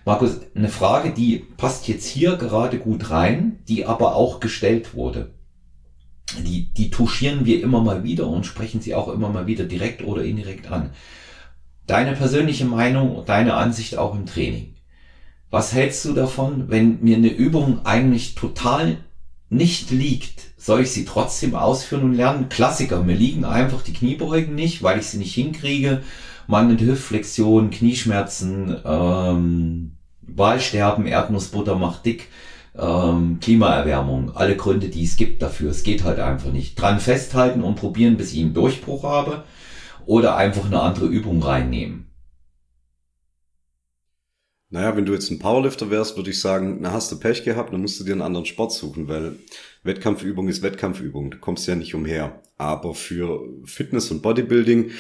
Markus, 0.05 0.41
eine 0.53 0.69
Frage, 0.69 1.11
die 1.13 1.47
passt 1.57 1.87
jetzt 1.87 2.09
hier 2.09 2.35
gerade 2.35 2.81
gut 2.81 3.11
rein, 3.11 3.61
die 3.69 3.87
aber 3.87 4.17
auch 4.17 4.41
gestellt 4.41 4.95
wurde. 4.95 5.31
Die, 6.45 6.75
die 6.75 6.91
touchieren 6.91 7.47
wir 7.47 7.63
immer 7.63 7.81
mal 7.81 8.03
wieder 8.03 8.27
und 8.27 8.45
sprechen 8.45 8.81
sie 8.81 8.97
auch 8.97 9.07
immer 9.07 9.29
mal 9.29 9.47
wieder 9.47 9.67
direkt 9.67 10.03
oder 10.03 10.25
indirekt 10.25 10.73
an. 10.73 10.91
Deine 11.87 12.15
persönliche 12.17 12.65
Meinung 12.65 13.15
und 13.15 13.29
deine 13.29 13.55
Ansicht 13.55 13.97
auch 13.97 14.17
im 14.17 14.27
Training. 14.27 14.75
Was 15.51 15.73
hältst 15.73 16.05
du 16.05 16.15
davon, 16.15 16.69
wenn 16.69 16.99
mir 17.01 17.17
eine 17.17 17.29
Übung 17.29 17.87
eigentlich 17.87 18.35
total 18.35 18.97
nicht 19.51 19.93
liegt? 19.93 20.54
Soll 20.65 20.81
ich 20.81 20.93
sie 20.93 21.05
trotzdem 21.05 21.55
ausführen 21.55 22.05
und 22.05 22.15
lernen? 22.15 22.49
Klassiker, 22.49 23.03
mir 23.03 23.15
liegen 23.15 23.45
einfach 23.45 23.83
die 23.83 23.93
Kniebeugen 23.93 24.55
nicht, 24.55 24.83
weil 24.83 24.99
ich 24.99 25.09
sie 25.09 25.19
nicht 25.19 25.35
hinkriege. 25.35 26.01
Mangelnde 26.47 26.87
Hüftflexion, 26.87 27.69
Knieschmerzen, 27.69 28.75
ähm, 28.83 29.93
Wahlsterben, 30.23 31.05
Erdnussbutter 31.05 31.75
macht 31.75 32.07
dick, 32.07 32.31
ähm, 32.79 33.41
Klimaerwärmung, 33.43 34.35
alle 34.35 34.57
Gründe, 34.57 34.89
die 34.89 35.05
es 35.05 35.17
gibt 35.17 35.43
dafür. 35.43 35.71
Es 35.71 35.83
geht 35.83 36.03
halt 36.03 36.19
einfach 36.19 36.51
nicht. 36.51 36.81
Dran 36.81 36.99
festhalten 36.99 37.63
und 37.63 37.75
probieren, 37.75 38.17
bis 38.17 38.33
ich 38.33 38.41
einen 38.41 38.55
Durchbruch 38.55 39.03
habe 39.03 39.45
oder 40.07 40.37
einfach 40.37 40.65
eine 40.65 40.81
andere 40.81 41.05
Übung 41.05 41.43
reinnehmen. 41.43 42.04
Naja, 44.75 44.97
wenn 44.97 45.07
du 45.07 45.13
jetzt 45.13 45.31
ein 45.31 45.39
Powerlifter 45.39 45.89
wärst, 45.89 46.17
würde 46.17 46.31
ich 46.31 46.41
sagen, 46.41 46.79
na 46.81 46.91
hast 46.91 47.13
du 47.13 47.21
Pech 47.21 47.45
gehabt, 47.45 47.73
dann 47.73 47.81
musst 47.81 48.01
du 48.01 48.03
dir 48.03 48.11
einen 48.11 48.23
anderen 48.23 48.45
Sport 48.45 48.73
suchen, 48.73 49.07
weil 49.07 49.37
Wettkampfübung 49.85 50.49
ist 50.49 50.63
Wettkampfübung, 50.63 51.31
du 51.31 51.39
kommst 51.39 51.69
ja 51.69 51.77
nicht 51.77 51.95
umher. 51.95 52.43
Aber 52.59 52.93
für 52.93 53.49
Fitness 53.65 54.11
und 54.11 54.21
Bodybuilding, 54.21 54.91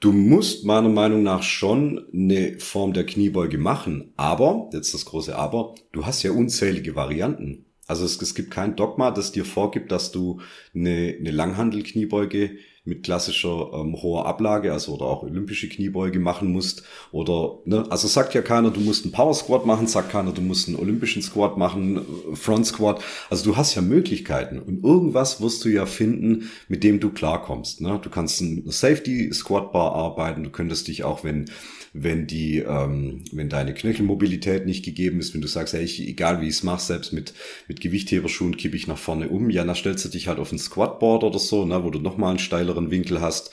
du 0.00 0.12
musst 0.12 0.66
meiner 0.66 0.90
Meinung 0.90 1.22
nach 1.22 1.42
schon 1.42 2.06
eine 2.12 2.58
Form 2.58 2.92
der 2.92 3.06
Kniebeuge 3.06 3.56
machen. 3.56 4.12
Aber, 4.18 4.68
jetzt 4.74 4.92
das 4.92 5.06
große 5.06 5.34
Aber, 5.34 5.74
du 5.92 6.04
hast 6.04 6.22
ja 6.22 6.32
unzählige 6.32 6.94
Varianten. 6.94 7.64
Also 7.86 8.04
es, 8.04 8.20
es 8.20 8.34
gibt 8.34 8.50
kein 8.50 8.76
Dogma, 8.76 9.12
das 9.12 9.32
dir 9.32 9.46
vorgibt, 9.46 9.90
dass 9.90 10.12
du 10.12 10.42
eine, 10.74 11.16
eine 11.18 11.30
Langhandelkniebeuge 11.30 12.58
mit 12.84 13.04
klassischer 13.04 13.70
ähm, 13.74 13.94
hoher 14.02 14.26
Ablage, 14.26 14.72
also 14.72 14.94
oder 14.94 15.04
auch 15.04 15.22
olympische 15.22 15.68
Kniebeuge 15.68 16.18
machen 16.18 16.50
musst. 16.50 16.82
Oder, 17.12 17.58
ne, 17.64 17.86
also 17.90 18.08
sagt 18.08 18.34
ja 18.34 18.42
keiner, 18.42 18.70
du 18.70 18.80
musst 18.80 19.04
einen 19.04 19.12
Power 19.12 19.34
Squat 19.34 19.66
machen, 19.66 19.86
sagt 19.86 20.10
keiner, 20.10 20.32
du 20.32 20.40
musst 20.40 20.66
einen 20.66 20.78
olympischen 20.78 21.22
Squat 21.22 21.56
machen, 21.56 21.98
äh, 21.98 22.36
Front 22.36 22.66
Squat. 22.66 23.02
Also 23.30 23.50
du 23.50 23.56
hast 23.56 23.74
ja 23.76 23.82
Möglichkeiten 23.82 24.58
und 24.58 24.82
irgendwas 24.82 25.40
wirst 25.40 25.64
du 25.64 25.68
ja 25.68 25.86
finden, 25.86 26.50
mit 26.66 26.82
dem 26.82 26.98
du 26.98 27.10
klarkommst. 27.10 27.80
Ne? 27.80 28.00
Du 28.02 28.10
kannst 28.10 28.40
einen 28.42 28.68
Safety 28.68 29.32
Squat 29.32 29.72
Bar 29.72 29.94
arbeiten, 29.94 30.42
du 30.42 30.50
könntest 30.50 30.88
dich 30.88 31.04
auch, 31.04 31.22
wenn 31.22 31.50
wenn 31.94 32.26
die, 32.26 32.58
ähm, 32.58 33.24
wenn 33.32 33.50
deine 33.50 33.74
Knöchelmobilität 33.74 34.64
nicht 34.64 34.84
gegeben 34.84 35.20
ist, 35.20 35.34
wenn 35.34 35.42
du 35.42 35.48
sagst, 35.48 35.74
hey, 35.74 35.84
ich, 35.84 36.00
egal 36.08 36.40
wie 36.40 36.48
ich 36.48 36.54
es 36.54 36.62
mache, 36.62 36.80
selbst 36.80 37.12
mit, 37.12 37.34
mit 37.68 37.80
Gewichtheberschuhen 37.80 38.56
kippe 38.56 38.76
ich 38.76 38.86
nach 38.86 38.98
vorne 38.98 39.28
um, 39.28 39.50
ja, 39.50 39.64
dann 39.64 39.74
stellst 39.74 40.04
du 40.04 40.08
dich 40.08 40.28
halt 40.28 40.38
auf 40.38 40.52
ein 40.52 40.58
Squatboard 40.58 41.22
oder 41.22 41.38
so, 41.38 41.66
ne, 41.66 41.84
wo 41.84 41.90
du 41.90 41.98
nochmal 41.98 42.30
einen 42.30 42.38
steileren 42.38 42.90
Winkel 42.90 43.20
hast. 43.20 43.50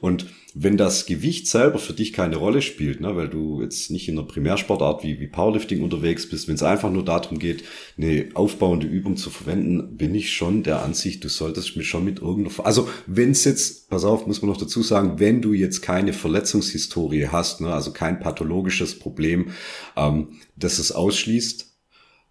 Und 0.00 0.26
wenn 0.54 0.76
das 0.76 1.06
Gewicht 1.06 1.46
selber 1.46 1.78
für 1.78 1.92
dich 1.92 2.12
keine 2.12 2.36
Rolle 2.36 2.62
spielt, 2.62 3.00
ne, 3.00 3.14
weil 3.14 3.28
du 3.28 3.62
jetzt 3.62 3.90
nicht 3.90 4.08
in 4.08 4.18
einer 4.18 4.26
Primärsportart 4.26 5.04
wie, 5.04 5.20
wie 5.20 5.28
Powerlifting 5.28 5.82
unterwegs 5.82 6.28
bist, 6.28 6.48
wenn 6.48 6.54
es 6.54 6.62
einfach 6.62 6.90
nur 6.90 7.04
darum 7.04 7.38
geht, 7.38 7.64
eine 7.96 8.30
aufbauende 8.34 8.86
Übung 8.86 9.16
zu 9.16 9.30
verwenden, 9.30 9.96
bin 9.96 10.14
ich 10.14 10.32
schon 10.32 10.62
der 10.62 10.82
Ansicht, 10.82 11.22
du 11.22 11.28
solltest 11.28 11.76
mich 11.76 11.88
schon 11.88 12.04
mit 12.04 12.20
irgendeiner, 12.20 12.66
also 12.66 12.88
wenn 13.06 13.30
es 13.30 13.44
jetzt, 13.44 13.90
pass 13.90 14.04
auf, 14.04 14.26
muss 14.26 14.42
man 14.42 14.50
noch 14.50 14.56
dazu 14.56 14.82
sagen, 14.82 15.20
wenn 15.20 15.42
du 15.42 15.52
jetzt 15.52 15.82
keine 15.82 16.12
Verletzungshistorie 16.12 17.28
hast, 17.28 17.60
ne, 17.60 17.72
also 17.72 17.92
kein 17.92 18.18
pathologisches 18.18 18.98
Problem, 18.98 19.50
ähm, 19.96 20.40
das 20.56 20.78
es 20.78 20.92
ausschließt, 20.92 21.66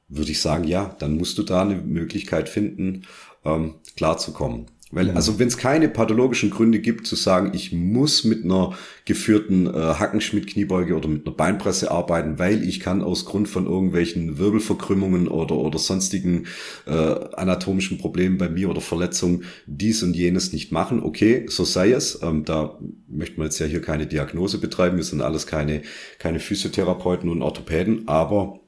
würde 0.09 0.31
ich 0.31 0.41
sagen, 0.41 0.65
ja, 0.65 0.95
dann 0.99 1.17
musst 1.17 1.37
du 1.37 1.43
da 1.43 1.61
eine 1.61 1.75
Möglichkeit 1.75 2.49
finden, 2.49 3.03
ähm, 3.45 3.75
klarzukommen. 3.95 4.65
Weil, 4.91 5.11
also 5.11 5.37
wenn 5.37 5.47
es 5.47 5.57
keine 5.57 5.87
pathologischen 5.87 6.49
Gründe 6.49 6.79
gibt 6.79 7.05
zu 7.05 7.15
sagen, 7.15 7.51
ich 7.53 7.71
muss 7.71 8.23
mit 8.23 8.43
einer 8.43 8.75
geführten 9.05 9.67
äh, 9.67 9.71
Hackenschmidt-Kniebeuge 9.71 10.95
oder 10.95 11.07
mit 11.07 11.27
einer 11.27 11.35
Beinpresse 11.35 11.91
arbeiten, 11.91 12.39
weil 12.39 12.67
ich 12.67 12.79
kann 12.79 13.03
aus 13.03 13.25
Grund 13.25 13.47
von 13.47 13.67
irgendwelchen 13.67 14.39
Wirbelverkrümmungen 14.39 15.27
oder, 15.27 15.55
oder 15.57 15.77
sonstigen 15.77 16.47
äh, 16.87 16.91
anatomischen 16.91 17.99
Problemen 17.99 18.39
bei 18.39 18.49
mir 18.49 18.67
oder 18.69 18.81
Verletzungen 18.81 19.43
dies 19.67 20.01
und 20.01 20.15
jenes 20.15 20.53
nicht 20.53 20.71
machen. 20.71 21.03
Okay, 21.03 21.45
so 21.49 21.65
sei 21.65 21.91
es. 21.91 22.19
Ähm, 22.23 22.43
da 22.45 22.79
möchte 23.07 23.37
man 23.37 23.45
jetzt 23.45 23.59
ja 23.59 23.67
hier 23.67 23.81
keine 23.81 24.07
Diagnose 24.07 24.57
betreiben. 24.57 24.97
Wir 24.97 25.03
sind 25.03 25.21
alles 25.21 25.45
keine, 25.45 25.83
keine 26.17 26.39
Physiotherapeuten 26.39 27.29
und 27.29 27.43
Orthopäden, 27.43 28.07
aber 28.07 28.59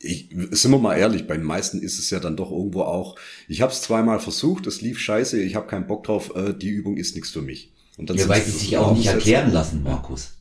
ich, 0.00 0.28
sind 0.50 0.70
wir 0.70 0.78
mal 0.78 0.96
ehrlich, 0.96 1.26
bei 1.26 1.36
den 1.36 1.44
meisten 1.44 1.80
ist 1.80 1.98
es 1.98 2.10
ja 2.10 2.20
dann 2.20 2.36
doch 2.36 2.52
irgendwo 2.52 2.82
auch, 2.82 3.16
ich 3.48 3.62
habe 3.62 3.72
es 3.72 3.82
zweimal 3.82 4.20
versucht, 4.20 4.66
es 4.66 4.80
lief 4.80 4.98
scheiße, 4.98 5.40
ich 5.40 5.56
habe 5.56 5.66
keinen 5.66 5.86
Bock 5.86 6.04
drauf, 6.04 6.34
äh, 6.36 6.54
die 6.54 6.68
Übung 6.68 6.96
ist 6.96 7.14
nichts 7.14 7.30
für 7.30 7.42
mich. 7.42 7.72
Und 7.96 8.10
dann 8.10 8.16
ja, 8.16 8.28
weil 8.28 8.40
sie 8.40 8.52
sich 8.52 8.76
auch 8.76 8.94
nicht 8.94 9.06
erklären 9.06 9.52
lassen, 9.52 9.82
Markus. 9.82 10.34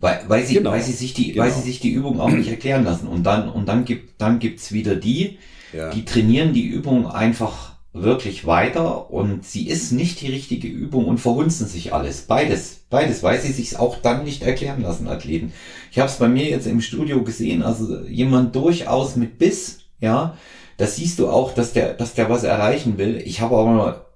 Weil, 0.00 0.24
weil, 0.28 0.46
sie, 0.46 0.54
genau. 0.54 0.70
weil, 0.70 0.82
sie 0.82 0.92
sich 0.92 1.12
die, 1.12 1.32
genau. 1.32 1.44
weil 1.44 1.52
sie 1.52 1.60
sich 1.60 1.80
die 1.80 1.92
Übung 1.92 2.20
auch 2.20 2.30
nicht 2.30 2.48
erklären 2.48 2.84
lassen. 2.84 3.06
Und 3.08 3.24
dann, 3.24 3.48
und 3.48 3.66
dann 3.66 3.84
gibt, 3.84 4.20
dann 4.20 4.38
gibt's 4.38 4.72
wieder 4.72 4.94
die, 4.94 5.38
ja. 5.72 5.90
die 5.90 6.04
trainieren 6.04 6.54
die 6.54 6.66
Übung 6.66 7.06
einfach 7.06 7.67
wirklich 8.02 8.46
weiter 8.46 9.10
und 9.10 9.44
sie 9.44 9.68
ist 9.68 9.92
nicht 9.92 10.20
die 10.20 10.28
richtige 10.28 10.68
Übung 10.68 11.06
und 11.06 11.18
verhunzen 11.18 11.66
sich 11.66 11.92
alles. 11.92 12.22
Beides, 12.22 12.80
beides, 12.90 13.22
weil 13.22 13.40
sie 13.40 13.52
sich 13.52 13.78
auch 13.78 13.98
dann 14.00 14.24
nicht 14.24 14.42
erklären 14.42 14.82
lassen, 14.82 15.08
Athleten. 15.08 15.52
Ich 15.90 15.98
habe 15.98 16.08
es 16.08 16.16
bei 16.16 16.28
mir 16.28 16.48
jetzt 16.48 16.66
im 16.66 16.80
Studio 16.80 17.22
gesehen, 17.22 17.62
also 17.62 18.00
jemand 18.02 18.54
durchaus 18.54 19.16
mit 19.16 19.38
Biss, 19.38 19.80
ja, 20.00 20.36
das 20.76 20.96
siehst 20.96 21.18
du 21.18 21.28
auch, 21.28 21.54
dass 21.54 21.72
der, 21.72 21.94
dass 21.94 22.14
der 22.14 22.30
was 22.30 22.44
erreichen 22.44 22.98
will. 22.98 23.20
Ich 23.24 23.40
habe 23.40 23.56
aber 23.56 24.06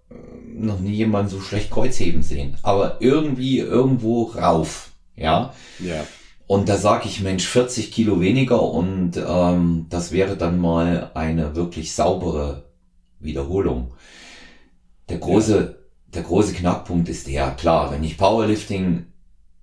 noch 0.54 0.78
nie 0.78 0.92
jemanden 0.92 1.30
so 1.30 1.40
schlecht 1.40 1.70
Kreuzheben 1.70 2.22
sehen, 2.22 2.56
aber 2.62 2.98
irgendwie 3.00 3.58
irgendwo 3.58 4.24
rauf, 4.24 4.90
ja. 5.16 5.52
Ja. 5.80 6.06
Und 6.46 6.68
da 6.68 6.76
sage 6.76 7.08
ich, 7.08 7.22
Mensch, 7.22 7.46
40 7.46 7.92
Kilo 7.92 8.20
weniger 8.20 8.62
und 8.62 9.12
ähm, 9.16 9.86
das 9.88 10.12
wäre 10.12 10.36
dann 10.36 10.58
mal 10.58 11.10
eine 11.14 11.56
wirklich 11.56 11.94
saubere 11.94 12.64
Wiederholung. 13.22 13.94
Der 15.08 15.18
große, 15.18 15.58
ja. 15.58 15.74
der 16.14 16.22
große 16.22 16.54
Knackpunkt 16.54 17.08
ist 17.08 17.26
der, 17.26 17.50
klar, 17.52 17.90
wenn 17.90 18.04
ich 18.04 18.18
Powerlifting 18.18 19.06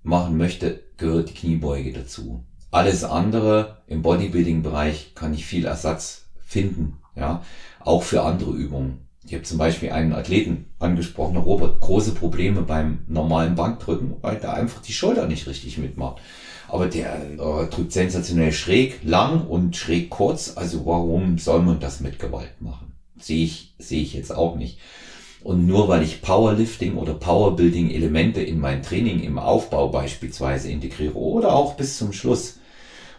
machen 0.02 0.36
möchte, 0.36 0.82
gehört 0.96 1.30
die 1.30 1.34
Kniebeuge 1.34 1.92
dazu. 1.92 2.44
Alles 2.70 3.04
andere 3.04 3.78
im 3.86 4.02
Bodybuilding-Bereich 4.02 5.14
kann 5.14 5.34
ich 5.34 5.44
viel 5.44 5.66
Ersatz 5.66 6.26
finden, 6.38 6.98
ja, 7.16 7.42
auch 7.80 8.02
für 8.02 8.22
andere 8.22 8.52
Übungen. 8.52 9.06
Ich 9.24 9.34
habe 9.34 9.42
zum 9.42 9.58
Beispiel 9.58 9.90
einen 9.90 10.12
Athleten 10.12 10.66
angesprochen, 10.78 11.36
Robert, 11.36 11.80
große 11.80 12.12
Probleme 12.12 12.62
beim 12.62 13.00
normalen 13.06 13.54
Bankdrücken, 13.54 14.16
weil 14.22 14.36
der 14.36 14.54
einfach 14.54 14.80
die 14.82 14.92
Schulter 14.92 15.26
nicht 15.26 15.46
richtig 15.46 15.78
mitmacht. 15.78 16.22
Aber 16.68 16.86
der 16.86 17.16
äh, 17.32 17.66
drückt 17.68 17.92
sensationell 17.92 18.52
schräg, 18.52 19.00
lang 19.02 19.46
und 19.46 19.76
schräg 19.76 20.08
kurz. 20.08 20.56
Also 20.56 20.86
warum 20.86 21.38
soll 21.38 21.62
man 21.62 21.80
das 21.80 22.00
mit 22.00 22.18
Gewalt 22.18 22.60
machen? 22.60 22.89
Sehe 23.20 23.44
ich, 23.44 23.74
sehe 23.78 24.02
ich 24.02 24.14
jetzt 24.14 24.34
auch 24.34 24.56
nicht. 24.56 24.78
Und 25.42 25.66
nur 25.66 25.88
weil 25.88 26.02
ich 26.02 26.20
Powerlifting 26.20 26.96
oder 26.96 27.14
Powerbuilding 27.14 27.90
Elemente 27.90 28.42
in 28.42 28.60
mein 28.60 28.82
Training 28.82 29.22
im 29.22 29.38
Aufbau 29.38 29.88
beispielsweise 29.88 30.70
integriere 30.70 31.16
oder 31.16 31.54
auch 31.54 31.74
bis 31.74 31.96
zum 31.96 32.12
Schluss, 32.12 32.58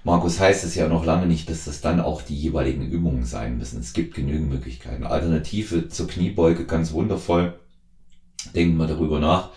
Markus, 0.03 0.39
heißt 0.39 0.63
es 0.63 0.73
ja 0.73 0.87
noch 0.87 1.05
lange 1.05 1.27
nicht, 1.27 1.49
dass 1.49 1.65
das 1.65 1.81
dann 1.81 1.99
auch 1.99 2.23
die 2.23 2.35
jeweiligen 2.35 2.89
Übungen 2.89 3.23
sein 3.23 3.57
müssen. 3.57 3.79
Es 3.79 3.93
gibt 3.93 4.15
genügend 4.15 4.49
Möglichkeiten. 4.49 5.03
Alternative 5.03 5.89
zur 5.89 6.07
Kniebeuge 6.07 6.65
ganz 6.65 6.91
wundervoll. 6.91 7.53
Denken 8.55 8.77
wir 8.77 8.87
darüber 8.87 9.19
nach. 9.19 9.49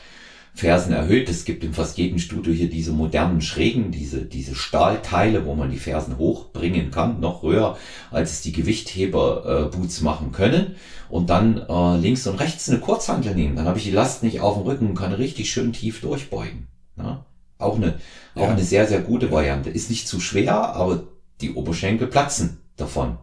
Fersen 0.54 0.92
erhöht. 0.92 1.28
Es 1.28 1.44
gibt 1.44 1.64
in 1.64 1.74
fast 1.74 1.98
jedem 1.98 2.20
Studio 2.20 2.52
hier 2.52 2.70
diese 2.70 2.92
modernen 2.92 3.40
Schrägen, 3.40 3.90
diese, 3.90 4.22
diese 4.22 4.54
Stahlteile, 4.54 5.44
wo 5.46 5.56
man 5.56 5.72
die 5.72 5.78
Fersen 5.78 6.16
hochbringen 6.16 6.92
kann, 6.92 7.18
noch 7.18 7.42
höher, 7.42 7.76
als 8.12 8.30
es 8.30 8.42
die 8.42 8.52
Gewichtheber-Boots 8.52 10.00
äh, 10.00 10.04
machen 10.04 10.30
können. 10.30 10.76
Und 11.08 11.28
dann 11.28 11.58
äh, 11.68 11.96
links 11.96 12.26
und 12.28 12.36
rechts 12.36 12.70
eine 12.70 12.78
Kurzhantel 12.78 13.34
nehmen. 13.34 13.56
Dann 13.56 13.66
habe 13.66 13.78
ich 13.78 13.84
die 13.84 13.90
Last 13.90 14.22
nicht 14.22 14.40
auf 14.40 14.54
dem 14.54 14.62
Rücken 14.62 14.86
und 14.90 14.94
kann 14.94 15.12
richtig 15.12 15.50
schön 15.50 15.72
tief 15.72 16.00
durchbeugen. 16.00 16.68
Ja? 16.96 17.26
Auch 17.58 17.76
eine, 17.76 17.98
ja. 18.36 18.42
auch 18.42 18.50
eine 18.50 18.62
sehr, 18.62 18.86
sehr 18.86 19.00
gute 19.00 19.32
Variante. 19.32 19.70
Ist 19.70 19.90
nicht 19.90 20.06
zu 20.06 20.20
schwer, 20.20 20.74
aber 20.74 21.02
die 21.40 21.54
Oberschenkel 21.54 22.06
platzen 22.06 22.58
davon. 22.76 23.18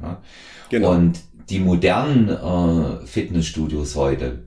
Ja? 0.00 0.22
Genau. 0.70 0.92
Und 0.92 1.18
die 1.50 1.58
modernen 1.58 2.28
äh, 2.28 3.06
Fitnessstudios 3.06 3.96
heute, 3.96 4.44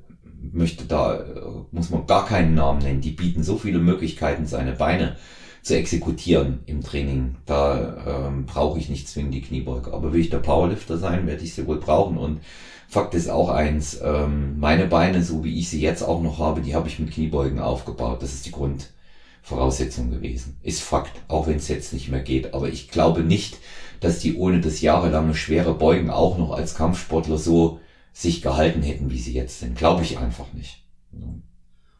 möchte 0.52 0.86
da, 0.86 1.20
äh, 1.20 1.42
muss 1.72 1.90
man 1.90 2.06
gar 2.08 2.26
keinen 2.26 2.56
Namen 2.56 2.80
nennen. 2.80 3.02
Die 3.02 3.12
bieten 3.12 3.44
so 3.44 3.58
viele 3.58 3.80
Möglichkeiten, 3.80 4.46
seine 4.46 4.74
Beine 4.74 5.16
zu 5.62 5.76
exekutieren 5.76 6.60
im 6.66 6.82
Training. 6.82 7.36
Da 7.46 8.28
ähm, 8.28 8.46
brauche 8.46 8.80
ich 8.80 8.90
nicht 8.90 9.08
zwingend 9.08 9.34
die 9.34 9.42
Kniebeuge. 9.42 9.94
Aber 9.94 10.14
will 10.14 10.22
ich 10.22 10.30
der 10.30 10.40
Powerlifter 10.40 10.98
sein, 10.98 11.28
werde 11.28 11.44
ich 11.44 11.54
sie 11.54 11.68
wohl 11.68 11.80
brauchen. 11.80 12.18
Und 12.18 12.42
Fakt 12.88 13.14
ist 13.14 13.30
auch 13.30 13.50
eins, 13.50 14.00
ähm, 14.04 14.60
meine 14.60 14.88
Beine, 14.88 15.24
so 15.24 15.44
wie 15.44 15.60
ich 15.60 15.70
sie 15.70 15.82
jetzt 15.82 16.02
auch 16.02 16.22
noch 16.22 16.40
habe, 16.40 16.62
die 16.62 16.76
habe 16.76 16.88
ich 16.88 17.00
mit 17.00 17.12
Kniebeugen 17.12 17.60
aufgebaut. 17.60 18.24
Das 18.24 18.34
ist 18.34 18.46
die 18.46 18.52
Grundvoraussetzung 18.52 20.10
gewesen. 20.10 20.58
Ist 20.64 20.82
Fakt, 20.82 21.14
auch 21.28 21.48
wenn 21.48 21.58
es 21.58 21.68
jetzt 21.68 21.94
nicht 21.94 22.10
mehr 22.10 22.22
geht. 22.22 22.54
Aber 22.54 22.68
ich 22.68 22.90
glaube 22.90 23.22
nicht, 23.22 23.60
dass 24.00 24.20
die 24.20 24.36
ohne 24.36 24.62
das 24.62 24.82
jahrelange 24.82 25.36
schwere 25.36 25.76
Beugen 25.76 26.10
auch 26.10 26.38
noch 26.40 26.52
als 26.52 26.74
Kampfsportler 26.74 27.38
so 27.38 27.80
sich 28.14 28.42
gehalten 28.42 28.82
hätten, 28.82 29.10
wie 29.12 29.20
sie 29.20 29.34
jetzt 29.34 29.60
sind. 29.60 29.78
Glaube 29.78 30.04
ich 30.04 30.18
einfach 30.18 30.52
nicht. 30.54 30.84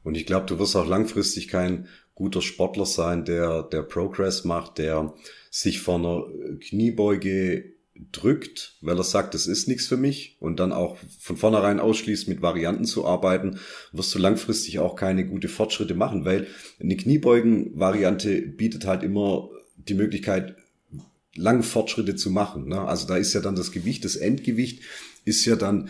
Und 0.04 0.16
ich 0.16 0.26
glaube, 0.26 0.46
du 0.46 0.60
wirst 0.60 0.76
auch 0.76 0.88
langfristig 0.88 1.48
kein 1.48 1.88
guter 2.16 2.42
Sportler 2.42 2.86
sein, 2.86 3.26
der, 3.26 3.64
der 3.64 3.84
Progress 3.84 4.44
macht, 4.44 4.78
der 4.78 5.14
sich 5.50 5.80
vor 5.80 5.96
einer 5.96 6.26
Kniebeuge 6.60 7.74
drückt, 8.12 8.78
weil 8.82 8.98
er 8.98 9.04
sagt, 9.04 9.34
das 9.34 9.48
ist 9.48 9.68
nichts 9.68 9.88
für 9.88 9.98
mich 9.98 10.38
und 10.40 10.60
dann 10.60 10.72
auch 10.72 10.98
von 11.20 11.38
vornherein 11.38 11.80
ausschließt, 11.80 12.28
mit 12.28 12.42
Varianten 12.42 12.86
zu 12.86 13.06
arbeiten, 13.06 13.60
wirst 13.92 14.14
du 14.16 14.20
langfristig 14.20 14.80
auch 14.80 14.96
keine 14.96 15.26
gute 15.28 15.48
Fortschritte 15.48 15.94
machen, 15.94 16.26
weil 16.26 16.48
eine 16.80 16.96
Kniebeugen-Variante 16.96 18.42
bietet 18.42 18.86
halt 18.86 19.04
immer 19.04 19.50
die 19.76 19.94
Möglichkeit, 19.94 20.56
lange 21.36 21.64
Fortschritte 21.64 22.16
zu 22.16 22.30
machen. 22.30 22.68
Ne? 22.68 22.82
Also 22.82 23.08
da 23.08 23.18
ist 23.18 23.34
ja 23.34 23.42
dann 23.42 23.56
das 23.56 23.72
Gewicht, 23.72 24.04
das 24.04 24.16
Endgewicht 24.16 24.84
ist 25.24 25.46
ja 25.46 25.56
dann 25.56 25.90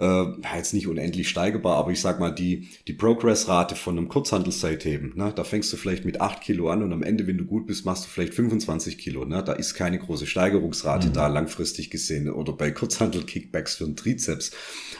äh, 0.00 0.24
jetzt 0.56 0.72
nicht 0.72 0.88
unendlich 0.88 1.28
steigerbar, 1.28 1.76
aber 1.76 1.90
ich 1.90 2.00
sag 2.00 2.18
mal, 2.18 2.30
die, 2.30 2.68
die 2.88 2.94
Progress-Rate 2.94 3.76
von 3.76 3.98
einem 3.98 4.08
Kurzhandelseitheben, 4.08 5.12
ne, 5.14 5.32
da 5.34 5.44
fängst 5.44 5.72
du 5.72 5.76
vielleicht 5.76 6.06
mit 6.06 6.20
8 6.20 6.40
Kilo 6.40 6.70
an 6.70 6.82
und 6.82 6.92
am 6.92 7.02
Ende, 7.02 7.26
wenn 7.26 7.36
du 7.36 7.44
gut 7.44 7.66
bist, 7.66 7.84
machst 7.84 8.06
du 8.06 8.08
vielleicht 8.08 8.34
25 8.34 8.96
Kilo. 8.96 9.26
Ne? 9.26 9.44
Da 9.44 9.52
ist 9.52 9.74
keine 9.74 9.98
große 9.98 10.26
Steigerungsrate 10.26 11.08
mhm. 11.08 11.12
da 11.12 11.26
langfristig 11.26 11.90
gesehen 11.90 12.30
oder 12.30 12.54
bei 12.54 12.70
Kurzhandel-Kickbacks 12.70 13.76
für 13.76 13.84
einen 13.84 13.96
Trizeps. 13.96 14.52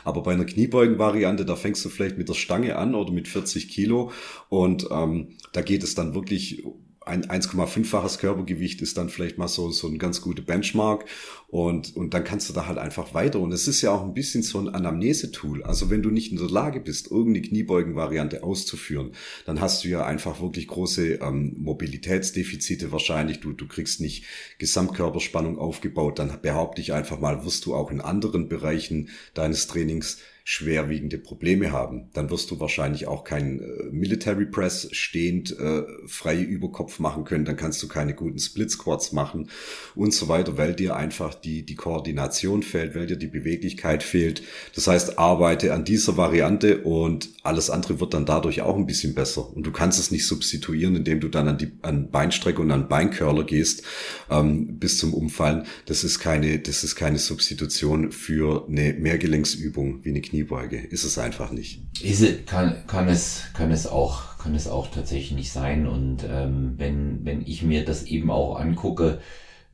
Aber 0.04 0.22
bei 0.22 0.32
einer 0.32 0.44
Kniebeugen-Variante, 0.44 1.46
da 1.46 1.56
fängst 1.56 1.84
du 1.84 1.88
vielleicht 1.88 2.18
mit 2.18 2.28
der 2.28 2.34
Stange 2.34 2.76
an 2.76 2.94
oder 2.94 3.12
mit 3.12 3.28
40 3.28 3.68
Kilo 3.70 4.12
und 4.50 4.86
ähm, 4.90 5.36
da 5.52 5.62
geht 5.62 5.82
es 5.82 5.94
dann 5.94 6.14
wirklich 6.14 6.62
ein 7.10 7.26
1,5-faches 7.26 8.18
Körpergewicht 8.18 8.80
ist 8.80 8.96
dann 8.96 9.08
vielleicht 9.08 9.36
mal 9.36 9.48
so, 9.48 9.70
so 9.70 9.88
ein 9.88 9.98
ganz 9.98 10.20
guter 10.20 10.42
Benchmark 10.42 11.04
und, 11.48 11.96
und 11.96 12.14
dann 12.14 12.22
kannst 12.22 12.48
du 12.48 12.52
da 12.52 12.66
halt 12.66 12.78
einfach 12.78 13.12
weiter. 13.12 13.40
Und 13.40 13.52
es 13.52 13.66
ist 13.66 13.82
ja 13.82 13.90
auch 13.90 14.02
ein 14.02 14.14
bisschen 14.14 14.42
so 14.42 14.58
ein 14.58 14.68
Anamnese-Tool. 14.68 15.64
Also 15.64 15.90
wenn 15.90 16.02
du 16.02 16.10
nicht 16.10 16.30
in 16.30 16.38
der 16.38 16.48
Lage 16.48 16.80
bist, 16.80 17.10
irgendeine 17.10 17.46
Kniebeugen-Variante 17.46 18.44
auszuführen, 18.44 19.12
dann 19.46 19.60
hast 19.60 19.84
du 19.84 19.88
ja 19.88 20.06
einfach 20.06 20.40
wirklich 20.40 20.68
große 20.68 21.14
ähm, 21.14 21.56
Mobilitätsdefizite 21.58 22.92
wahrscheinlich. 22.92 23.40
Du, 23.40 23.52
du 23.52 23.66
kriegst 23.66 24.00
nicht 24.00 24.24
Gesamtkörperspannung 24.58 25.58
aufgebaut. 25.58 26.20
Dann 26.20 26.40
behaupte 26.40 26.80
ich 26.80 26.92
einfach 26.92 27.18
mal, 27.18 27.44
wirst 27.44 27.66
du 27.66 27.74
auch 27.74 27.90
in 27.90 28.00
anderen 28.00 28.48
Bereichen 28.48 29.08
deines 29.34 29.66
Trainings 29.66 30.18
schwerwiegende 30.44 31.18
Probleme 31.18 31.72
haben. 31.72 32.10
Dann 32.12 32.30
wirst 32.30 32.50
du 32.50 32.60
wahrscheinlich 32.60 33.06
auch 33.06 33.24
kein 33.24 33.60
äh, 33.60 33.90
Military 33.90 34.46
Press 34.46 34.88
stehend 34.92 35.58
äh, 35.58 35.82
frei 36.06 36.40
über 36.40 36.70
Kopf 36.70 36.98
machen 36.98 37.24
können. 37.24 37.44
Dann 37.44 37.56
kannst 37.56 37.82
du 37.82 37.88
keine 37.88 38.14
guten 38.14 38.38
Split 38.38 38.70
Squats 38.70 39.12
machen 39.12 39.50
und 39.94 40.14
so 40.14 40.28
weiter, 40.28 40.56
weil 40.56 40.74
dir 40.74 40.96
einfach 40.96 41.34
die, 41.34 41.64
die 41.64 41.74
Koordination 41.74 42.62
fehlt, 42.62 42.94
weil 42.94 43.06
dir 43.06 43.16
die 43.16 43.26
Beweglichkeit 43.26 44.02
fehlt. 44.02 44.42
Das 44.74 44.86
heißt, 44.86 45.18
arbeite 45.18 45.74
an 45.74 45.84
dieser 45.84 46.16
Variante 46.16 46.82
und 46.82 47.30
alles 47.42 47.70
andere 47.70 48.00
wird 48.00 48.14
dann 48.14 48.26
dadurch 48.26 48.62
auch 48.62 48.76
ein 48.76 48.86
bisschen 48.86 49.14
besser. 49.14 49.54
Und 49.54 49.66
du 49.66 49.72
kannst 49.72 49.98
es 49.98 50.10
nicht 50.10 50.26
substituieren, 50.26 50.96
indem 50.96 51.20
du 51.20 51.28
dann 51.28 51.48
an 51.48 51.58
die 51.58 51.72
an 51.82 52.10
Beinstrecke 52.10 52.60
und 52.60 52.70
an 52.70 52.88
Beincurler 52.88 53.44
gehst 53.44 53.82
ähm, 54.30 54.78
bis 54.78 54.98
zum 54.98 55.14
Umfallen. 55.14 55.64
Das 55.86 56.04
ist 56.04 56.18
keine, 56.18 56.58
das 56.58 56.84
ist 56.84 56.96
keine 56.96 57.18
Substitution 57.18 58.12
für 58.12 58.66
eine 58.68 58.94
Mehrgelenksübung 58.94 60.04
wie 60.04 60.10
eine 60.10 60.20
Kniebeuge. 60.40 60.78
Ist 60.78 61.04
es 61.04 61.18
einfach 61.18 61.52
nicht. 61.52 61.82
Ist 62.02 62.46
kann, 62.46 62.86
kann 62.86 63.08
es, 63.08 63.44
kann 63.52 63.70
es 63.70 63.86
auch, 63.86 64.38
kann 64.38 64.54
es 64.54 64.68
auch 64.68 64.90
tatsächlich 64.90 65.32
nicht 65.32 65.52
sein. 65.52 65.86
Und 65.86 66.24
ähm, 66.28 66.74
wenn, 66.76 67.24
wenn 67.24 67.42
ich 67.42 67.62
mir 67.62 67.84
das 67.84 68.04
eben 68.04 68.30
auch 68.30 68.58
angucke, 68.58 69.20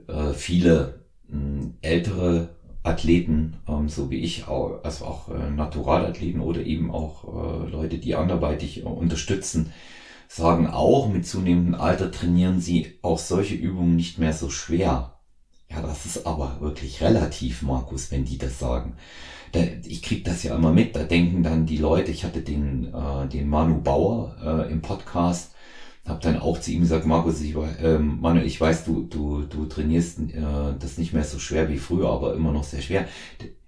äh, 0.08 0.32
viele 0.32 1.06
hm, 1.28 1.74
ältere 1.82 2.56
Athleten, 2.82 3.58
ähm, 3.68 3.88
so 3.88 4.10
wie 4.10 4.18
ich, 4.18 4.48
auch, 4.48 4.82
also 4.82 5.04
auch 5.04 5.28
äh, 5.28 5.50
Naturalathleten 5.50 6.40
oder 6.40 6.62
eben 6.62 6.90
auch 6.90 7.24
äh, 7.24 7.70
Leute, 7.70 7.98
die 7.98 8.16
anderweitig 8.16 8.80
äh, 8.80 8.84
unterstützen, 8.84 9.72
sagen 10.28 10.66
auch, 10.66 11.08
mit 11.08 11.26
zunehmendem 11.26 11.76
Alter 11.76 12.10
trainieren 12.10 12.60
sie 12.60 12.98
auch 13.02 13.18
solche 13.18 13.54
Übungen 13.54 13.94
nicht 13.94 14.18
mehr 14.18 14.32
so 14.32 14.50
schwer. 14.50 15.15
Ja, 15.70 15.82
das 15.82 16.06
ist 16.06 16.26
aber 16.26 16.60
wirklich 16.60 17.00
relativ, 17.00 17.62
Markus, 17.62 18.10
wenn 18.10 18.24
die 18.24 18.38
das 18.38 18.58
sagen. 18.58 18.94
Da, 19.52 19.60
ich 19.84 20.02
krieg 20.02 20.24
das 20.24 20.42
ja 20.42 20.54
immer 20.54 20.72
mit, 20.72 20.94
da 20.94 21.02
denken 21.04 21.42
dann 21.42 21.66
die 21.66 21.78
Leute, 21.78 22.10
ich 22.10 22.24
hatte 22.24 22.40
den, 22.40 22.92
äh, 22.94 23.28
den 23.28 23.48
Manu 23.48 23.80
Bauer 23.80 24.36
äh, 24.44 24.70
im 24.70 24.82
Podcast, 24.82 25.52
habe 26.06 26.20
dann 26.22 26.38
auch 26.38 26.60
zu 26.60 26.70
ihm 26.70 26.80
gesagt, 26.80 27.06
Markus, 27.06 27.40
ich, 27.40 27.54
äh, 27.56 27.98
Manu, 27.98 28.40
ich 28.40 28.60
weiß, 28.60 28.84
du, 28.84 29.02
du, 29.02 29.42
du 29.42 29.66
trainierst 29.66 30.20
äh, 30.20 30.74
das 30.78 30.98
nicht 30.98 31.12
mehr 31.12 31.24
so 31.24 31.38
schwer 31.38 31.68
wie 31.68 31.78
früher, 31.78 32.10
aber 32.10 32.34
immer 32.34 32.52
noch 32.52 32.64
sehr 32.64 32.82
schwer. 32.82 33.08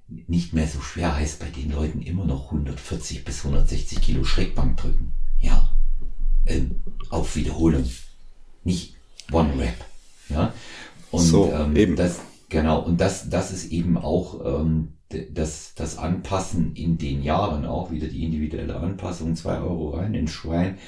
Nicht 0.07 0.55
mehr 0.55 0.66
so 0.66 0.80
schwer 0.80 1.16
heißt 1.16 1.40
bei 1.40 1.49
den 1.51 1.70
Leuten 1.70 2.01
immer 2.01 2.24
noch 2.24 2.46
140 2.46 3.24
bis 3.24 3.44
160 3.44 4.01
Kilo 4.01 4.24
Schrägbank 4.24 4.76
drücken. 4.78 5.12
Ja, 5.40 5.68
ähm, 6.46 6.76
auf 7.11 7.36
Wiederholung. 7.36 7.84
Nicht 8.64 8.94
One 9.32 9.59
Rep. 9.59 9.84
Ja, 10.28 10.53
und 11.11 11.20
so, 11.20 11.52
ähm, 11.52 11.76
eben. 11.76 11.96
das, 11.96 12.20
genau, 12.48 12.80
und 12.80 13.00
das, 13.00 13.30
das 13.30 13.52
ist 13.52 13.72
eben 13.72 13.96
auch 13.96 14.44
ähm, 14.44 14.94
das, 15.30 15.72
das 15.74 15.96
Anpassen 15.96 16.74
in 16.74 16.98
den 16.98 17.22
Jahren, 17.22 17.64
auch 17.64 17.90
wieder 17.90 18.09
die 18.09 18.24
individuelle 18.24 18.76
Anpassung, 18.76 19.36
zwei 19.36 19.59
Euro 19.59 19.90
rein 19.90 20.14
in 20.14 20.28
Schwein, 20.28 20.78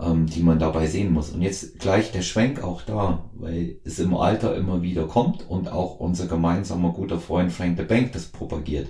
ähm, 0.00 0.26
die 0.26 0.42
man 0.42 0.58
dabei 0.58 0.86
sehen 0.86 1.12
muss. 1.12 1.30
Und 1.30 1.42
jetzt 1.42 1.78
gleich 1.78 2.12
der 2.12 2.22
Schwenk 2.22 2.62
auch 2.62 2.82
da, 2.82 3.30
weil 3.34 3.76
es 3.84 3.98
im 3.98 4.14
Alter 4.14 4.56
immer 4.56 4.82
wieder 4.82 5.06
kommt 5.06 5.48
und 5.48 5.68
auch 5.70 6.00
unser 6.00 6.26
gemeinsamer 6.26 6.92
guter 6.92 7.20
Freund 7.20 7.52
Frank 7.52 7.76
de 7.76 7.84
Bank 7.84 8.12
das 8.12 8.26
propagiert. 8.26 8.88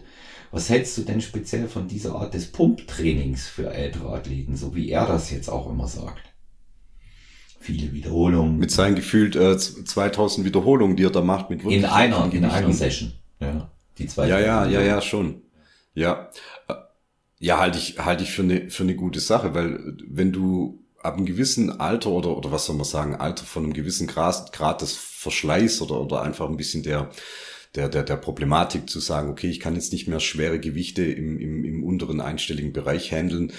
Was 0.52 0.68
hältst 0.68 0.96
du 0.98 1.02
denn 1.02 1.22
speziell 1.22 1.66
von 1.66 1.88
dieser 1.88 2.14
Art 2.14 2.34
des 2.34 2.52
Pumptrainings 2.52 3.48
für 3.48 3.72
ältere 3.72 4.12
Athleten, 4.12 4.54
so 4.54 4.74
wie 4.74 4.90
er 4.90 5.06
das 5.06 5.30
jetzt 5.30 5.48
auch 5.48 5.68
immer 5.68 5.88
sagt? 5.88 6.31
Viele 7.62 7.92
Wiederholungen. 7.92 8.58
Mit 8.58 8.70
seinen 8.70 8.94
gefühlt 8.94 9.36
äh, 9.36 9.56
2000 9.56 10.44
Wiederholungen, 10.46 10.96
die 10.96 11.04
er 11.04 11.10
da 11.10 11.22
macht, 11.22 11.50
mit 11.50 11.62
In 11.64 11.84
einer, 11.84 12.32
in 12.32 12.44
einer 12.44 12.72
Session. 12.72 13.12
Ja, 13.40 13.70
die 13.98 14.06
zweite. 14.06 14.30
Ja, 14.30 14.40
ja, 14.40 14.66
ja, 14.66 14.80
ja, 14.82 15.00
schon. 15.00 15.42
Ja. 15.94 16.30
Äh, 16.68 16.74
ja, 17.38 17.58
halte 17.58 17.78
ich, 17.78 17.98
halte 17.98 18.22
ich 18.22 18.30
für 18.30 18.42
eine, 18.42 18.70
für 18.70 18.82
eine 18.84 18.94
gute 18.94 19.20
Sache, 19.20 19.54
weil 19.54 19.96
wenn 20.06 20.32
du 20.32 20.84
ab 21.02 21.16
einem 21.16 21.26
gewissen 21.26 21.80
Alter 21.80 22.10
oder, 22.10 22.36
oder 22.36 22.52
was 22.52 22.66
soll 22.66 22.76
man 22.76 22.84
sagen, 22.84 23.16
Alter 23.16 23.44
von 23.44 23.64
einem 23.64 23.72
gewissen 23.72 24.06
Grad, 24.06 24.52
Grad 24.52 24.82
des 24.82 24.92
Verschleiß 24.94 25.82
oder, 25.82 26.00
oder 26.00 26.22
einfach 26.22 26.48
ein 26.48 26.56
bisschen 26.56 26.84
der, 26.84 27.10
der, 27.74 27.88
der, 27.88 28.04
der 28.04 28.16
Problematik 28.16 28.88
zu 28.88 29.00
sagen, 29.00 29.30
okay, 29.30 29.48
ich 29.48 29.58
kann 29.58 29.74
jetzt 29.74 29.92
nicht 29.92 30.06
mehr 30.06 30.20
schwere 30.20 30.60
Gewichte 30.60 31.02
im, 31.02 31.38
im, 31.38 31.64
im 31.64 31.82
unteren 31.82 32.20
einstelligen 32.20 32.72
Bereich 32.72 33.10
handeln, 33.10 33.52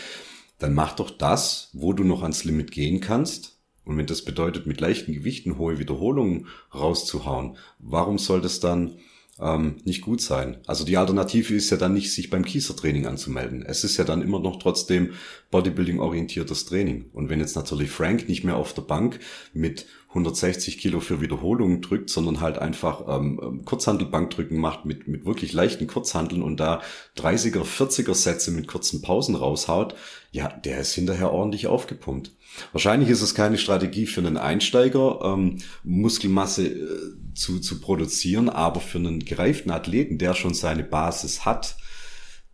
dann 0.59 0.73
mach 0.73 0.95
doch 0.95 1.11
das, 1.11 1.69
wo 1.73 1.91
du 1.91 2.05
noch 2.05 2.21
ans 2.21 2.45
Limit 2.45 2.71
gehen 2.71 3.01
kannst 3.01 3.52
und 3.85 3.97
wenn 3.97 4.05
das 4.05 4.23
bedeutet, 4.23 4.65
mit 4.65 4.79
leichten 4.79 5.13
Gewichten 5.13 5.57
hohe 5.57 5.79
Wiederholungen 5.79 6.47
rauszuhauen, 6.73 7.57
warum 7.79 8.17
soll 8.17 8.41
das 8.41 8.59
dann 8.59 8.95
ähm, 9.39 9.77
nicht 9.83 10.01
gut 10.01 10.21
sein? 10.21 10.57
Also 10.67 10.85
die 10.85 10.97
Alternative 10.97 11.53
ist 11.53 11.69
ja 11.69 11.77
dann 11.77 11.93
nicht, 11.93 12.13
sich 12.13 12.29
beim 12.29 12.45
Kiesertraining 12.45 13.07
anzumelden. 13.07 13.63
Es 13.65 13.83
ist 13.83 13.97
ja 13.97 14.03
dann 14.03 14.21
immer 14.21 14.39
noch 14.39 14.59
trotzdem 14.59 15.13
Bodybuilding-orientiertes 15.51 16.65
Training. 16.65 17.09
Und 17.13 17.29
wenn 17.29 17.39
jetzt 17.39 17.55
natürlich 17.55 17.89
Frank 17.89 18.29
nicht 18.29 18.43
mehr 18.43 18.57
auf 18.57 18.73
der 18.73 18.83
Bank 18.83 19.19
mit 19.53 19.85
160 20.09 20.77
Kilo 20.77 20.99
für 20.99 21.21
Wiederholungen 21.21 21.81
drückt, 21.81 22.09
sondern 22.09 22.39
halt 22.39 22.59
einfach 22.59 23.03
ähm, 23.07 23.39
ähm 23.43 23.65
Kurzhandelbankdrücken 23.65 24.59
macht 24.59 24.85
mit, 24.85 25.07
mit 25.07 25.25
wirklich 25.25 25.53
leichten 25.53 25.87
Kurzhandeln 25.87 26.43
und 26.43 26.59
da 26.59 26.81
30er, 27.17 27.63
40er 27.63 28.13
Sätze 28.13 28.51
mit 28.51 28.67
kurzen 28.67 29.01
Pausen 29.01 29.35
raushaut, 29.35 29.95
ja, 30.31 30.49
der 30.49 30.79
ist 30.79 30.93
hinterher 30.93 31.31
ordentlich 31.31 31.67
aufgepumpt. 31.67 32.31
Wahrscheinlich 32.71 33.09
ist 33.09 33.21
es 33.21 33.35
keine 33.35 33.57
Strategie 33.57 34.05
für 34.05 34.21
einen 34.21 34.37
Einsteiger, 34.37 35.21
ähm, 35.23 35.57
Muskelmasse 35.83 36.67
äh, 36.67 37.33
zu, 37.33 37.59
zu 37.59 37.79
produzieren, 37.79 38.49
aber 38.49 38.79
für 38.79 38.99
einen 38.99 39.19
gereiften 39.19 39.71
Athleten, 39.71 40.17
der 40.17 40.33
schon 40.33 40.53
seine 40.53 40.83
Basis 40.83 41.45
hat, 41.45 41.77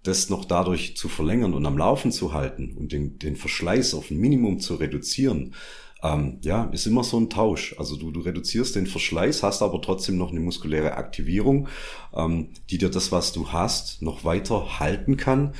das 0.03 0.29
noch 0.29 0.45
dadurch 0.45 0.95
zu 0.95 1.09
verlängern 1.09 1.53
und 1.53 1.65
am 1.65 1.77
Laufen 1.77 2.11
zu 2.11 2.33
halten 2.33 2.75
und 2.77 2.91
den, 2.91 3.19
den 3.19 3.35
Verschleiß 3.35 3.93
auf 3.93 4.09
ein 4.09 4.17
Minimum 4.17 4.59
zu 4.59 4.75
reduzieren, 4.75 5.53
ähm, 6.01 6.39
ja, 6.43 6.63
ist 6.65 6.87
immer 6.87 7.03
so 7.03 7.19
ein 7.19 7.29
Tausch. 7.29 7.75
Also 7.77 7.97
du, 7.97 8.11
du 8.11 8.21
reduzierst 8.21 8.75
den 8.75 8.87
Verschleiß, 8.87 9.43
hast 9.43 9.61
aber 9.61 9.81
trotzdem 9.81 10.17
noch 10.17 10.31
eine 10.31 10.39
muskuläre 10.39 10.95
Aktivierung, 10.95 11.67
ähm, 12.13 12.51
die 12.69 12.77
dir 12.77 12.89
das, 12.89 13.11
was 13.11 13.33
du 13.33 13.51
hast, 13.51 14.01
noch 14.01 14.23
weiter 14.23 14.79
halten 14.79 15.17
kann 15.17 15.53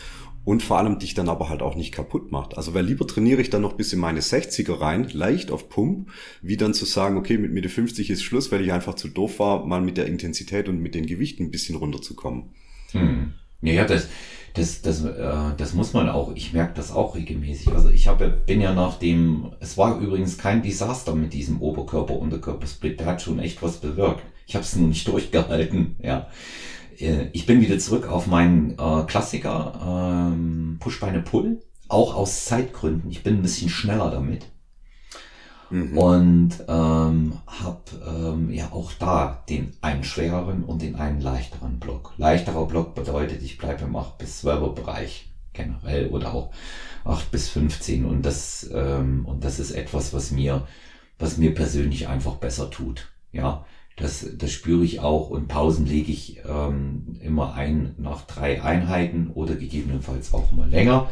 und 0.45 0.63
vor 0.63 0.77
allem 0.77 0.99
dich 0.99 1.13
dann 1.13 1.29
aber 1.29 1.49
halt 1.49 1.61
auch 1.61 1.75
nicht 1.75 1.91
kaputt 1.93 2.31
macht. 2.31 2.57
Also 2.57 2.73
weil 2.73 2.85
lieber 2.85 3.05
trainiere 3.05 3.41
ich 3.41 3.49
dann 3.49 3.61
noch 3.61 3.73
bis 3.73 3.93
in 3.93 3.99
meine 3.99 4.21
60er 4.21 4.79
rein, 4.79 5.07
leicht 5.11 5.51
auf 5.51 5.69
Pump, 5.69 6.09
wie 6.41 6.57
dann 6.57 6.73
zu 6.73 6.85
sagen, 6.85 7.17
okay, 7.17 7.37
mit 7.37 7.51
Mitte 7.51 7.69
50 7.69 8.09
ist 8.09 8.23
Schluss, 8.23 8.51
weil 8.51 8.61
ich 8.61 8.71
einfach 8.71 8.95
zu 8.95 9.09
doof 9.09 9.39
war, 9.39 9.65
mal 9.65 9.81
mit 9.81 9.97
der 9.97 10.07
Intensität 10.07 10.67
und 10.69 10.79
mit 10.79 10.95
den 10.95 11.05
Gewichten 11.05 11.43
ein 11.43 11.51
bisschen 11.51 11.75
runterzukommen. 11.75 12.51
Hm. 12.91 13.33
Ja, 13.61 13.85
das, 13.85 14.07
das, 14.53 14.81
das, 14.81 15.03
äh, 15.03 15.55
das 15.57 15.73
muss 15.73 15.93
man 15.93 16.09
auch, 16.09 16.33
ich 16.35 16.53
merke 16.53 16.73
das 16.75 16.91
auch 16.91 17.15
regelmäßig. 17.15 17.69
Also 17.69 17.89
ich 17.89 18.07
habe, 18.07 18.29
bin 18.29 18.61
ja 18.61 18.73
nach 18.73 18.97
dem, 18.97 19.51
es 19.59 19.77
war 19.77 19.99
übrigens 19.99 20.37
kein 20.37 20.63
Desaster 20.63 21.13
mit 21.13 21.33
diesem 21.33 21.61
Oberkörper-Unterkörper-Split, 21.61 22.99
der 22.99 23.07
hat 23.07 23.21
schon 23.21 23.39
echt 23.39 23.61
was 23.61 23.77
bewirkt. 23.77 24.23
Ich 24.47 24.55
habe 24.55 24.63
es 24.63 24.75
nur 24.75 24.87
nicht 24.87 25.07
durchgehalten, 25.07 25.95
ja. 26.01 26.27
Äh, 26.99 27.27
ich 27.33 27.45
bin 27.45 27.61
wieder 27.61 27.79
zurück 27.79 28.07
auf 28.07 28.27
meinen 28.27 28.71
äh, 28.77 29.03
Klassiker, 29.07 30.31
ähm, 30.33 30.77
Pushbeine 30.79 31.21
Pull, 31.21 31.61
auch 31.87 32.15
aus 32.15 32.45
Zeitgründen. 32.45 33.09
Ich 33.09 33.23
bin 33.23 33.37
ein 33.37 33.41
bisschen 33.41 33.69
schneller 33.69 34.11
damit. 34.11 34.45
Mhm. 35.69 35.97
Und 35.97 36.51
ähm, 36.67 37.33
habe 37.45 37.81
ähm, 38.07 38.51
ja 38.51 38.71
auch 38.71 38.91
da 38.93 39.43
den 39.49 39.73
einen 39.81 40.03
schwereren 40.03 40.63
und 40.63 40.81
den 40.81 40.95
einen 40.95 41.21
leichteren 41.21 41.79
Block. 41.79 42.13
Leichterer 42.17 42.65
Block 42.65 42.95
bedeutet, 42.95 43.43
ich 43.43 43.57
bleibe 43.57 43.85
im 43.85 43.95
8 43.95 44.17
bis 44.17 44.43
12er 44.43 44.73
Bereich 44.73 45.29
generell 45.53 46.07
oder 46.07 46.33
auch 46.33 46.51
8 47.05 47.31
bis 47.31 47.49
15 47.49 48.05
und 48.05 48.25
das 48.25 48.69
ähm, 48.73 49.25
und 49.25 49.43
das 49.43 49.59
ist 49.59 49.71
etwas, 49.71 50.13
was 50.13 50.31
mir 50.31 50.67
was 51.19 51.37
mir 51.37 51.53
persönlich 51.53 52.07
einfach 52.07 52.35
besser 52.35 52.71
tut. 52.71 53.09
Ja, 53.31 53.65
das, 53.99 54.25
das 54.37 54.51
spüre 54.51 54.83
ich 54.83 54.99
auch 54.99 55.29
und 55.29 55.47
Pausen 55.47 55.85
lege 55.85 56.11
ich 56.11 56.39
ähm, 56.47 57.17
immer 57.21 57.53
ein 57.53 57.93
nach 57.97 58.25
drei 58.25 58.63
Einheiten 58.63 59.31
oder 59.33 59.55
gegebenenfalls 59.55 60.33
auch 60.33 60.51
mal 60.51 60.69
länger 60.69 61.09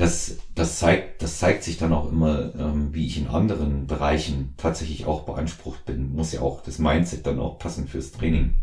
das, 0.00 0.38
das, 0.54 0.78
zeigt, 0.78 1.22
das 1.22 1.38
zeigt 1.38 1.62
sich 1.62 1.76
dann 1.76 1.92
auch 1.92 2.10
immer, 2.10 2.54
ähm, 2.54 2.94
wie 2.94 3.06
ich 3.06 3.18
in 3.18 3.28
anderen 3.28 3.86
Bereichen 3.86 4.54
tatsächlich 4.56 5.04
auch 5.04 5.24
beansprucht 5.24 5.84
bin. 5.84 6.14
Muss 6.14 6.32
ja 6.32 6.40
auch 6.40 6.62
das 6.62 6.78
Mindset 6.78 7.26
dann 7.26 7.38
auch 7.38 7.58
passen 7.58 7.86
fürs 7.86 8.12
Training. 8.12 8.54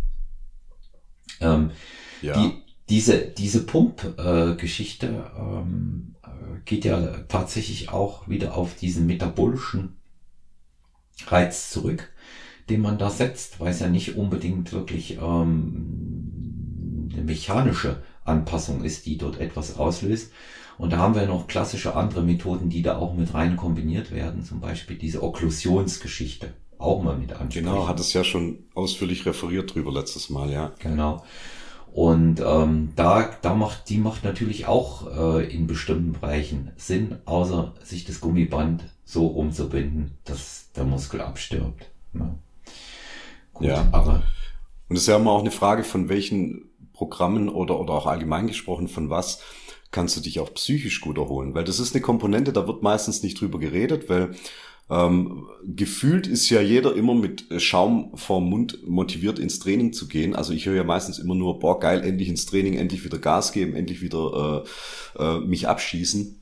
Ähm, 1.40 1.72
ja. 2.24 2.42
die, 2.42 2.64
diese, 2.90 3.20
diese 3.20 3.64
Pump-Geschichte 3.66 5.08
äh, 5.08 5.40
ähm, 5.40 6.16
äh, 6.24 6.60
geht 6.66 6.86
ja 6.86 7.00
tatsächlich 7.28 7.90
auch 7.90 8.28
wieder 8.28 8.58
auf 8.58 8.74
diesen 8.74 9.06
metabolischen 9.06 9.98
Reiz 11.28 11.70
zurück, 11.70 12.12
den 12.70 12.82
man 12.82 12.98
da 12.98 13.10
setzt, 13.10 13.60
weil 13.60 13.72
es 13.72 13.80
ja 13.80 13.88
nicht 13.88 14.16
unbedingt 14.16 14.74
wirklich 14.74 15.18
ähm, 15.22 17.10
eine 17.14 17.24
mechanische 17.24 18.04
Anpassung 18.24 18.84
ist, 18.84 19.06
die 19.06 19.18
dort 19.18 19.40
etwas 19.40 19.78
auslöst, 19.78 20.32
und 20.78 20.94
da 20.94 20.98
haben 20.98 21.16
wir 21.16 21.26
noch 21.26 21.48
klassische 21.48 21.96
andere 21.96 22.22
Methoden, 22.22 22.70
die 22.70 22.84
da 22.84 22.98
auch 22.98 23.14
mit 23.16 23.34
rein 23.34 23.58
kombiniert 23.58 24.12
werden. 24.12 24.44
Zum 24.44 24.60
Beispiel 24.60 24.96
diese 24.96 25.24
Okklusionsgeschichte 25.24 26.54
auch 26.78 27.02
mal 27.02 27.18
mit 27.18 27.34
ansprechen. 27.34 27.66
Genau, 27.66 27.88
hat 27.88 28.00
es 28.00 28.14
ja 28.14 28.24
schon 28.24 28.60
ausführlich 28.76 29.26
referiert 29.26 29.74
drüber 29.74 29.92
letztes 29.92 30.30
Mal, 30.30 30.52
ja. 30.52 30.74
Genau. 30.80 31.24
Und 31.92 32.42
ähm, 32.46 32.90
da, 32.96 33.32
da 33.42 33.56
macht, 33.56 33.90
die 33.90 33.98
macht 33.98 34.24
natürlich 34.24 34.68
auch 34.68 35.40
äh, 35.40 35.52
in 35.52 35.66
bestimmten 35.66 36.12
Bereichen 36.12 36.72
Sinn, 36.76 37.16
außer 37.26 37.74
sich 37.84 38.06
das 38.06 38.22
Gummiband 38.22 38.84
so 39.04 39.26
rumzubinden, 39.26 40.12
dass 40.26 40.72
der 40.76 40.84
Muskel 40.84 41.22
abstirbt. 41.22 41.90
Ne? 42.14 42.36
Gut, 43.54 43.68
ja. 43.68 43.88
aber. 43.92 44.24
Und 44.90 44.96
es 44.96 45.04
ist 45.04 45.08
ja 45.08 45.18
immer 45.18 45.32
auch 45.32 45.42
eine 45.42 45.52
Frage, 45.52 45.84
von 45.84 46.10
welchen 46.10 46.70
Programmen 46.94 47.50
oder, 47.50 47.80
oder 47.80 47.94
auch 47.94 48.08
allgemein 48.08 48.48
gesprochen, 48.48 48.88
von 48.88 49.10
was 49.10 49.42
kannst 49.92 50.18
du 50.18 50.22
dich 50.22 50.40
auch 50.40 50.54
psychisch 50.54 51.02
gut 51.02 51.18
erholen. 51.18 51.54
Weil 51.54 51.64
das 51.64 51.80
ist 51.80 51.94
eine 51.94 52.02
Komponente, 52.02 52.54
da 52.54 52.68
wird 52.68 52.84
meistens 52.84 53.24
nicht 53.24 53.40
drüber 53.40 53.60
geredet, 53.60 54.10
weil 54.10 54.32
ähm, 54.90 55.48
gefühlt 55.66 56.28
ist 56.28 56.50
ja 56.50 56.62
jeder 56.62 56.96
immer 56.96 57.14
mit 57.14 57.46
Schaum 57.62 58.12
vorm 58.16 58.50
Mund 58.50 58.88
motiviert 58.88 59.38
ins 59.38 59.60
Training 59.60 59.92
zu 59.92 60.08
gehen. 60.08 60.34
Also 60.36 60.54
ich 60.54 60.66
höre 60.66 60.76
ja 60.76 60.84
meistens 60.84 61.20
immer 61.20 61.36
nur, 61.36 61.60
boah, 61.60 61.80
geil, 61.80 62.04
endlich 62.04 62.30
ins 62.30 62.46
Training, 62.46 62.76
endlich 62.76 63.04
wieder 63.04 63.18
Gas 63.18 63.52
geben, 63.52 63.76
endlich 63.76 64.02
wieder 64.02 64.64
äh, 65.18 65.24
äh, 65.24 65.40
mich 65.40 65.68
abschießen. 65.68 66.37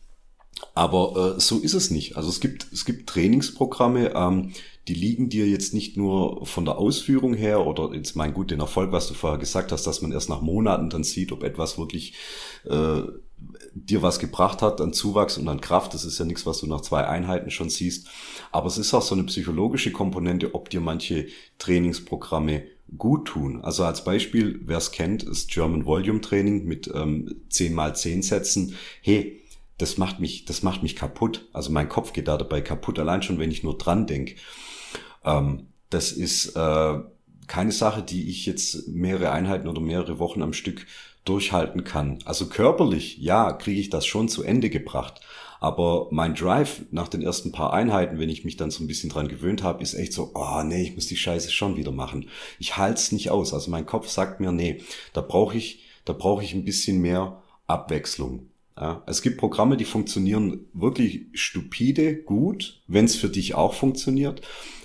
Aber 0.74 1.36
äh, 1.36 1.39
so 1.39 1.60
ist 1.60 1.74
es 1.74 1.91
nicht. 1.91 2.18
Also 2.18 2.30
es 2.30 2.39
gibt, 2.39 2.68
es 2.72 2.86
gibt 2.86 3.10
Trainingsprogramme, 3.10 4.14
ähm, 4.16 4.51
die 4.88 4.93
liegen 4.93 5.30
dir 5.30 5.47
jetzt 5.47 5.74
nicht 5.74 5.97
nur 5.97 6.45
von 6.45 6.66
der 6.66 6.78
Ausführung 6.78 7.34
her 7.34 7.66
oder 7.66 7.93
jetzt 7.93 8.16
mein 8.16 8.34
gut 8.34 8.51
den 8.51 8.60
Erfolg, 8.60 8.91
was 8.91 9.08
du 9.08 9.16
vorher 9.16 9.39
gesagt 9.39 9.72
hast, 9.72 9.88
dass 9.88 10.01
man 10.01 10.12
erst 10.12 10.30
nach 10.30 10.41
Monaten 10.41 10.89
dann 10.89 11.03
sieht, 11.03 11.32
ob 11.32 11.43
etwas 11.43 11.78
wirklich 11.78 12.14
äh, 12.66 13.01
dir 13.74 14.01
was 14.01 14.20
gebracht 14.20 14.62
hat 14.62 14.82
an 14.82 14.93
Zuwachs 14.93 15.38
und 15.38 15.47
an 15.47 15.60
Kraft. 15.60 15.93
Das 15.93 16.06
ist 16.06 16.20
ja 16.20 16.26
nichts, 16.26 16.45
was 16.45 16.60
du 16.60 16.68
nach 16.68 16.82
zwei 16.82 17.08
Einheiten 17.08 17.49
schon 17.51 17.70
siehst. 17.70 18.08
Aber 18.51 18.68
es 18.68 18.78
ist 18.78 18.93
auch 18.93 19.01
so 19.01 19.16
eine 19.16 19.24
psychologische 19.26 19.91
Komponente, 19.91 20.53
ob 20.53 20.70
dir 20.70 20.82
manche 20.82 21.28
Trainingsprogramme 21.58 22.64
gut 22.97 23.28
tun. 23.28 23.62
Also 23.62 23.84
als 23.84 24.03
Beispiel, 24.03 24.62
wer 24.64 24.78
es 24.78 24.91
kennt, 24.91 25.24
ist 25.24 25.49
German 25.49 25.86
Volume 25.86 26.22
Training 26.22 26.66
mit 26.66 26.89
ähm, 26.93 27.41
10 27.49 27.74
mal 27.74 27.95
10 27.95 28.22
Sätzen. 28.22 28.76
Hey, 29.01 29.41
das 29.78 29.97
macht 29.97 30.19
mich, 30.19 30.45
das 30.45 30.63
macht 30.63 30.84
mich 30.84 30.95
kaputt. 30.95 31.47
Also 31.53 31.71
mein 31.71 31.89
Kopf 31.89 32.13
geht 32.13 32.28
da 32.28 32.38
dabei 32.38 32.61
kaputt, 32.61 32.99
allein 32.99 33.21
schon, 33.21 33.39
wenn 33.39 33.51
ich 33.51 33.63
nur 33.63 33.78
dran 33.78 34.07
denke. 34.07 34.36
Ähm, 35.23 35.67
das 35.89 36.11
ist 36.11 36.55
äh, 36.55 36.99
keine 37.47 37.71
Sache, 37.71 38.01
die 38.01 38.30
ich 38.30 38.45
jetzt 38.45 38.88
mehrere 38.88 39.32
Einheiten 39.32 39.67
oder 39.67 39.82
mehrere 39.82 40.19
Wochen 40.19 40.41
am 40.41 40.53
Stück 40.53 40.86
durchhalten 41.26 41.84
kann. 41.84 42.19
Also 42.26 42.47
körperlich, 42.47 43.17
ja, 43.17 43.51
kriege 43.53 43.82
ich 43.82 43.89
das 43.89 44.05
schon 44.05 44.30
zu 44.30 44.43
Ende 44.43 44.69
gebracht. 44.69 45.21
Aber 45.59 46.07
mein 46.11 46.36
Drive 46.36 46.84
nach 46.91 47.07
den 47.07 47.21
ersten 47.21 47.51
paar 47.51 47.73
Einheiten, 47.73 48.19
wenn 48.19 48.30
ich 48.30 48.45
mich 48.45 48.57
dann 48.57 48.71
so 48.71 48.84
ein 48.84 48.88
bisschen 48.88 49.09
dran 49.09 49.28
gewöhnt 49.28 49.63
habe, 49.63 49.82
ist 49.82 49.95
echt 49.95 50.13
so, 50.13 50.32
oh 50.36 50.61
nee, 50.63 50.84
ich 50.84 50.95
muss 50.95 51.07
die 51.07 51.17
Scheiße 51.17 51.51
schon 51.51 51.76
wieder 51.78 51.91
machen. 51.91 52.30
Ich 52.59 52.78
halte 52.78 52.99
es 52.99 53.11
nicht 53.11 53.32
aus. 53.32 53.53
Also 53.53 53.71
mein 53.71 53.86
Kopf 53.86 54.09
sagt 54.09 54.39
mir, 54.39 54.51
nee, 54.51 54.82
da 55.13 55.21
brauche 55.21 55.57
ich, 55.57 55.84
da 56.05 56.13
brauche 56.13 56.43
ich 56.43 56.53
ein 56.53 56.65
bisschen 56.65 57.01
mehr 57.01 57.41
Abwechslung. 57.67 58.49
Ja, 58.78 59.03
es 59.07 59.21
gibt 59.21 59.38
Programme, 59.38 59.78
die 59.78 59.86
funktionieren 59.86 60.65
wirklich 60.73 61.28
stupide 61.34 62.15
gut, 62.23 62.82
wenn 62.88 63.05
es 63.05 63.15
für 63.15 63.30
dich 63.30 63.55
auch 63.55 63.73
funktioniert. 63.73 64.41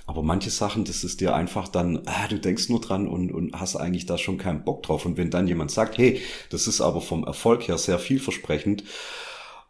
Aber 0.06 0.22
manche 0.22 0.50
Sachen, 0.50 0.84
das 0.84 1.04
ist 1.04 1.20
dir 1.20 1.34
einfach 1.34 1.68
dann, 1.68 2.02
ah, 2.06 2.28
du 2.28 2.38
denkst 2.38 2.68
nur 2.68 2.80
dran 2.80 3.08
und, 3.08 3.32
und 3.32 3.54
hast 3.58 3.76
eigentlich 3.76 4.06
da 4.06 4.18
schon 4.18 4.38
keinen 4.38 4.64
Bock 4.64 4.82
drauf. 4.82 5.06
Und 5.06 5.16
wenn 5.16 5.30
dann 5.30 5.48
jemand 5.48 5.70
sagt, 5.70 5.98
hey, 5.98 6.20
das 6.50 6.66
ist 6.66 6.80
aber 6.80 7.00
vom 7.00 7.24
Erfolg 7.24 7.66
her 7.68 7.78
sehr 7.78 7.98
vielversprechend, 7.98 8.84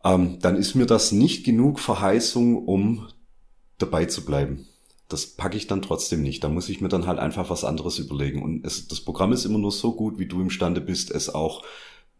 ähm, 0.04 0.38
dann 0.40 0.56
ist 0.56 0.74
mir 0.74 0.86
das 0.86 1.12
nicht 1.12 1.44
genug 1.44 1.78
Verheißung, 1.78 2.66
um 2.66 3.08
dabei 3.78 4.06
zu 4.06 4.24
bleiben. 4.24 4.66
Das 5.08 5.26
packe 5.26 5.56
ich 5.56 5.66
dann 5.66 5.82
trotzdem 5.82 6.22
nicht. 6.22 6.44
Da 6.44 6.48
muss 6.48 6.68
ich 6.68 6.80
mir 6.80 6.88
dann 6.88 7.06
halt 7.06 7.18
einfach 7.18 7.50
was 7.50 7.64
anderes 7.64 7.98
überlegen. 7.98 8.42
Und 8.42 8.64
es, 8.64 8.86
das 8.86 9.00
Programm 9.00 9.32
ist 9.32 9.44
immer 9.44 9.58
nur 9.58 9.72
so 9.72 9.94
gut, 9.94 10.18
wie 10.18 10.26
du 10.26 10.40
imstande 10.40 10.80
bist, 10.80 11.10
es 11.10 11.34
auch 11.34 11.62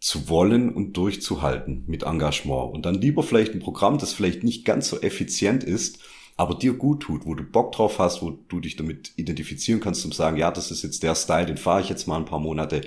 zu 0.01 0.31
wollen 0.31 0.71
und 0.71 0.97
durchzuhalten 0.97 1.85
mit 1.87 2.05
Engagement. 2.05 2.73
Und 2.73 2.87
dann 2.87 2.95
lieber 2.95 3.23
vielleicht 3.23 3.53
ein 3.53 3.61
Programm, 3.61 3.99
das 3.99 4.15
vielleicht 4.15 4.43
nicht 4.43 4.65
ganz 4.65 4.89
so 4.89 5.01
effizient 5.01 5.63
ist, 5.63 5.99
aber 6.39 6.55
dir 6.55 6.73
gut 6.73 7.03
tut, 7.03 7.27
wo 7.27 7.35
du 7.35 7.45
Bock 7.45 7.73
drauf 7.73 7.99
hast, 7.99 8.23
wo 8.23 8.31
du 8.31 8.61
dich 8.61 8.77
damit 8.77 9.13
identifizieren 9.17 9.81
kannst 9.81 10.07
und 10.07 10.15
sagen, 10.15 10.39
ja, 10.39 10.51
das 10.51 10.71
ist 10.71 10.83
jetzt 10.83 11.03
der 11.03 11.15
Style, 11.15 11.45
den 11.45 11.59
fahre 11.59 11.83
ich 11.83 11.91
jetzt 11.91 12.07
mal 12.07 12.17
ein 12.17 12.25
paar 12.25 12.39
Monate. 12.39 12.81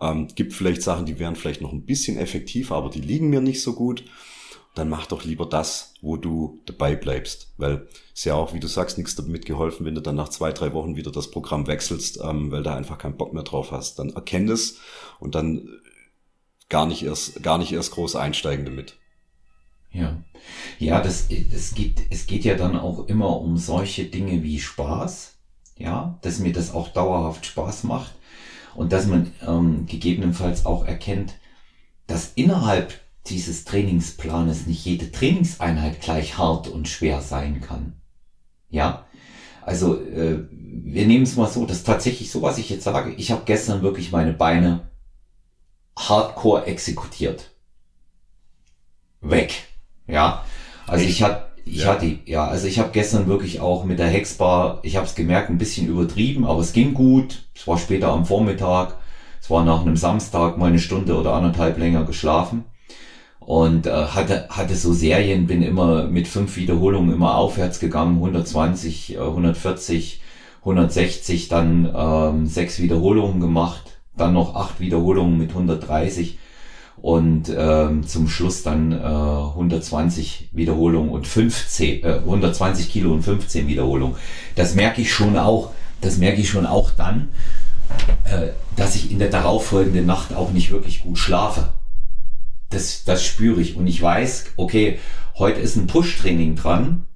Ähm, 0.00 0.28
gibt 0.36 0.52
vielleicht 0.52 0.82
Sachen, 0.82 1.04
die 1.04 1.18
wären 1.18 1.34
vielleicht 1.34 1.60
noch 1.60 1.72
ein 1.72 1.86
bisschen 1.86 2.16
effektiver, 2.16 2.76
aber 2.76 2.90
die 2.90 3.00
liegen 3.00 3.30
mir 3.30 3.40
nicht 3.40 3.60
so 3.60 3.72
gut. 3.72 4.04
Dann 4.76 4.88
mach 4.88 5.06
doch 5.06 5.24
lieber 5.24 5.46
das, 5.46 5.94
wo 6.02 6.16
du 6.16 6.60
dabei 6.66 6.94
bleibst. 6.94 7.52
Weil 7.56 7.88
es 8.14 8.24
ja 8.24 8.34
auch, 8.34 8.54
wie 8.54 8.60
du 8.60 8.68
sagst, 8.68 8.96
nichts 8.96 9.16
damit 9.16 9.44
geholfen, 9.44 9.86
wenn 9.86 9.96
du 9.96 10.00
dann 10.00 10.16
nach 10.16 10.28
zwei, 10.28 10.52
drei 10.52 10.72
Wochen 10.72 10.94
wieder 10.94 11.10
das 11.10 11.32
Programm 11.32 11.66
wechselst, 11.66 12.20
ähm, 12.22 12.52
weil 12.52 12.62
du 12.62 12.72
einfach 12.72 12.98
keinen 12.98 13.16
Bock 13.16 13.32
mehr 13.32 13.42
drauf 13.42 13.72
hast. 13.72 13.98
Dann 13.98 14.10
erkenn 14.10 14.48
es 14.48 14.78
und 15.18 15.34
dann 15.34 15.68
gar 16.68 16.86
nicht 16.86 17.02
erst, 17.02 17.42
gar 17.42 17.58
nicht 17.58 17.72
erst 17.72 17.92
groß 17.92 18.16
einsteigen 18.16 18.64
damit. 18.64 18.96
Ja. 19.92 20.16
Ja, 20.78 21.00
das, 21.00 21.28
es 21.30 21.74
geht, 21.74 22.02
es 22.10 22.26
geht 22.26 22.44
ja 22.44 22.56
dann 22.56 22.76
auch 22.76 23.06
immer 23.06 23.40
um 23.40 23.56
solche 23.56 24.04
Dinge 24.06 24.42
wie 24.42 24.58
Spaß. 24.58 25.36
Ja, 25.76 26.18
dass 26.22 26.38
mir 26.38 26.52
das 26.52 26.72
auch 26.72 26.88
dauerhaft 26.88 27.46
Spaß 27.46 27.84
macht 27.84 28.14
und 28.76 28.92
dass 28.92 29.06
man 29.06 29.32
ähm, 29.44 29.86
gegebenenfalls 29.86 30.66
auch 30.66 30.84
erkennt, 30.84 31.34
dass 32.06 32.32
innerhalb 32.36 33.00
dieses 33.26 33.64
Trainingsplanes 33.64 34.66
nicht 34.66 34.84
jede 34.84 35.10
Trainingseinheit 35.10 36.00
gleich 36.00 36.38
hart 36.38 36.68
und 36.68 36.88
schwer 36.88 37.22
sein 37.22 37.60
kann. 37.60 37.94
Ja, 38.70 39.06
also 39.62 40.00
äh, 40.00 40.44
wir 40.50 41.06
nehmen 41.06 41.24
es 41.24 41.36
mal 41.36 41.48
so, 41.48 41.64
dass 41.66 41.84
tatsächlich 41.84 42.30
so, 42.30 42.42
was 42.42 42.58
ich 42.58 42.68
jetzt 42.68 42.84
sage, 42.84 43.14
ich 43.14 43.30
habe 43.30 43.42
gestern 43.46 43.82
wirklich 43.82 44.12
meine 44.12 44.32
Beine 44.32 44.88
hardcore 45.96 46.66
exekutiert. 46.66 47.50
Weg. 49.20 49.64
Ja, 50.06 50.44
also 50.86 51.04
ich 51.04 51.22
hatte, 51.22 51.46
ich 51.64 51.82
ja. 51.82 51.92
hatte, 51.92 52.18
ja, 52.26 52.46
also 52.46 52.66
ich 52.66 52.78
habe 52.78 52.90
gestern 52.92 53.26
wirklich 53.26 53.60
auch 53.60 53.84
mit 53.84 53.98
der 53.98 54.08
Hexbar, 54.08 54.80
ich 54.82 54.96
habe 54.96 55.06
es 55.06 55.14
gemerkt, 55.14 55.50
ein 55.50 55.58
bisschen 55.58 55.86
übertrieben, 55.86 56.44
aber 56.46 56.60
es 56.60 56.72
ging 56.72 56.92
gut. 56.94 57.44
Es 57.54 57.66
war 57.66 57.78
später 57.78 58.08
am 58.08 58.26
Vormittag, 58.26 58.96
es 59.40 59.48
war 59.50 59.64
nach 59.64 59.80
einem 59.80 59.96
Samstag 59.96 60.58
mal 60.58 60.66
eine 60.66 60.78
Stunde 60.78 61.16
oder 61.16 61.32
anderthalb 61.32 61.78
länger 61.78 62.04
geschlafen 62.04 62.64
und 63.46 63.86
äh, 63.86 63.90
hatte 63.90 64.48
hatte 64.48 64.74
so 64.74 64.92
Serien, 64.92 65.46
bin 65.46 65.62
immer 65.62 66.04
mit 66.04 66.28
fünf 66.28 66.56
Wiederholungen 66.56 67.12
immer 67.12 67.36
aufwärts 67.36 67.78
gegangen, 67.78 68.16
120, 68.16 69.16
äh, 69.16 69.18
140, 69.18 70.20
160, 70.60 71.48
dann 71.48 71.92
ähm, 71.94 72.46
sechs 72.46 72.80
Wiederholungen 72.80 73.40
gemacht, 73.40 73.93
dann 74.16 74.32
noch 74.32 74.54
acht 74.54 74.80
Wiederholungen 74.80 75.38
mit 75.38 75.50
130 75.50 76.38
und 76.96 77.52
ähm, 77.54 78.06
zum 78.06 78.28
Schluss 78.28 78.62
dann 78.62 78.92
äh, 78.92 78.96
120 78.96 80.50
Wiederholungen 80.52 81.10
und 81.10 81.26
15, 81.26 82.02
äh, 82.02 82.06
120 82.20 82.90
Kilo 82.90 83.12
und 83.12 83.22
15 83.22 83.66
Wiederholungen. 83.66 84.16
Das 84.54 84.74
merke 84.74 85.02
ich 85.02 85.12
schon 85.12 85.36
auch, 85.36 85.72
das 86.00 86.18
merke 86.18 86.40
ich 86.40 86.48
schon 86.48 86.66
auch 86.66 86.90
dann, 86.90 87.28
äh, 88.24 88.48
dass 88.76 88.94
ich 88.94 89.10
in 89.10 89.18
der 89.18 89.30
darauffolgenden 89.30 90.06
Nacht 90.06 90.34
auch 90.34 90.52
nicht 90.52 90.70
wirklich 90.70 91.02
gut 91.02 91.18
schlafe. 91.18 91.72
Das, 92.70 93.04
das 93.04 93.24
spüre 93.24 93.60
ich 93.60 93.76
und 93.76 93.86
ich 93.86 94.00
weiß, 94.00 94.46
okay, 94.56 94.98
heute 95.38 95.60
ist 95.60 95.76
ein 95.76 95.86
Push-Training 95.86 96.56
dran, 96.56 97.06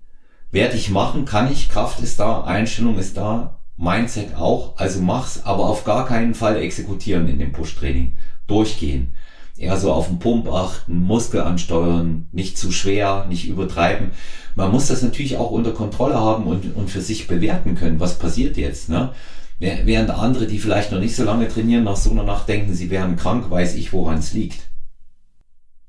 werde 0.50 0.76
ich 0.76 0.90
machen, 0.90 1.24
kann 1.24 1.50
ich, 1.50 1.68
Kraft 1.68 2.00
ist 2.00 2.20
da, 2.20 2.42
Einstellung 2.44 2.98
ist 2.98 3.16
da, 3.16 3.57
Mindset 3.78 4.34
auch, 4.34 4.76
also 4.76 5.00
mach's, 5.00 5.42
aber 5.44 5.66
auf 5.66 5.84
gar 5.84 6.06
keinen 6.06 6.34
Fall 6.34 6.56
exekutieren 6.56 7.28
in 7.28 7.38
dem 7.38 7.52
Push-Training. 7.52 8.12
Durchgehen 8.46 9.14
eher 9.58 9.76
so 9.76 9.92
auf 9.92 10.08
den 10.08 10.18
Pump 10.18 10.48
achten, 10.48 11.02
Muskel 11.02 11.40
ansteuern, 11.40 12.26
nicht 12.32 12.56
zu 12.56 12.70
schwer, 12.70 13.26
nicht 13.28 13.48
übertreiben. 13.48 14.12
Man 14.54 14.70
muss 14.70 14.86
das 14.86 15.02
natürlich 15.02 15.36
auch 15.36 15.50
unter 15.50 15.72
Kontrolle 15.72 16.14
haben 16.14 16.44
und, 16.44 16.76
und 16.76 16.90
für 16.90 17.00
sich 17.00 17.26
bewerten 17.26 17.74
können, 17.74 18.00
was 18.00 18.18
passiert 18.18 18.56
jetzt. 18.56 18.88
Ne? 18.88 19.12
Während 19.58 20.10
andere, 20.10 20.46
die 20.46 20.60
vielleicht 20.60 20.92
noch 20.92 21.00
nicht 21.00 21.16
so 21.16 21.24
lange 21.24 21.48
trainieren, 21.48 21.84
nach 21.84 21.96
so 21.96 22.10
einer 22.10 22.22
Nacht 22.22 22.48
denken, 22.48 22.74
sie 22.74 22.90
wären 22.90 23.16
krank, 23.16 23.50
weiß 23.50 23.74
ich, 23.74 23.92
woran 23.92 24.18
es 24.18 24.32
liegt. 24.32 24.60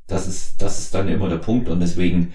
Das 0.07 0.27
ist, 0.27 0.61
das 0.61 0.79
ist 0.79 0.95
dann 0.95 1.07
immer 1.07 1.29
der 1.29 1.37
Punkt 1.37 1.69
und 1.69 1.79
deswegen 1.79 2.33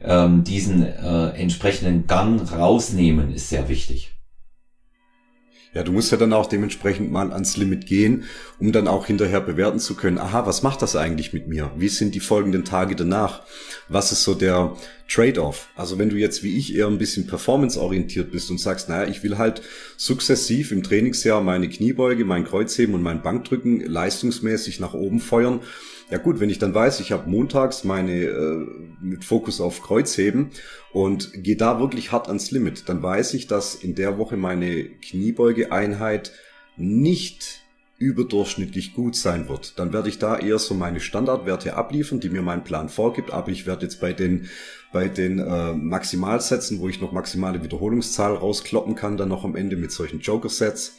ähm, 0.00 0.42
diesen 0.42 0.84
äh, 0.84 1.28
entsprechenden 1.30 2.08
Gang 2.08 2.50
rausnehmen 2.50 3.32
ist 3.32 3.48
sehr 3.48 3.68
wichtig. 3.68 4.12
Ja, 5.74 5.82
du 5.82 5.92
musst 5.92 6.12
ja 6.12 6.18
dann 6.18 6.34
auch 6.34 6.46
dementsprechend 6.46 7.10
mal 7.10 7.32
ans 7.32 7.56
Limit 7.56 7.86
gehen, 7.86 8.24
um 8.58 8.72
dann 8.72 8.86
auch 8.86 9.06
hinterher 9.06 9.40
bewerten 9.40 9.78
zu 9.78 9.94
können, 9.94 10.18
aha, 10.18 10.44
was 10.44 10.62
macht 10.62 10.82
das 10.82 10.96
eigentlich 10.96 11.32
mit 11.32 11.48
mir? 11.48 11.72
Wie 11.76 11.88
sind 11.88 12.14
die 12.14 12.20
folgenden 12.20 12.66
Tage 12.66 12.94
danach? 12.94 13.40
Was 13.88 14.12
ist 14.12 14.22
so 14.22 14.34
der 14.34 14.76
Trade-off? 15.08 15.68
Also 15.74 15.98
wenn 15.98 16.10
du 16.10 16.16
jetzt 16.16 16.42
wie 16.42 16.58
ich 16.58 16.74
eher 16.74 16.88
ein 16.88 16.98
bisschen 16.98 17.26
performance-orientiert 17.26 18.30
bist 18.30 18.50
und 18.50 18.60
sagst, 18.60 18.90
naja, 18.90 19.08
ich 19.08 19.22
will 19.22 19.38
halt 19.38 19.62
sukzessiv 19.96 20.72
im 20.72 20.82
Trainingsjahr 20.82 21.40
meine 21.40 21.70
Kniebeuge, 21.70 22.26
mein 22.26 22.44
Kreuzheben 22.44 22.94
und 22.94 23.02
mein 23.02 23.22
Bankdrücken 23.22 23.80
leistungsmäßig 23.80 24.78
nach 24.78 24.92
oben 24.92 25.20
feuern, 25.20 25.60
ja 26.12 26.18
gut, 26.18 26.40
wenn 26.40 26.50
ich 26.50 26.58
dann 26.58 26.74
weiß, 26.74 27.00
ich 27.00 27.10
habe 27.10 27.30
montags 27.30 27.84
meine 27.84 28.12
äh, 28.12 28.66
mit 29.00 29.24
Fokus 29.24 29.62
auf 29.62 29.80
Kreuzheben 29.80 30.50
und 30.92 31.32
gehe 31.42 31.56
da 31.56 31.80
wirklich 31.80 32.12
hart 32.12 32.28
ans 32.28 32.50
Limit, 32.50 32.86
dann 32.90 33.02
weiß 33.02 33.32
ich, 33.32 33.46
dass 33.46 33.74
in 33.74 33.94
der 33.94 34.18
Woche 34.18 34.36
meine 34.36 34.84
Kniebeugeeinheit 34.84 36.32
nicht 36.76 37.62
überdurchschnittlich 37.96 38.92
gut 38.92 39.16
sein 39.16 39.48
wird, 39.48 39.78
dann 39.78 39.94
werde 39.94 40.10
ich 40.10 40.18
da 40.18 40.36
eher 40.36 40.58
so 40.58 40.74
meine 40.74 41.00
Standardwerte 41.00 41.76
abliefern, 41.76 42.20
die 42.20 42.28
mir 42.28 42.42
mein 42.42 42.62
Plan 42.62 42.90
vorgibt, 42.90 43.30
aber 43.30 43.48
ich 43.48 43.64
werde 43.64 43.86
jetzt 43.86 43.98
bei 43.98 44.12
den 44.12 44.50
bei 44.92 45.08
den 45.08 45.38
äh, 45.38 45.72
Maximalsätzen, 45.72 46.80
wo 46.80 46.90
ich 46.90 47.00
noch 47.00 47.12
maximale 47.12 47.62
Wiederholungszahl 47.62 48.34
rauskloppen 48.34 48.96
kann, 48.96 49.16
dann 49.16 49.30
noch 49.30 49.44
am 49.44 49.56
Ende 49.56 49.76
mit 49.76 49.92
solchen 49.92 50.20
Joker-Sets, 50.20 50.96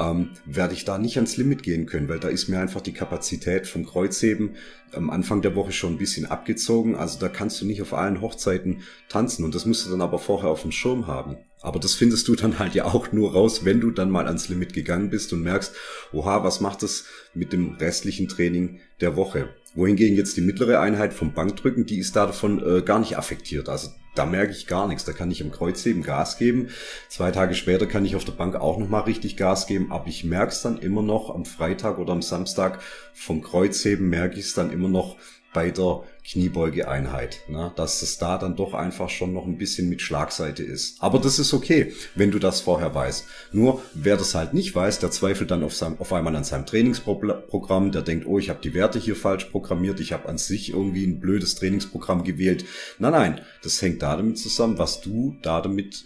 ähm, 0.00 0.30
werde 0.46 0.74
ich 0.74 0.84
da 0.84 0.98
nicht 0.98 1.16
ans 1.16 1.36
Limit 1.36 1.62
gehen 1.62 1.86
können, 1.86 2.08
weil 2.08 2.18
da 2.18 2.28
ist 2.28 2.48
mir 2.48 2.58
einfach 2.58 2.80
die 2.80 2.94
Kapazität 2.94 3.66
vom 3.66 3.84
Kreuzheben 3.84 4.56
am 4.92 5.10
Anfang 5.10 5.42
der 5.42 5.54
Woche 5.54 5.72
schon 5.72 5.94
ein 5.94 5.98
bisschen 5.98 6.26
abgezogen. 6.26 6.96
Also 6.96 7.18
da 7.18 7.28
kannst 7.28 7.60
du 7.60 7.66
nicht 7.66 7.82
auf 7.82 7.92
allen 7.92 8.20
Hochzeiten 8.20 8.80
tanzen 9.08 9.44
und 9.44 9.54
das 9.54 9.66
musst 9.66 9.86
du 9.86 9.90
dann 9.90 10.00
aber 10.00 10.18
vorher 10.18 10.48
auf 10.48 10.62
dem 10.62 10.72
Schirm 10.72 11.06
haben. 11.06 11.36
Aber 11.60 11.78
das 11.78 11.94
findest 11.94 12.26
du 12.28 12.34
dann 12.34 12.58
halt 12.58 12.74
ja 12.74 12.86
auch 12.86 13.12
nur 13.12 13.32
raus, 13.32 13.64
wenn 13.64 13.80
du 13.80 13.90
dann 13.90 14.10
mal 14.10 14.26
ans 14.26 14.48
Limit 14.48 14.72
gegangen 14.72 15.10
bist 15.10 15.32
und 15.34 15.42
merkst, 15.42 15.74
oha, 16.12 16.42
was 16.42 16.60
macht 16.60 16.82
das 16.82 17.04
mit 17.34 17.52
dem 17.52 17.74
restlichen 17.74 18.28
Training 18.28 18.80
der 19.00 19.16
Woche? 19.16 19.50
Wohingegen 19.74 20.16
jetzt 20.16 20.36
die 20.36 20.40
mittlere 20.40 20.80
Einheit 20.80 21.14
vom 21.14 21.32
Bankdrücken, 21.32 21.86
die 21.86 21.98
ist 21.98 22.16
davon 22.16 22.60
äh, 22.64 22.82
gar 22.82 22.98
nicht 22.98 23.16
affektiert. 23.16 23.68
Also 23.68 23.90
da 24.14 24.26
merke 24.26 24.52
ich 24.52 24.66
gar 24.66 24.88
nichts. 24.88 25.04
Da 25.04 25.12
kann 25.12 25.30
ich 25.30 25.40
im 25.40 25.52
Kreuzheben 25.52 26.02
Gas 26.02 26.38
geben. 26.38 26.68
Zwei 27.08 27.30
Tage 27.30 27.54
später 27.54 27.86
kann 27.86 28.04
ich 28.04 28.16
auf 28.16 28.24
der 28.24 28.32
Bank 28.32 28.56
auch 28.56 28.78
nochmal 28.78 29.02
richtig 29.02 29.36
Gas 29.36 29.66
geben. 29.66 29.92
Aber 29.92 30.08
ich 30.08 30.24
merke 30.24 30.52
es 30.52 30.62
dann 30.62 30.78
immer 30.78 31.02
noch 31.02 31.32
am 31.32 31.44
Freitag 31.44 31.98
oder 31.98 32.12
am 32.12 32.22
Samstag 32.22 32.80
vom 33.14 33.42
Kreuzheben 33.42 34.08
merke 34.08 34.38
ich 34.38 34.46
es 34.46 34.54
dann 34.54 34.70
immer 34.72 34.88
noch 34.88 35.16
bei 35.52 35.70
der 35.70 36.04
Kniebeugeeinheit, 36.24 37.40
ne? 37.48 37.72
dass 37.74 38.02
es 38.02 38.18
da 38.18 38.38
dann 38.38 38.54
doch 38.54 38.72
einfach 38.72 39.08
schon 39.08 39.32
noch 39.32 39.46
ein 39.46 39.58
bisschen 39.58 39.88
mit 39.88 40.00
Schlagseite 40.00 40.62
ist. 40.62 41.02
Aber 41.02 41.18
das 41.18 41.38
ist 41.38 41.52
okay, 41.52 41.92
wenn 42.14 42.30
du 42.30 42.38
das 42.38 42.60
vorher 42.60 42.94
weißt. 42.94 43.26
Nur 43.52 43.82
wer 43.94 44.16
das 44.16 44.34
halt 44.34 44.54
nicht 44.54 44.74
weiß, 44.74 45.00
der 45.00 45.10
zweifelt 45.10 45.50
dann 45.50 45.64
auf, 45.64 45.74
seinem, 45.74 45.98
auf 45.98 46.12
einmal 46.12 46.36
an 46.36 46.44
seinem 46.44 46.66
Trainingsprogramm, 46.66 47.90
der 47.90 48.02
denkt, 48.02 48.26
oh, 48.26 48.38
ich 48.38 48.48
habe 48.48 48.60
die 48.62 48.74
Werte 48.74 48.98
hier 48.98 49.16
falsch 49.16 49.46
programmiert, 49.46 49.98
ich 49.98 50.12
habe 50.12 50.28
an 50.28 50.38
sich 50.38 50.70
irgendwie 50.70 51.04
ein 51.04 51.20
blödes 51.20 51.56
Trainingsprogramm 51.56 52.22
gewählt. 52.22 52.64
Nein, 52.98 53.12
nein, 53.12 53.40
das 53.62 53.82
hängt 53.82 54.02
da 54.02 54.16
damit 54.16 54.38
zusammen, 54.38 54.78
was 54.78 55.00
du 55.00 55.36
da 55.42 55.60
damit 55.60 56.04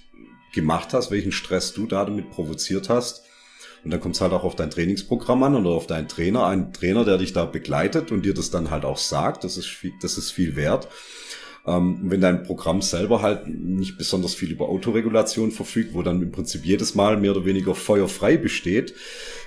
gemacht 0.55 0.95
hast, 0.95 1.11
welchen 1.11 1.32
Stress 1.32 1.74
du 1.74 1.86
da 1.86 2.05
damit 2.05 2.30
provoziert 2.30 2.88
hast 2.88 3.24
und 3.85 3.91
dann 3.91 4.01
kommt 4.01 4.14
es 4.14 4.20
halt 4.20 4.32
auch 4.32 4.45
auf 4.45 4.57
dein 4.57 4.70
Trainingsprogramm 4.70 5.43
an 5.43 5.55
oder 5.55 5.70
auf 5.70 5.87
deinen 5.87 6.09
Trainer, 6.09 6.47
einen 6.47 6.72
Trainer, 6.72 7.05
der 7.05 7.18
dich 7.18 7.32
da 7.32 7.45
begleitet 7.45 8.11
und 8.12 8.24
dir 8.24 8.35
das 8.35 8.51
dann 8.51 8.70
halt 8.70 8.85
auch 8.85 8.99
sagt. 8.99 9.45
Das 9.45 9.57
ist 9.57 9.66
viel, 9.66 9.93
das 10.01 10.16
ist 10.16 10.30
viel 10.30 10.57
wert. 10.57 10.89
Ähm, 11.66 12.01
wenn 12.05 12.20
dein 12.20 12.43
Programm 12.43 12.82
selber 12.82 13.22
halt 13.22 13.47
nicht 13.47 13.97
besonders 13.97 14.35
viel 14.35 14.51
über 14.51 14.68
Autoregulation 14.68 15.51
verfügt, 15.51 15.95
wo 15.95 16.03
dann 16.03 16.20
im 16.20 16.30
Prinzip 16.30 16.64
jedes 16.64 16.95
Mal 16.95 17.16
mehr 17.18 17.30
oder 17.32 17.45
weniger 17.47 17.74
feuerfrei 17.74 18.37
besteht, 18.37 18.95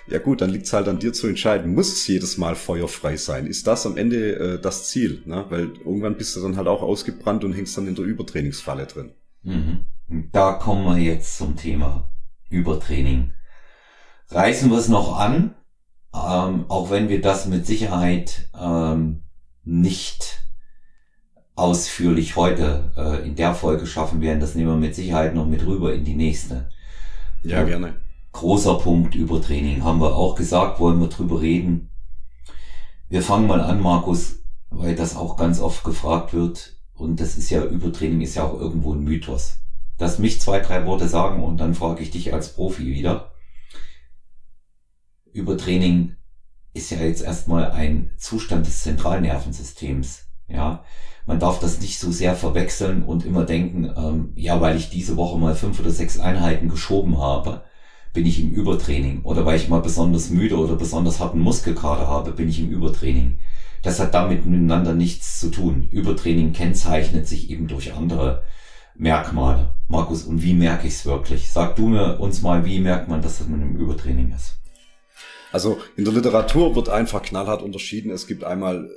ja 0.07 0.19
gut, 0.19 0.41
dann 0.41 0.49
liegt 0.49 0.65
es 0.65 0.73
halt 0.73 0.87
an 0.87 0.99
dir 0.99 1.13
zu 1.13 1.27
entscheiden, 1.27 1.73
muss 1.73 1.91
es 1.91 2.07
jedes 2.07 2.37
Mal 2.37 2.55
feuerfrei 2.55 3.17
sein? 3.17 3.45
Ist 3.45 3.67
das 3.67 3.85
am 3.85 3.97
Ende 3.97 4.35
äh, 4.35 4.61
das 4.61 4.87
Ziel? 4.87 5.21
Ne? 5.25 5.45
Weil 5.49 5.71
irgendwann 5.85 6.17
bist 6.17 6.35
du 6.35 6.41
dann 6.41 6.57
halt 6.57 6.67
auch 6.67 6.81
ausgebrannt 6.81 7.43
und 7.43 7.53
hängst 7.53 7.77
dann 7.77 7.87
in 7.87 7.95
der 7.95 8.05
Übertrainingsfalle 8.05 8.85
drin. 8.85 9.11
Mhm. 9.43 9.85
Da 10.31 10.53
kommen 10.53 10.85
wir 10.85 11.03
jetzt 11.03 11.37
zum 11.37 11.55
Thema 11.55 12.09
Übertraining 12.49 13.33
reißen 14.29 14.69
wir 14.69 14.77
es 14.77 14.87
noch 14.87 15.17
an, 15.17 15.55
ähm, 16.13 16.65
auch 16.69 16.89
wenn 16.89 17.09
wir 17.09 17.21
das 17.21 17.45
mit 17.47 17.65
Sicherheit 17.65 18.49
ähm, 18.59 19.23
nicht 19.63 20.41
ausführlich 21.55 22.35
heute 22.35 22.91
äh, 22.95 23.27
in 23.27 23.35
der 23.35 23.53
Folge 23.53 23.87
schaffen 23.87 24.21
werden. 24.21 24.39
Das 24.39 24.55
nehmen 24.55 24.69
wir 24.69 24.77
mit 24.77 24.95
Sicherheit 24.95 25.33
noch 25.33 25.47
mit 25.47 25.65
rüber 25.65 25.93
in 25.93 26.05
die 26.05 26.15
nächste. 26.15 26.69
Ja, 27.43 27.63
gerne. 27.63 27.95
Großer 28.31 28.75
Punkt 28.75 29.15
Übertraining 29.15 29.83
haben 29.83 29.99
wir 29.99 30.15
auch 30.15 30.35
gesagt, 30.35 30.79
wollen 30.79 30.99
wir 30.99 31.07
drüber 31.07 31.41
reden. 31.41 31.89
Wir 33.09 33.23
fangen 33.23 33.47
mal 33.47 33.61
an, 33.61 33.81
Markus, 33.81 34.43
weil 34.69 34.95
das 34.95 35.15
auch 35.15 35.37
ganz 35.37 35.59
oft 35.59 35.83
gefragt 35.83 36.33
wird. 36.33 36.77
Und 36.93 37.19
das 37.19 37.37
ist 37.37 37.49
ja, 37.49 37.63
Übertraining 37.63 38.21
ist 38.21 38.35
ja 38.35 38.43
auch 38.43 38.59
irgendwo 38.59 38.93
ein 38.93 39.03
Mythos. 39.03 39.57
Dass 39.97 40.19
mich 40.19 40.39
zwei, 40.39 40.59
drei 40.59 40.85
Worte 40.85 41.07
sagen 41.07 41.43
und 41.43 41.57
dann 41.57 41.73
frage 41.73 42.03
ich 42.03 42.11
dich 42.11 42.33
als 42.33 42.53
Profi 42.53 42.85
wieder. 42.85 43.31
Übertraining 45.33 46.15
ist 46.73 46.91
ja 46.91 46.97
jetzt 46.97 47.23
erstmal 47.23 47.71
ein 47.71 48.11
Zustand 48.17 48.65
des 48.67 48.83
Zentralnervensystems. 48.83 50.25
Ja, 50.47 50.83
man 51.25 51.39
darf 51.39 51.59
das 51.59 51.81
nicht 51.81 51.99
so 51.99 52.11
sehr 52.11 52.35
verwechseln 52.35 53.03
und 53.03 53.25
immer 53.25 53.43
denken, 53.43 53.91
ähm, 53.97 54.31
ja, 54.35 54.61
weil 54.61 54.77
ich 54.77 54.89
diese 54.89 55.17
Woche 55.17 55.37
mal 55.37 55.55
fünf 55.55 55.79
oder 55.79 55.89
sechs 55.89 56.19
Einheiten 56.19 56.69
geschoben 56.69 57.17
habe, 57.17 57.63
bin 58.13 58.25
ich 58.25 58.41
im 58.41 58.51
Übertraining. 58.51 59.23
Oder 59.23 59.45
weil 59.45 59.57
ich 59.57 59.67
mal 59.67 59.81
besonders 59.81 60.29
müde 60.29 60.57
oder 60.57 60.75
besonders 60.75 61.19
harten 61.19 61.39
Muskelkater 61.39 62.07
habe, 62.07 62.31
bin 62.31 62.47
ich 62.47 62.59
im 62.59 62.71
Übertraining. 62.71 63.39
Das 63.83 63.99
hat 63.99 64.13
damit 64.13 64.45
miteinander 64.45 64.93
nichts 64.93 65.39
zu 65.39 65.51
tun. 65.51 65.87
Übertraining 65.91 66.53
kennzeichnet 66.53 67.27
sich 67.27 67.49
eben 67.49 67.67
durch 67.67 67.93
andere 67.93 68.43
Merkmale. 68.95 69.73
Markus, 69.87 70.23
und 70.23 70.41
wie 70.41 70.53
merke 70.53 70.87
ich 70.87 70.93
es 70.93 71.05
wirklich? 71.05 71.51
Sag 71.51 71.75
du 71.75 71.89
mir 71.89 72.19
uns 72.19 72.41
mal, 72.41 72.65
wie 72.65 72.79
merkt 72.79 73.09
man, 73.09 73.21
dass 73.21 73.45
man 73.47 73.61
im 73.61 73.75
Übertraining 73.75 74.33
ist? 74.33 74.59
Also 75.57 75.79
in 75.95 76.05
der 76.05 76.13
Literatur 76.13 76.75
wird 76.75 76.87
einfach 76.87 77.23
knallhart 77.23 77.63
unterschieden. 77.63 78.11
Es 78.11 78.27
gibt 78.27 78.43
einmal 78.43 78.91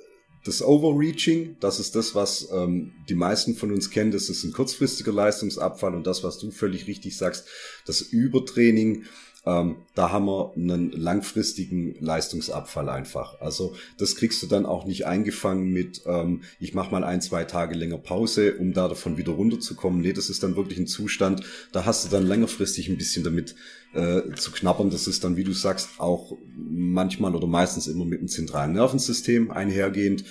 das 0.44 0.60
Overreaching, 0.60 1.56
das 1.58 1.80
ist 1.80 1.96
das, 1.96 2.14
was 2.14 2.50
ähm, 2.52 2.92
die 3.08 3.14
meisten 3.14 3.54
von 3.54 3.72
uns 3.72 3.88
kennen, 3.88 4.10
das 4.10 4.28
ist 4.28 4.44
ein 4.44 4.52
kurzfristiger 4.52 5.10
Leistungsabfall 5.10 5.94
und 5.94 6.06
das, 6.06 6.22
was 6.22 6.38
du 6.38 6.50
völlig 6.50 6.86
richtig 6.86 7.16
sagst, 7.16 7.46
das 7.86 8.02
Übertraining, 8.02 9.04
ähm, 9.46 9.76
da 9.94 10.10
haben 10.10 10.26
wir 10.26 10.52
einen 10.54 10.90
langfristigen 10.92 11.94
Leistungsabfall 12.00 12.88
einfach. 12.88 13.40
Also 13.40 13.74
das 13.98 14.16
kriegst 14.16 14.42
du 14.42 14.46
dann 14.46 14.66
auch 14.66 14.84
nicht 14.84 15.06
eingefangen 15.06 15.72
mit, 15.72 16.02
ähm, 16.06 16.42
ich 16.58 16.74
mache 16.74 16.90
mal 16.90 17.04
ein, 17.04 17.22
zwei 17.22 17.44
Tage 17.44 17.74
länger 17.74 17.98
Pause, 17.98 18.56
um 18.56 18.72
da 18.72 18.88
davon 18.88 19.16
wieder 19.16 19.32
runterzukommen. 19.32 20.00
Nee, 20.00 20.12
das 20.12 20.28
ist 20.28 20.42
dann 20.42 20.56
wirklich 20.56 20.78
ein 20.78 20.86
Zustand, 20.86 21.42
da 21.72 21.86
hast 21.86 22.04
du 22.04 22.10
dann 22.10 22.26
längerfristig 22.26 22.88
ein 22.88 22.98
bisschen 22.98 23.24
damit 23.24 23.54
äh, 23.94 24.22
zu 24.34 24.52
knabbern. 24.52 24.90
Das 24.90 25.06
ist 25.06 25.24
dann, 25.24 25.36
wie 25.36 25.44
du 25.44 25.52
sagst, 25.52 25.88
auch 25.98 26.36
manchmal 26.56 27.34
oder 27.34 27.46
meistens 27.46 27.86
immer 27.86 28.04
mit 28.04 28.20
dem 28.20 28.28
zentralen 28.28 28.72
Nervensystem 28.72 29.50
einhergehend. 29.50 30.24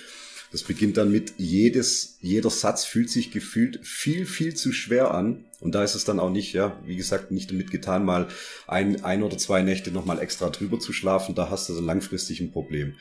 Das 0.50 0.64
beginnt 0.64 0.96
dann 0.96 1.12
mit 1.12 1.34
jedes, 1.36 2.18
jeder 2.20 2.50
Satz 2.50 2.84
fühlt 2.84 3.08
sich 3.08 3.30
gefühlt 3.30 3.86
viel, 3.86 4.26
viel 4.26 4.54
zu 4.54 4.72
schwer 4.72 5.14
an. 5.14 5.44
Und 5.60 5.74
da 5.74 5.84
ist 5.84 5.94
es 5.94 6.04
dann 6.04 6.18
auch 6.18 6.30
nicht, 6.30 6.54
ja, 6.54 6.80
wie 6.84 6.96
gesagt, 6.96 7.30
nicht 7.30 7.50
damit 7.50 7.70
getan, 7.70 8.04
mal 8.04 8.28
ein, 8.66 9.04
ein 9.04 9.22
oder 9.22 9.38
zwei 9.38 9.62
Nächte 9.62 9.92
nochmal 9.92 10.18
extra 10.18 10.50
drüber 10.50 10.80
zu 10.80 10.92
schlafen. 10.92 11.34
Da 11.34 11.50
hast 11.50 11.68
du 11.68 11.74
dann 11.74 11.84
langfristig 11.84 12.40
ein 12.40 12.50
Problem. 12.50 12.94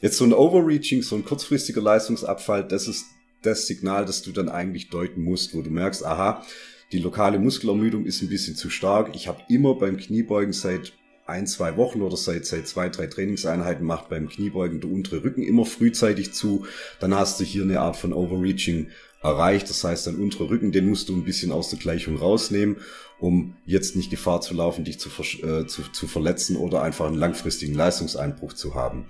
Jetzt 0.00 0.16
so 0.16 0.24
ein 0.24 0.32
Overreaching, 0.32 1.02
so 1.02 1.14
ein 1.14 1.24
kurzfristiger 1.24 1.80
Leistungsabfall, 1.80 2.66
das 2.66 2.88
ist 2.88 3.04
das 3.42 3.66
Signal, 3.66 4.04
das 4.04 4.22
du 4.22 4.32
dann 4.32 4.48
eigentlich 4.48 4.88
deuten 4.88 5.22
musst, 5.22 5.54
wo 5.54 5.62
du 5.62 5.70
merkst, 5.70 6.04
aha, 6.04 6.44
die 6.92 6.98
lokale 6.98 7.38
Muskelermüdung 7.38 8.06
ist 8.06 8.22
ein 8.22 8.28
bisschen 8.28 8.56
zu 8.56 8.70
stark. 8.70 9.14
Ich 9.14 9.28
habe 9.28 9.42
immer 9.48 9.74
beim 9.74 9.96
Kniebeugen 9.96 10.52
seit 10.52 10.92
ein, 11.26 11.46
zwei 11.46 11.76
Wochen 11.76 12.02
oder 12.02 12.16
seit, 12.16 12.46
seit 12.46 12.68
zwei, 12.68 12.88
drei 12.88 13.06
Trainingseinheiten 13.06 13.84
macht 13.84 14.08
beim 14.08 14.28
Kniebeugen 14.28 14.80
der 14.80 14.90
untere 14.90 15.24
Rücken 15.24 15.42
immer 15.42 15.64
frühzeitig 15.64 16.32
zu. 16.32 16.66
Dann 17.00 17.14
hast 17.14 17.40
du 17.40 17.44
hier 17.44 17.62
eine 17.62 17.80
Art 17.80 17.96
von 17.96 18.12
Overreaching 18.12 18.88
erreicht. 19.22 19.68
Das 19.68 19.82
heißt, 19.82 20.06
dein 20.06 20.16
unterer 20.16 20.50
Rücken, 20.50 20.72
den 20.72 20.88
musst 20.88 21.08
du 21.08 21.16
ein 21.16 21.24
bisschen 21.24 21.52
aus 21.52 21.70
der 21.70 21.78
Gleichung 21.78 22.16
rausnehmen, 22.16 22.76
um 23.18 23.56
jetzt 23.64 23.96
nicht 23.96 24.10
Gefahr 24.10 24.40
zu 24.40 24.54
laufen, 24.54 24.84
dich 24.84 25.00
zu, 25.00 25.08
äh, 25.42 25.66
zu, 25.66 25.82
zu 25.92 26.06
verletzen 26.06 26.56
oder 26.56 26.82
einfach 26.82 27.06
einen 27.06 27.16
langfristigen 27.16 27.74
Leistungseinbruch 27.74 28.52
zu 28.52 28.74
haben. 28.74 29.06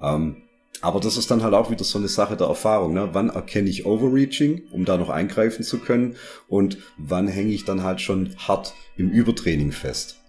Ähm, 0.00 0.42
aber 0.80 0.98
das 0.98 1.16
ist 1.16 1.30
dann 1.30 1.44
halt 1.44 1.54
auch 1.54 1.70
wieder 1.70 1.84
so 1.84 1.98
eine 1.98 2.08
Sache 2.08 2.36
der 2.36 2.48
Erfahrung. 2.48 2.94
Ne? 2.94 3.10
Wann 3.12 3.28
erkenne 3.28 3.70
ich 3.70 3.86
Overreaching, 3.86 4.62
um 4.72 4.84
da 4.84 4.96
noch 4.96 5.10
eingreifen 5.10 5.64
zu 5.64 5.78
können? 5.78 6.16
Und 6.48 6.78
wann 6.96 7.28
hänge 7.28 7.52
ich 7.52 7.64
dann 7.64 7.84
halt 7.84 8.00
schon 8.00 8.34
hart 8.36 8.74
im 8.96 9.10
Übertraining 9.10 9.70
fest? 9.70 10.21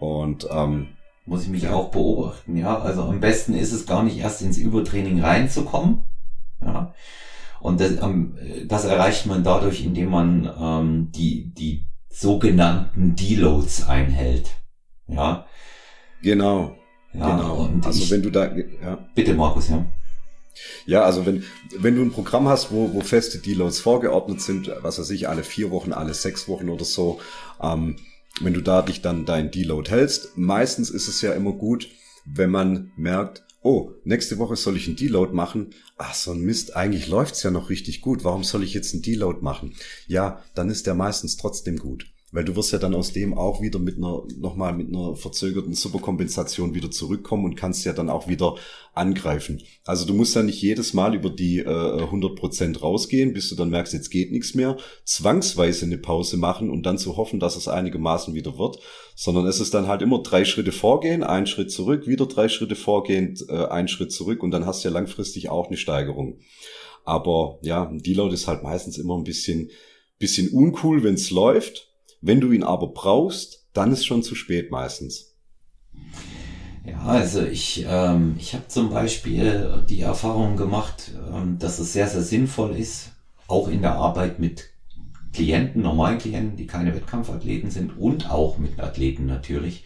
Und 0.00 0.48
ähm, 0.50 0.88
muss 1.26 1.44
ich 1.44 1.50
mich 1.50 1.68
auch 1.68 1.90
beobachten, 1.90 2.56
ja. 2.56 2.78
Also 2.80 3.02
am 3.02 3.20
besten 3.20 3.54
ist 3.54 3.72
es 3.72 3.86
gar 3.86 4.02
nicht 4.02 4.18
erst 4.18 4.42
ins 4.42 4.58
Übertraining 4.58 5.20
reinzukommen. 5.20 6.02
Ja. 6.62 6.94
Und 7.60 7.80
das, 7.80 8.02
ähm, 8.02 8.36
das 8.66 8.86
erreicht 8.86 9.26
man 9.26 9.44
dadurch, 9.44 9.84
indem 9.84 10.10
man 10.10 10.50
ähm, 10.58 11.12
die, 11.12 11.52
die 11.52 11.84
sogenannten 12.08 13.14
Deloads 13.14 13.86
einhält. 13.86 14.50
Ja. 15.06 15.46
Genau. 16.22 16.74
Ja, 17.12 17.36
genau. 17.36 17.68
also 17.84 18.02
ich, 18.02 18.10
wenn 18.10 18.22
du 18.22 18.30
da, 18.30 18.50
ja. 18.82 18.98
Bitte, 19.14 19.34
Markus, 19.34 19.68
ja. 19.68 19.84
Ja, 20.86 21.02
also 21.02 21.26
wenn, 21.26 21.44
wenn 21.78 21.96
du 21.96 22.02
ein 22.02 22.10
Programm 22.10 22.48
hast, 22.48 22.72
wo, 22.72 22.92
wo 22.94 23.00
feste 23.00 23.38
Deloads 23.38 23.80
vorgeordnet 23.80 24.40
sind, 24.40 24.70
was 24.80 24.98
weiß 24.98 25.10
ich, 25.10 25.28
alle 25.28 25.44
vier 25.44 25.70
Wochen, 25.70 25.92
alle 25.92 26.14
sechs 26.14 26.48
Wochen 26.48 26.70
oder 26.70 26.84
so, 26.84 27.20
ähm, 27.62 27.96
wenn 28.40 28.54
du 28.54 28.60
da 28.60 28.82
dich 28.82 29.02
dann 29.02 29.24
dein 29.24 29.50
Deload 29.50 29.90
hältst, 29.90 30.36
meistens 30.36 30.90
ist 30.90 31.08
es 31.08 31.20
ja 31.20 31.32
immer 31.32 31.52
gut, 31.52 31.88
wenn 32.24 32.50
man 32.50 32.92
merkt, 32.96 33.44
oh, 33.62 33.92
nächste 34.04 34.38
Woche 34.38 34.56
soll 34.56 34.76
ich 34.76 34.86
einen 34.86 34.96
Deload 34.96 35.32
machen. 35.32 35.74
Ach, 35.96 36.14
so 36.14 36.32
ein 36.32 36.40
Mist, 36.40 36.76
eigentlich 36.76 37.08
läuft's 37.08 37.42
ja 37.42 37.50
noch 37.50 37.70
richtig 37.70 38.00
gut. 38.00 38.24
Warum 38.24 38.44
soll 38.44 38.62
ich 38.62 38.74
jetzt 38.74 38.94
einen 38.94 39.02
Deload 39.02 39.40
machen? 39.42 39.74
Ja, 40.06 40.42
dann 40.54 40.70
ist 40.70 40.86
der 40.86 40.94
meistens 40.94 41.36
trotzdem 41.36 41.76
gut. 41.76 42.06
Weil 42.32 42.44
du 42.44 42.54
wirst 42.54 42.72
ja 42.72 42.78
dann 42.78 42.94
aus 42.94 43.12
dem 43.12 43.36
auch 43.36 43.60
wieder 43.60 43.78
mit 43.78 43.96
einer, 43.96 44.22
nochmal 44.38 44.72
mit 44.72 44.88
einer 44.88 45.16
verzögerten 45.16 45.74
Superkompensation 45.74 46.74
wieder 46.74 46.90
zurückkommen 46.90 47.44
und 47.44 47.56
kannst 47.56 47.84
ja 47.84 47.92
dann 47.92 48.08
auch 48.08 48.28
wieder 48.28 48.56
angreifen. 48.94 49.62
Also 49.84 50.06
du 50.06 50.14
musst 50.14 50.36
ja 50.36 50.42
nicht 50.42 50.62
jedes 50.62 50.94
Mal 50.94 51.14
über 51.14 51.30
die 51.30 51.58
äh, 51.58 51.64
100% 51.64 52.80
rausgehen, 52.80 53.32
bis 53.32 53.48
du 53.48 53.56
dann 53.56 53.70
merkst, 53.70 53.92
jetzt 53.92 54.10
geht 54.10 54.30
nichts 54.30 54.54
mehr, 54.54 54.76
zwangsweise 55.04 55.86
eine 55.86 55.98
Pause 55.98 56.36
machen 56.36 56.70
und 56.70 56.84
dann 56.84 56.98
zu 56.98 57.16
hoffen, 57.16 57.40
dass 57.40 57.56
es 57.56 57.66
einigermaßen 57.66 58.34
wieder 58.34 58.58
wird, 58.58 58.78
sondern 59.16 59.46
es 59.46 59.60
ist 59.60 59.74
dann 59.74 59.88
halt 59.88 60.02
immer 60.02 60.22
drei 60.22 60.44
Schritte 60.44 60.72
vorgehen, 60.72 61.24
ein 61.24 61.46
Schritt 61.46 61.72
zurück, 61.72 62.06
wieder 62.06 62.26
drei 62.26 62.48
Schritte 62.48 62.76
vorgehen, 62.76 63.36
äh, 63.48 63.66
ein 63.66 63.88
Schritt 63.88 64.12
zurück 64.12 64.42
und 64.42 64.52
dann 64.52 64.66
hast 64.66 64.84
du 64.84 64.88
ja 64.88 64.94
langfristig 64.94 65.48
auch 65.48 65.66
eine 65.66 65.76
Steigerung. 65.76 66.38
Aber 67.04 67.58
ja, 67.62 67.88
ein 67.88 67.98
Deload 67.98 68.34
ist 68.34 68.46
halt 68.46 68.62
meistens 68.62 68.98
immer 68.98 69.16
ein 69.16 69.24
bisschen, 69.24 69.70
bisschen 70.18 70.48
uncool, 70.50 71.02
wenn 71.02 71.14
es 71.14 71.30
läuft 71.30 71.89
wenn 72.20 72.40
du 72.40 72.52
ihn 72.52 72.64
aber 72.64 72.88
brauchst, 72.88 73.66
dann 73.72 73.92
ist 73.92 74.04
schon 74.04 74.22
zu 74.22 74.34
spät 74.34 74.70
meistens. 74.70 75.34
Ja, 76.84 77.00
also 77.02 77.42
ich, 77.42 77.84
ähm, 77.88 78.36
ich 78.38 78.54
habe 78.54 78.66
zum 78.68 78.90
Beispiel 78.90 79.84
die 79.88 80.00
Erfahrung 80.00 80.56
gemacht, 80.56 81.12
ähm, 81.32 81.58
dass 81.58 81.78
es 81.78 81.92
sehr, 81.92 82.08
sehr 82.08 82.22
sinnvoll 82.22 82.74
ist, 82.76 83.12
auch 83.48 83.68
in 83.68 83.82
der 83.82 83.94
Arbeit 83.94 84.38
mit 84.38 84.70
Klienten, 85.32 85.82
normalen 85.82 86.18
Klienten, 86.18 86.56
die 86.56 86.66
keine 86.66 86.94
Wettkampfathleten 86.94 87.70
sind 87.70 87.96
und 87.98 88.30
auch 88.30 88.58
mit 88.58 88.80
Athleten 88.80 89.26
natürlich, 89.26 89.84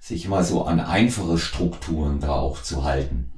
sich 0.00 0.28
mal 0.28 0.44
so 0.44 0.64
an 0.64 0.80
einfache 0.80 1.38
Strukturen 1.38 2.20
da 2.20 2.32
auch 2.32 2.62
zu 2.62 2.84
halten, 2.84 3.32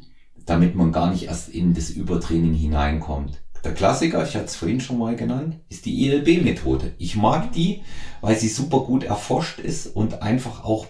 damit 0.44 0.74
man 0.74 0.92
gar 0.92 1.10
nicht 1.10 1.24
erst 1.24 1.48
in 1.48 1.74
das 1.74 1.90
Übertraining 1.90 2.54
hineinkommt. 2.54 3.40
Der 3.66 3.74
Klassiker, 3.74 4.22
ich 4.22 4.36
hatte 4.36 4.44
es 4.44 4.54
vorhin 4.54 4.78
schon 4.78 4.96
mal 4.96 5.16
genannt, 5.16 5.56
ist 5.68 5.86
die 5.86 6.06
ILB-Methode. 6.06 6.92
Ich 6.98 7.16
mag 7.16 7.50
die, 7.50 7.82
weil 8.20 8.38
sie 8.38 8.46
super 8.46 8.78
gut 8.84 9.02
erforscht 9.02 9.58
ist 9.58 9.88
und 9.88 10.22
einfach 10.22 10.62
auch 10.62 10.86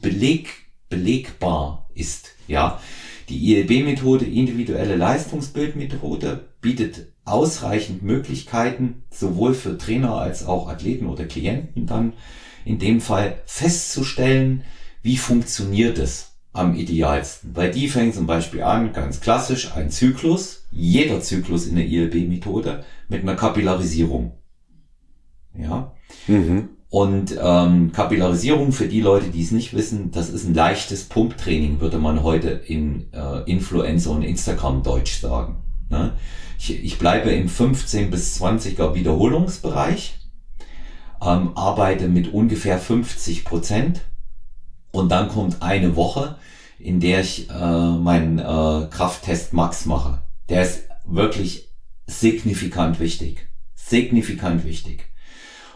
beleg, 0.00 0.70
belegbar 0.88 1.90
ist. 1.92 2.30
Ja, 2.48 2.80
die 3.28 3.52
ILB-Methode, 3.52 4.24
individuelle 4.24 4.96
Leistungsbildmethode, 4.96 6.48
bietet 6.62 7.12
ausreichend 7.26 8.02
Möglichkeiten, 8.02 9.02
sowohl 9.10 9.52
für 9.52 9.76
Trainer 9.76 10.14
als 10.14 10.46
auch 10.46 10.70
Athleten 10.70 11.04
oder 11.04 11.26
Klienten 11.26 11.86
dann 11.86 12.14
in 12.64 12.78
dem 12.78 13.02
Fall 13.02 13.42
festzustellen, 13.44 14.64
wie 15.02 15.18
funktioniert 15.18 15.98
es 15.98 16.35
am 16.56 16.74
idealsten. 16.74 17.52
Bei 17.52 17.68
die 17.68 17.88
fängt 17.88 18.14
zum 18.14 18.26
Beispiel 18.26 18.62
an, 18.62 18.92
ganz 18.92 19.20
klassisch, 19.20 19.72
ein 19.74 19.90
Zyklus, 19.90 20.66
jeder 20.70 21.20
Zyklus 21.20 21.66
in 21.66 21.76
der 21.76 21.86
ILB-Methode 21.86 22.84
mit 23.08 23.22
einer 23.22 23.36
Kapillarisierung. 23.36 24.32
Ja. 25.54 25.92
Mhm. 26.26 26.70
Und 26.88 27.36
ähm, 27.40 27.92
Kapillarisierung 27.92 28.72
für 28.72 28.88
die 28.88 29.00
Leute, 29.00 29.28
die 29.30 29.42
es 29.42 29.50
nicht 29.50 29.74
wissen, 29.74 30.12
das 30.12 30.30
ist 30.30 30.46
ein 30.46 30.54
leichtes 30.54 31.04
Pumptraining, 31.04 31.80
würde 31.80 31.98
man 31.98 32.22
heute 32.22 32.50
in 32.50 33.12
äh, 33.12 33.42
Influencer 33.50 34.12
und 34.12 34.22
Instagram 34.22 34.82
Deutsch 34.82 35.20
sagen. 35.20 35.56
Ne? 35.90 36.12
Ich, 36.58 36.84
ich 36.84 36.98
bleibe 36.98 37.30
im 37.30 37.48
15 37.48 38.10
bis 38.10 38.40
20er 38.40 38.94
Wiederholungsbereich, 38.94 40.18
ähm, 41.20 41.56
arbeite 41.56 42.08
mit 42.08 42.32
ungefähr 42.32 42.78
50 42.78 43.44
Prozent 43.44 44.02
und 44.96 45.10
dann 45.10 45.28
kommt 45.28 45.60
eine 45.60 45.94
Woche, 45.94 46.38
in 46.78 47.00
der 47.00 47.20
ich 47.20 47.50
äh, 47.50 47.52
meinen 47.52 48.38
äh, 48.38 48.86
Krafttest 48.90 49.52
Max 49.52 49.84
mache. 49.84 50.22
Der 50.48 50.62
ist 50.62 50.88
wirklich 51.04 51.68
signifikant 52.06 52.98
wichtig. 52.98 53.46
Signifikant 53.74 54.64
wichtig. 54.64 55.04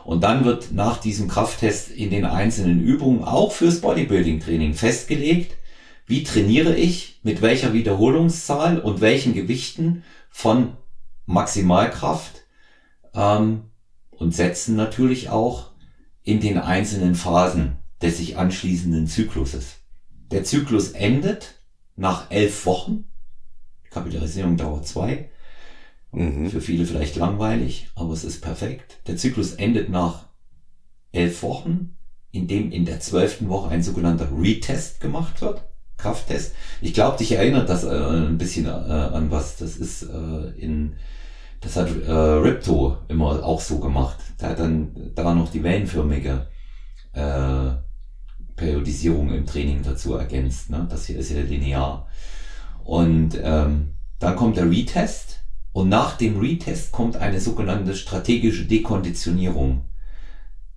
Und 0.04 0.24
dann 0.24 0.46
wird 0.46 0.72
nach 0.72 0.96
diesem 0.96 1.28
Krafttest 1.28 1.90
in 1.90 2.08
den 2.10 2.24
einzelnen 2.24 2.80
Übungen 2.80 3.22
auch 3.22 3.52
fürs 3.52 3.82
Bodybuilding-Training 3.82 4.72
festgelegt, 4.72 5.56
wie 6.06 6.24
trainiere 6.24 6.74
ich, 6.74 7.20
mit 7.22 7.42
welcher 7.42 7.74
Wiederholungszahl 7.74 8.80
und 8.80 9.02
welchen 9.02 9.34
Gewichten 9.34 10.02
von 10.30 10.78
Maximalkraft 11.26 12.42
ähm, 13.14 13.64
und 14.10 14.34
setzen 14.34 14.76
natürlich 14.76 15.28
auch 15.28 15.72
in 16.22 16.40
den 16.40 16.56
einzelnen 16.56 17.14
Phasen 17.14 17.80
des 18.03 18.18
sich 18.18 18.36
anschließenden 18.36 19.07
Zykluses. 19.07 19.76
Der 20.30 20.44
Zyklus 20.44 20.92
endet 20.92 21.61
nach 21.96 22.30
elf 22.30 22.66
Wochen. 22.66 23.05
Kapitalisierung 23.90 24.57
dauert 24.57 24.86
zwei. 24.86 25.30
Mhm. 26.12 26.51
Für 26.51 26.61
viele 26.61 26.86
vielleicht 26.86 27.16
langweilig, 27.16 27.88
aber 27.94 28.12
es 28.12 28.24
ist 28.24 28.40
perfekt. 28.40 29.01
Der 29.07 29.16
Zyklus 29.16 29.55
endet 29.55 29.90
nach 29.90 30.26
elf 31.12 31.42
Wochen, 31.42 31.96
in 32.32 32.48
dem 32.48 32.72
in 32.72 32.84
der 32.84 33.01
zwölften 33.01 33.48
Woche 33.48 33.70
ein 33.70 33.82
sogenannter 33.82 34.28
Retest 34.36 35.01
gemacht 35.01 35.40
wird. 35.42 35.62
Krafttest. 35.96 36.55
Ich 36.80 36.94
glaube, 36.94 37.18
dich 37.18 37.32
erinnert 37.32 37.68
das 37.68 37.84
äh, 37.84 37.90
ein 37.90 38.38
bisschen 38.38 38.64
äh, 38.64 38.68
an 38.68 39.30
was. 39.30 39.57
Das 39.57 39.76
ist 39.76 40.05
äh, 40.05 40.48
in, 40.57 40.96
das 41.61 41.76
hat 41.76 41.88
äh, 41.88 42.11
Ripto 42.11 42.96
immer 43.09 43.44
auch 43.44 43.61
so 43.61 43.80
gemacht. 43.80 44.16
Der 44.40 44.51
hat 44.51 44.61
dann 44.61 45.12
da 45.14 45.34
noch 45.34 45.51
die 45.51 45.62
wellenförmige 45.62 46.48
äh, 47.12 47.72
Periodisierung 48.81 49.33
im 49.33 49.47
Training 49.47 49.83
dazu 49.83 50.14
ergänzt. 50.14 50.70
Ne? 50.70 50.87
Das 50.91 51.07
hier 51.07 51.18
ist 51.18 51.31
ja 51.31 51.41
linear. 51.43 52.09
Und 52.85 53.39
ähm, 53.43 53.95
dann 54.18 54.37
kommt 54.37 54.57
der 54.57 54.70
Retest 54.70 55.41
und 55.72 55.89
nach 55.89 56.16
dem 56.16 56.39
Retest 56.39 56.91
kommt 56.93 57.16
eine 57.16 57.41
sogenannte 57.41 57.95
strategische 57.95 58.64
Dekonditionierung. 58.64 59.85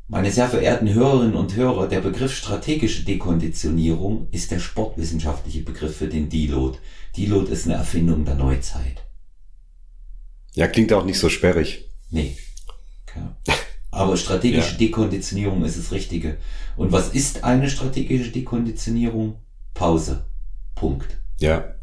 Meine 0.08 0.32
sehr 0.32 0.49
verehrten 0.49 0.93
Hörerinnen 0.93 1.36
und 1.36 1.56
Hörer, 1.56 1.88
der 1.88 2.01
Begriff 2.01 2.36
strategische 2.36 3.04
Dekonditionierung 3.06 4.28
ist 4.32 4.51
der 4.51 4.60
sportwissenschaftliche 4.60 5.64
Begriff 5.64 5.97
für 5.97 6.08
den 6.08 6.30
Deload. 6.30 6.78
Deload 7.18 7.51
ist 7.51 7.66
eine 7.66 7.76
Erfindung 7.76 8.26
der 8.26 8.36
Neuzeit. 8.36 9.04
Ja, 10.54 10.68
klingt 10.68 10.93
auch 10.93 11.06
nicht 11.06 11.18
so 11.18 11.30
sperrig. 11.30 11.89
Nee. 12.12 12.38
Okay. 13.08 13.22
Aber 13.93 14.17
strategische 14.17 14.71
ja. 14.71 14.77
Dekonditionierung 14.77 15.63
ist 15.63 15.77
das 15.77 15.91
Richtige. 15.91 16.37
Und 16.75 16.91
was 16.91 17.09
ist 17.09 17.43
eine 17.43 17.69
strategische 17.69 18.31
Dekonditionierung? 18.31 19.35
Pause. 19.73 20.25
Punkt. 20.75 21.17
Ja. 21.39 21.75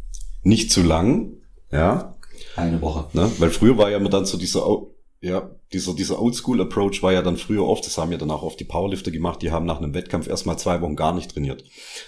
Nicht 0.42 0.72
zu 0.72 0.82
lang. 0.82 1.34
Ja. 1.70 2.16
Eine 2.56 2.80
Woche. 2.80 3.06
Ne? 3.12 3.30
Weil 3.38 3.50
früher 3.50 3.78
war 3.78 3.90
ja 3.90 3.98
immer 3.98 4.10
dann 4.10 4.24
so 4.24 4.38
dieser, 4.38 4.66
ja, 5.22 5.54
dieser, 5.72 5.94
dieser 5.94 6.20
Oldschool-Approach 6.20 7.02
war 7.02 7.12
ja 7.12 7.20
dann 7.20 7.36
früher 7.36 7.66
oft, 7.66 7.84
das 7.84 7.98
haben 7.98 8.10
ja 8.10 8.16
dann 8.16 8.30
auch 8.30 8.42
oft 8.42 8.58
die 8.58 8.64
Powerlifter 8.64 9.10
gemacht, 9.10 9.42
die 9.42 9.50
haben 9.50 9.66
nach 9.66 9.76
einem 9.76 9.92
Wettkampf 9.92 10.26
erstmal 10.26 10.58
zwei 10.58 10.80
Wochen 10.80 10.96
gar 10.96 11.14
nicht 11.14 11.30
trainiert. 11.30 11.62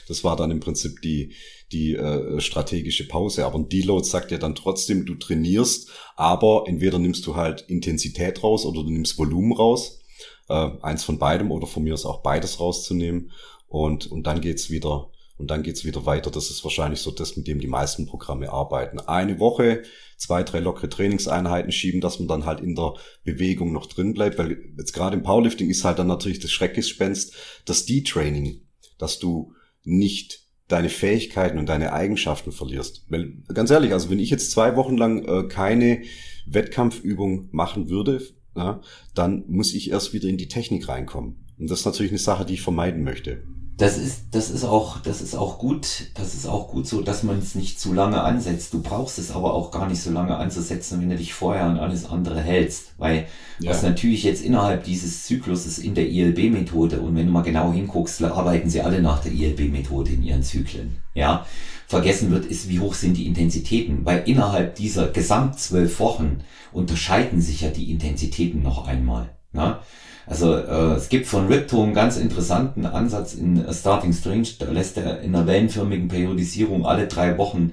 Das 0.08 0.24
war 0.24 0.34
dann 0.34 0.50
im 0.50 0.60
Prinzip 0.60 1.02
die, 1.02 1.34
die 1.72 1.94
äh, 1.94 2.40
strategische 2.40 3.06
Pause. 3.06 3.44
Aber 3.44 3.58
ein 3.58 3.68
Deload 3.68 4.06
sagt 4.06 4.30
ja 4.30 4.38
dann 4.38 4.54
trotzdem, 4.54 5.04
du 5.04 5.14
trainierst, 5.14 5.90
aber 6.16 6.64
entweder 6.66 6.98
nimmst 6.98 7.26
du 7.26 7.36
halt 7.36 7.62
Intensität 7.68 8.42
raus 8.42 8.64
oder 8.64 8.82
du 8.82 8.90
nimmst 8.90 9.18
Volumen 9.18 9.52
raus. 9.52 10.00
Äh, 10.48 10.70
eins 10.80 11.04
von 11.04 11.18
beidem 11.18 11.50
oder 11.50 11.66
von 11.66 11.82
mir 11.82 11.92
ist 11.92 12.06
auch 12.06 12.22
beides 12.22 12.60
rauszunehmen. 12.60 13.30
Und, 13.68 14.10
und 14.10 14.26
dann 14.26 14.40
geht's 14.40 14.70
wieder 14.70 15.11
und 15.38 15.50
dann 15.50 15.62
geht's 15.62 15.84
wieder 15.84 16.06
weiter. 16.06 16.30
Das 16.30 16.50
ist 16.50 16.62
wahrscheinlich 16.62 17.00
so 17.00 17.10
das, 17.10 17.36
mit 17.36 17.46
dem 17.46 17.58
die 17.58 17.66
meisten 17.66 18.06
Programme 18.06 18.50
arbeiten. 18.50 19.00
Eine 19.00 19.40
Woche, 19.40 19.82
zwei, 20.16 20.42
drei 20.42 20.60
lockere 20.60 20.88
Trainingseinheiten 20.88 21.72
schieben, 21.72 22.00
dass 22.00 22.18
man 22.18 22.28
dann 22.28 22.44
halt 22.44 22.60
in 22.60 22.74
der 22.74 22.94
Bewegung 23.24 23.72
noch 23.72 23.86
drin 23.86 24.12
bleibt. 24.14 24.38
Weil 24.38 24.58
jetzt 24.76 24.92
gerade 24.92 25.16
im 25.16 25.22
Powerlifting 25.22 25.70
ist 25.70 25.84
halt 25.84 25.98
dann 25.98 26.06
natürlich 26.06 26.40
das 26.40 26.52
Schreckgespenst, 26.52 27.34
das 27.64 27.86
D-Training, 27.86 28.62
dass 28.98 29.18
du 29.18 29.54
nicht 29.84 30.40
deine 30.68 30.88
Fähigkeiten 30.88 31.58
und 31.58 31.66
deine 31.66 31.92
Eigenschaften 31.92 32.52
verlierst. 32.52 33.06
Weil, 33.08 33.32
ganz 33.52 33.70
ehrlich, 33.70 33.92
also 33.92 34.10
wenn 34.10 34.20
ich 34.20 34.30
jetzt 34.30 34.52
zwei 34.52 34.76
Wochen 34.76 34.96
lang 34.96 35.24
äh, 35.24 35.48
keine 35.48 36.02
Wettkampfübung 36.46 37.48
machen 37.52 37.88
würde, 37.88 38.22
ja, 38.54 38.80
dann 39.14 39.44
muss 39.48 39.74
ich 39.74 39.90
erst 39.90 40.12
wieder 40.12 40.28
in 40.28 40.36
die 40.36 40.48
Technik 40.48 40.88
reinkommen. 40.88 41.46
Und 41.58 41.70
das 41.70 41.80
ist 41.80 41.86
natürlich 41.86 42.12
eine 42.12 42.18
Sache, 42.18 42.44
die 42.44 42.54
ich 42.54 42.62
vermeiden 42.62 43.02
möchte 43.02 43.42
das 43.82 43.98
ist, 43.98 44.26
das 44.30 44.48
ist 44.48 44.62
auch, 44.62 45.00
das 45.00 45.20
ist 45.20 45.34
auch 45.34 45.58
gut, 45.58 46.12
das 46.14 46.34
ist 46.34 46.46
auch 46.46 46.68
gut 46.68 46.86
so, 46.86 47.02
dass 47.02 47.24
man 47.24 47.40
es 47.40 47.56
nicht 47.56 47.80
zu 47.80 47.92
lange 47.92 48.22
ansetzt. 48.22 48.72
Du 48.72 48.80
brauchst 48.80 49.18
es 49.18 49.32
aber 49.32 49.54
auch 49.54 49.72
gar 49.72 49.88
nicht 49.88 50.00
so 50.00 50.12
lange 50.12 50.36
anzusetzen, 50.36 51.00
wenn 51.00 51.10
du 51.10 51.16
dich 51.16 51.34
vorher 51.34 51.64
an 51.64 51.80
alles 51.80 52.04
andere 52.06 52.40
hältst. 52.40 52.92
Weil 52.98 53.26
ja. 53.58 53.70
was 53.70 53.82
natürlich 53.82 54.22
jetzt 54.22 54.44
innerhalb 54.44 54.84
dieses 54.84 55.24
Zykluses 55.24 55.80
in 55.80 55.96
der 55.96 56.08
ILB-Methode, 56.08 57.00
und 57.00 57.16
wenn 57.16 57.26
du 57.26 57.32
mal 57.32 57.42
genau 57.42 57.72
hinguckst, 57.72 58.22
arbeiten 58.22 58.70
sie 58.70 58.82
alle 58.82 59.02
nach 59.02 59.18
der 59.18 59.32
ILB-Methode 59.32 60.12
in 60.12 60.22
ihren 60.22 60.44
Zyklen. 60.44 60.98
Ja. 61.14 61.44
Vergessen 61.88 62.30
wird, 62.30 62.44
ist, 62.44 62.68
wie 62.68 62.78
hoch 62.78 62.94
sind 62.94 63.16
die 63.16 63.26
Intensitäten. 63.26 64.04
Weil 64.04 64.22
innerhalb 64.26 64.76
dieser 64.76 65.08
gesamt 65.08 65.58
zwölf 65.58 65.98
Wochen 65.98 66.44
unterscheiden 66.70 67.40
sich 67.40 67.62
ja 67.62 67.70
die 67.70 67.90
Intensitäten 67.90 68.62
noch 68.62 68.86
einmal. 68.86 69.30
Na? 69.52 69.82
Also 70.26 70.54
äh, 70.54 70.94
es 70.94 71.08
gibt 71.08 71.26
von 71.26 71.48
Ripto 71.48 71.82
einen 71.82 71.94
ganz 71.94 72.16
interessanten 72.16 72.86
Ansatz 72.86 73.34
in 73.34 73.64
Starting 73.72 74.12
Strange, 74.12 74.48
da 74.58 74.70
lässt 74.70 74.96
er 74.96 75.20
in 75.20 75.34
einer 75.34 75.46
wellenförmigen 75.46 76.08
Periodisierung 76.08 76.86
alle 76.86 77.08
drei 77.08 77.38
Wochen 77.38 77.72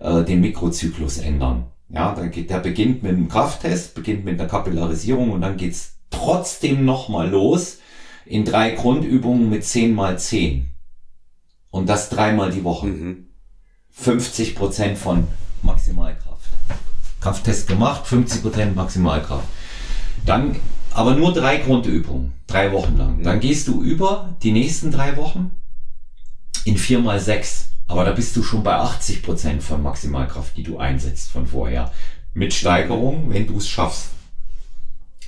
äh, 0.00 0.24
den 0.24 0.40
Mikrozyklus 0.40 1.18
ändern. 1.18 1.66
Ja, 1.88 2.14
da 2.14 2.26
geht, 2.26 2.50
der 2.50 2.58
beginnt 2.58 3.02
mit 3.02 3.12
einem 3.12 3.28
Krafttest, 3.28 3.94
beginnt 3.94 4.24
mit 4.24 4.40
einer 4.40 4.48
Kapillarisierung 4.48 5.30
und 5.30 5.40
dann 5.42 5.56
geht's 5.56 5.96
trotzdem 6.10 6.84
nochmal 6.84 7.28
los 7.30 7.78
in 8.26 8.44
drei 8.44 8.70
Grundübungen 8.70 9.48
mit 9.50 9.64
10 9.64 9.94
mal 9.94 10.18
10. 10.18 10.70
Und 11.70 11.88
das 11.88 12.08
dreimal 12.08 12.50
die 12.50 12.64
Woche. 12.64 12.86
Mhm. 12.86 13.26
50 13.90 14.56
Prozent 14.56 14.98
von 14.98 15.28
Maximalkraft. 15.62 16.50
Krafttest 17.20 17.68
gemacht, 17.68 18.06
50 18.06 18.42
Prozent 18.42 18.76
Maximalkraft. 18.76 19.46
Dann 20.26 20.56
aber 20.94 21.16
nur 21.16 21.32
drei 21.32 21.58
Grundübungen, 21.58 22.32
drei 22.46 22.72
Wochen 22.72 22.96
lang. 22.96 23.22
Dann 23.22 23.40
gehst 23.40 23.66
du 23.68 23.82
über 23.82 24.36
die 24.42 24.52
nächsten 24.52 24.90
drei 24.90 25.16
Wochen 25.16 25.50
in 26.64 26.78
vier 26.78 27.00
mal 27.00 27.20
sechs. 27.20 27.70
Aber 27.86 28.04
da 28.04 28.12
bist 28.12 28.34
du 28.36 28.42
schon 28.42 28.62
bei 28.62 28.74
80 28.74 29.22
Prozent 29.22 29.62
von 29.62 29.82
Maximalkraft, 29.82 30.56
die 30.56 30.62
du 30.62 30.78
einsetzt 30.78 31.30
von 31.30 31.46
vorher. 31.46 31.90
Mit 32.32 32.54
Steigerung, 32.54 33.28
wenn 33.30 33.46
du 33.46 33.58
es 33.58 33.68
schaffst. 33.68 34.10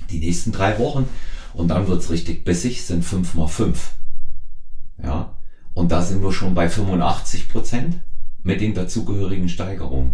Die 0.09 0.19
nächsten 0.19 0.51
drei 0.51 0.79
Wochen. 0.79 1.07
Und 1.53 1.67
dann 1.67 1.87
wird's 1.87 2.09
richtig 2.09 2.45
bissig, 2.45 2.85
sind 2.85 3.03
fünf 3.03 3.35
mal 3.35 3.47
fünf. 3.47 3.91
Ja. 5.03 5.35
Und 5.73 5.91
da 5.91 6.01
sind 6.01 6.23
wir 6.23 6.31
schon 6.31 6.55
bei 6.55 6.69
85 6.69 7.49
Prozent 7.49 7.99
mit 8.41 8.61
den 8.61 8.73
dazugehörigen 8.73 9.49
Steigerungen. 9.49 10.13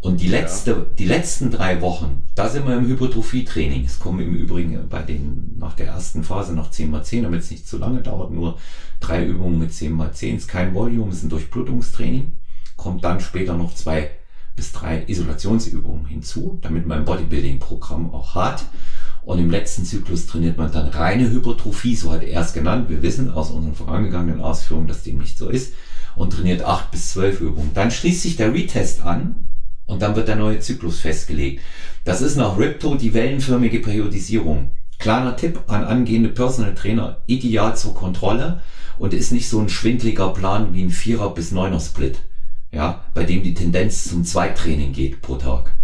Und 0.00 0.20
die 0.20 0.28
letzte, 0.28 0.70
ja. 0.70 0.86
die 0.98 1.04
letzten 1.06 1.50
drei 1.50 1.80
Wochen, 1.80 2.22
da 2.34 2.48
sind 2.48 2.66
wir 2.66 2.76
im 2.76 2.86
Hypertrophie-Training. 2.86 3.84
Es 3.84 3.98
kommen 3.98 4.20
im 4.20 4.34
Übrigen 4.34 4.88
bei 4.88 5.02
den, 5.02 5.56
nach 5.58 5.74
der 5.74 5.88
ersten 5.88 6.22
Phase 6.22 6.54
noch 6.54 6.70
10 6.70 6.90
mal 6.90 7.02
10, 7.02 7.24
damit 7.24 7.42
es 7.42 7.50
nicht 7.50 7.66
zu 7.66 7.78
lange 7.78 8.02
dauert, 8.02 8.30
nur 8.30 8.58
drei 9.00 9.24
Übungen 9.24 9.58
mit 9.58 9.72
10 9.72 9.92
mal 9.92 10.12
10. 10.12 10.36
Ist 10.36 10.48
kein 10.48 10.74
Volume, 10.74 11.10
ist 11.10 11.22
ein 11.22 11.30
Durchblutungstraining. 11.30 12.32
Kommt 12.76 13.04
dann 13.04 13.20
später 13.20 13.56
noch 13.56 13.74
zwei 13.74 14.10
bis 14.54 14.72
drei 14.72 15.04
Isolationsübungen 15.06 16.06
hinzu, 16.06 16.58
damit 16.62 16.86
man 16.86 16.98
ein 16.98 17.04
Bodybuilding-Programm 17.04 18.12
auch 18.14 18.34
hat. 18.34 18.64
Und 19.22 19.38
im 19.40 19.50
letzten 19.50 19.84
Zyklus 19.84 20.26
trainiert 20.26 20.56
man 20.56 20.70
dann 20.70 20.88
reine 20.88 21.30
Hypertrophie, 21.30 21.96
so 21.96 22.12
hat 22.12 22.22
er 22.22 22.42
es 22.42 22.52
genannt. 22.52 22.88
Wir 22.88 23.02
wissen 23.02 23.30
aus 23.30 23.50
unseren 23.50 23.74
vorangegangenen 23.74 24.40
Ausführungen, 24.40 24.86
dass 24.86 25.02
dem 25.02 25.18
nicht 25.18 25.36
so 25.36 25.48
ist. 25.48 25.74
Und 26.14 26.32
trainiert 26.32 26.64
acht 26.64 26.90
bis 26.92 27.12
zwölf 27.12 27.40
Übungen. 27.40 27.72
Dann 27.74 27.90
schließt 27.90 28.22
sich 28.22 28.36
der 28.36 28.54
Retest 28.54 29.02
an 29.04 29.46
und 29.86 30.02
dann 30.02 30.16
wird 30.16 30.28
der 30.28 30.36
neue 30.36 30.60
Zyklus 30.60 31.00
festgelegt. 31.00 31.62
Das 32.04 32.22
ist 32.22 32.36
nach 32.36 32.58
Ripto 32.58 32.94
die 32.94 33.14
wellenförmige 33.14 33.80
Periodisierung. 33.80 34.72
Kleiner 34.98 35.36
Tipp 35.36 35.60
an 35.66 35.84
angehende 35.84 36.30
Personal 36.30 36.74
Trainer, 36.74 37.22
ideal 37.26 37.76
zur 37.76 37.94
Kontrolle 37.94 38.62
und 38.98 39.14
ist 39.14 39.32
nicht 39.32 39.48
so 39.48 39.60
ein 39.60 39.68
schwindliger 39.68 40.32
Plan 40.32 40.72
wie 40.72 40.82
ein 40.82 40.90
Vierer 40.90 41.34
bis 41.34 41.52
Neuner 41.52 41.80
Split, 41.80 42.22
ja, 42.72 43.04
bei 43.14 43.24
dem 43.24 43.42
die 43.42 43.54
Tendenz 43.54 44.04
zum 44.04 44.24
Zweittraining 44.24 44.92
geht 44.92 45.20
pro 45.20 45.36
Tag. 45.36 45.76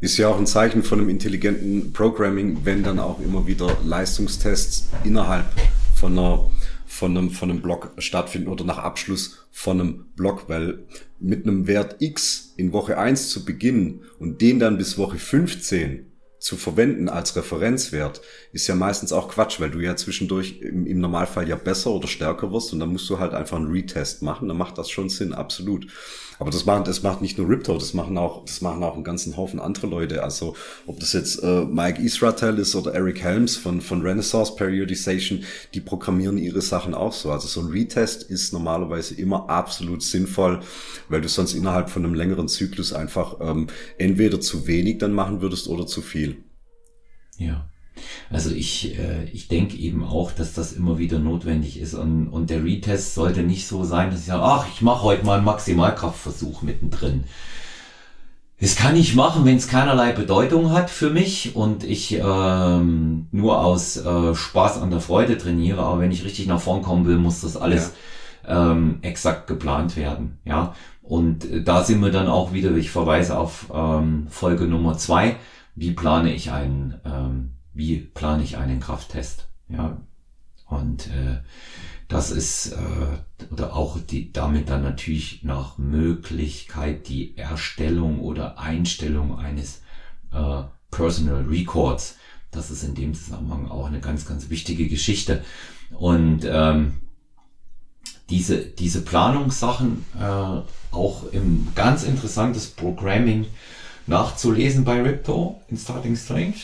Ist 0.00 0.16
ja 0.16 0.28
auch 0.28 0.38
ein 0.38 0.46
Zeichen 0.46 0.82
von 0.82 1.00
einem 1.00 1.08
intelligenten 1.08 1.92
Programming, 1.92 2.58
wenn 2.64 2.82
dann 2.82 2.98
auch 2.98 3.20
immer 3.20 3.46
wieder 3.46 3.76
Leistungstests 3.84 4.88
innerhalb 5.04 5.46
von 5.94 6.18
einer 6.18 6.50
von 6.94 7.16
einem, 7.16 7.30
von 7.30 7.50
einem 7.50 7.60
Block 7.60 7.92
stattfinden 7.98 8.48
oder 8.48 8.64
nach 8.64 8.78
Abschluss 8.78 9.46
von 9.50 9.80
einem 9.80 10.04
Block, 10.14 10.48
weil 10.48 10.86
mit 11.24 11.46
einem 11.46 11.66
Wert 11.66 11.96
X 12.00 12.54
in 12.56 12.72
Woche 12.72 12.98
1 12.98 13.30
zu 13.30 13.44
beginnen 13.44 14.04
und 14.18 14.40
den 14.40 14.58
dann 14.58 14.78
bis 14.78 14.98
Woche 14.98 15.18
15 15.18 16.12
zu 16.38 16.56
verwenden 16.56 17.08
als 17.08 17.36
Referenzwert, 17.36 18.20
ist 18.54 18.68
ja 18.68 18.76
meistens 18.76 19.12
auch 19.12 19.28
Quatsch, 19.28 19.58
weil 19.60 19.70
du 19.70 19.80
ja 19.80 19.96
zwischendurch 19.96 20.60
im, 20.60 20.86
im, 20.86 21.00
Normalfall 21.00 21.48
ja 21.48 21.56
besser 21.56 21.90
oder 21.90 22.06
stärker 22.06 22.52
wirst 22.52 22.72
und 22.72 22.78
dann 22.78 22.92
musst 22.92 23.10
du 23.10 23.18
halt 23.18 23.34
einfach 23.34 23.56
einen 23.56 23.70
Retest 23.70 24.22
machen, 24.22 24.46
dann 24.46 24.56
macht 24.56 24.78
das 24.78 24.88
schon 24.90 25.08
Sinn, 25.08 25.34
absolut. 25.34 25.88
Aber 26.38 26.50
das 26.50 26.64
macht, 26.64 26.86
das 26.86 27.02
macht 27.02 27.20
nicht 27.20 27.36
nur 27.36 27.48
Ripto, 27.48 27.74
das 27.74 27.94
machen 27.94 28.16
auch, 28.16 28.44
das 28.44 28.60
machen 28.60 28.82
auch 28.84 28.94
einen 28.94 29.02
ganzen 29.02 29.36
Haufen 29.36 29.58
andere 29.58 29.88
Leute. 29.88 30.22
Also 30.22 30.54
ob 30.86 31.00
das 31.00 31.12
jetzt 31.12 31.42
äh, 31.42 31.64
Mike 31.64 32.00
Isratel 32.00 32.58
ist 32.58 32.76
oder 32.76 32.94
Eric 32.94 33.22
Helms 33.22 33.56
von, 33.56 33.80
von 33.80 34.02
Renaissance 34.02 34.54
Periodization, 34.54 35.42
die 35.74 35.80
programmieren 35.80 36.38
ihre 36.38 36.60
Sachen 36.60 36.94
auch 36.94 37.12
so. 37.12 37.32
Also 37.32 37.48
so 37.48 37.60
ein 37.60 37.72
Retest 37.72 38.22
ist 38.22 38.52
normalerweise 38.52 39.14
immer 39.14 39.50
absolut 39.50 40.02
sinnvoll, 40.02 40.60
weil 41.08 41.20
du 41.20 41.28
sonst 41.28 41.54
innerhalb 41.54 41.90
von 41.90 42.04
einem 42.04 42.14
längeren 42.14 42.48
Zyklus 42.48 42.92
einfach 42.92 43.36
ähm, 43.40 43.66
entweder 43.98 44.40
zu 44.40 44.68
wenig 44.68 44.98
dann 44.98 45.12
machen 45.12 45.40
würdest 45.40 45.66
oder 45.66 45.86
zu 45.86 46.02
viel. 46.02 46.44
Ja. 47.36 47.68
Also 48.30 48.50
ich, 48.50 48.98
äh, 48.98 49.24
ich 49.32 49.48
denke 49.48 49.76
eben 49.76 50.04
auch, 50.04 50.32
dass 50.32 50.52
das 50.52 50.72
immer 50.72 50.98
wieder 50.98 51.18
notwendig 51.18 51.80
ist 51.80 51.94
und, 51.94 52.28
und 52.28 52.50
der 52.50 52.64
Retest 52.64 53.14
sollte 53.14 53.42
nicht 53.42 53.66
so 53.66 53.84
sein, 53.84 54.10
dass 54.10 54.20
ich 54.20 54.26
sage, 54.26 54.42
ach, 54.42 54.66
ich 54.72 54.82
mache 54.82 55.02
heute 55.02 55.24
mal 55.24 55.36
einen 55.36 55.44
Maximalkraftversuch 55.44 56.62
mittendrin. 56.62 57.24
Das 58.60 58.76
kann 58.76 58.96
ich 58.96 59.14
machen, 59.14 59.44
wenn 59.44 59.56
es 59.56 59.68
keinerlei 59.68 60.12
Bedeutung 60.12 60.70
hat 60.70 60.88
für 60.88 61.10
mich 61.10 61.56
und 61.56 61.84
ich 61.84 62.18
ähm, 62.18 63.26
nur 63.32 63.60
aus 63.60 63.96
äh, 63.96 64.34
Spaß 64.34 64.80
an 64.80 64.90
der 64.90 65.00
Freude 65.00 65.36
trainiere. 65.36 65.82
Aber 65.82 66.00
wenn 66.00 66.12
ich 66.12 66.24
richtig 66.24 66.46
nach 66.46 66.60
vorn 66.60 66.82
kommen 66.82 67.04
will, 67.06 67.18
muss 67.18 67.40
das 67.40 67.56
alles 67.56 67.92
ja. 68.46 68.72
ähm, 68.72 69.00
exakt 69.02 69.48
geplant 69.48 69.96
werden. 69.96 70.38
Ja, 70.44 70.74
und 71.02 71.44
äh, 71.44 71.62
da 71.62 71.84
sind 71.84 72.00
wir 72.00 72.10
dann 72.10 72.28
auch 72.28 72.52
wieder. 72.52 72.70
Ich 72.76 72.90
verweise 72.90 73.36
auf 73.36 73.66
ähm, 73.74 74.28
Folge 74.30 74.64
Nummer 74.64 74.96
zwei. 74.96 75.36
Wie 75.74 75.90
plane 75.90 76.32
ich 76.32 76.52
einen 76.52 76.94
ähm, 77.04 77.50
wie 77.74 77.98
plane 77.98 78.42
ich 78.42 78.56
einen 78.56 78.80
Krafttest. 78.80 79.48
Ja, 79.68 79.98
und 80.66 81.08
äh, 81.08 81.40
das 82.08 82.30
ist 82.30 82.72
äh, 82.72 83.52
oder 83.52 83.74
auch 83.74 83.98
die 83.98 84.32
damit 84.32 84.68
dann 84.70 84.82
natürlich 84.82 85.42
nach 85.42 85.78
Möglichkeit 85.78 87.08
die 87.08 87.36
Erstellung 87.36 88.20
oder 88.20 88.58
Einstellung 88.58 89.38
eines 89.38 89.80
äh, 90.32 90.62
Personal 90.90 91.42
Records. 91.42 92.16
Das 92.50 92.70
ist 92.70 92.84
in 92.84 92.94
dem 92.94 93.14
Zusammenhang 93.14 93.68
auch 93.68 93.86
eine 93.86 94.00
ganz, 94.00 94.26
ganz 94.26 94.48
wichtige 94.48 94.88
Geschichte. 94.88 95.44
Und 95.90 96.44
ähm, 96.44 97.00
diese, 98.30 98.58
diese 98.58 99.02
Planungssachen 99.02 100.04
äh, 100.18 100.94
auch 100.94 101.24
im 101.32 101.68
ganz 101.74 102.04
interessantes 102.04 102.68
Programming 102.68 103.46
nachzulesen 104.06 104.84
bei 104.84 105.02
Ripto 105.02 105.60
in 105.68 105.76
Starting 105.76 106.16
Strange 106.16 106.54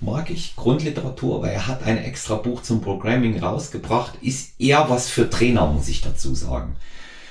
mag 0.00 0.30
ich 0.30 0.56
Grundliteratur, 0.56 1.42
weil 1.42 1.52
er 1.52 1.66
hat 1.66 1.82
ein 1.82 1.98
extra 1.98 2.36
Buch 2.36 2.62
zum 2.62 2.80
Programming 2.80 3.38
rausgebracht. 3.38 4.14
Ist 4.20 4.60
eher 4.60 4.88
was 4.88 5.08
für 5.08 5.30
Trainer, 5.30 5.66
muss 5.66 5.88
ich 5.88 6.02
dazu 6.02 6.34
sagen. 6.34 6.76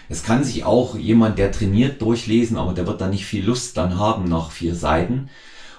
Es 0.09 0.23
kann 0.23 0.43
sich 0.43 0.63
auch 0.63 0.95
jemand, 0.95 1.39
der 1.39 1.51
trainiert, 1.51 2.01
durchlesen, 2.01 2.57
aber 2.57 2.73
der 2.73 2.85
wird 2.85 3.01
da 3.01 3.07
nicht 3.07 3.25
viel 3.25 3.45
Lust 3.45 3.77
dann 3.77 3.97
haben 3.97 4.25
nach 4.25 4.51
vier 4.51 4.75
Seiten. 4.75 5.29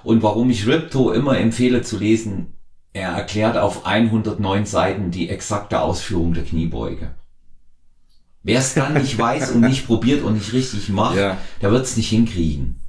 Und 0.02 0.22
warum 0.22 0.50
ich 0.50 0.66
Ripto 0.66 1.12
immer 1.12 1.38
empfehle 1.38 1.82
zu 1.82 1.98
lesen, 1.98 2.54
er 2.92 3.10
erklärt 3.10 3.56
auf 3.56 3.86
109 3.86 4.64
Seiten 4.64 5.10
die 5.10 5.28
exakte 5.28 5.80
Ausführung 5.80 6.32
der 6.32 6.44
Kniebeuge. 6.44 7.14
Wer 8.42 8.60
es 8.60 8.74
dann 8.74 8.94
nicht 8.94 9.18
weiß 9.18 9.50
und 9.50 9.60
nicht 9.60 9.86
probiert 9.86 10.22
und 10.22 10.34
nicht 10.34 10.52
richtig 10.52 10.88
macht, 10.88 11.16
ja. 11.16 11.36
der 11.60 11.72
wird 11.72 11.84
es 11.84 11.96
nicht 11.96 12.08
hinkriegen. 12.08 12.80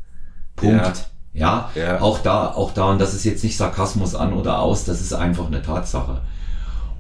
Punkt. 0.56 0.86
Ja. 0.86 0.94
Ja, 1.38 1.70
ja, 1.76 2.02
auch 2.02 2.20
da, 2.20 2.48
auch 2.48 2.74
da, 2.74 2.90
und 2.90 3.00
das 3.00 3.14
ist 3.14 3.24
jetzt 3.24 3.44
nicht 3.44 3.58
Sarkasmus 3.58 4.16
an 4.16 4.34
oder 4.34 4.60
aus, 4.60 4.86
das 4.86 5.02
ist 5.02 5.14
einfach 5.14 5.46
eine 5.46 5.62
Tatsache. 5.62 6.22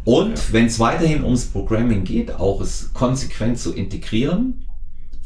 Und 0.05 0.37
ja. 0.37 0.43
wenn 0.51 0.67
es 0.67 0.79
weiterhin 0.79 1.23
ums 1.23 1.47
Programming 1.47 2.03
geht, 2.03 2.35
auch 2.39 2.61
es 2.61 2.93
konsequent 2.93 3.59
zu 3.59 3.73
integrieren, 3.73 4.65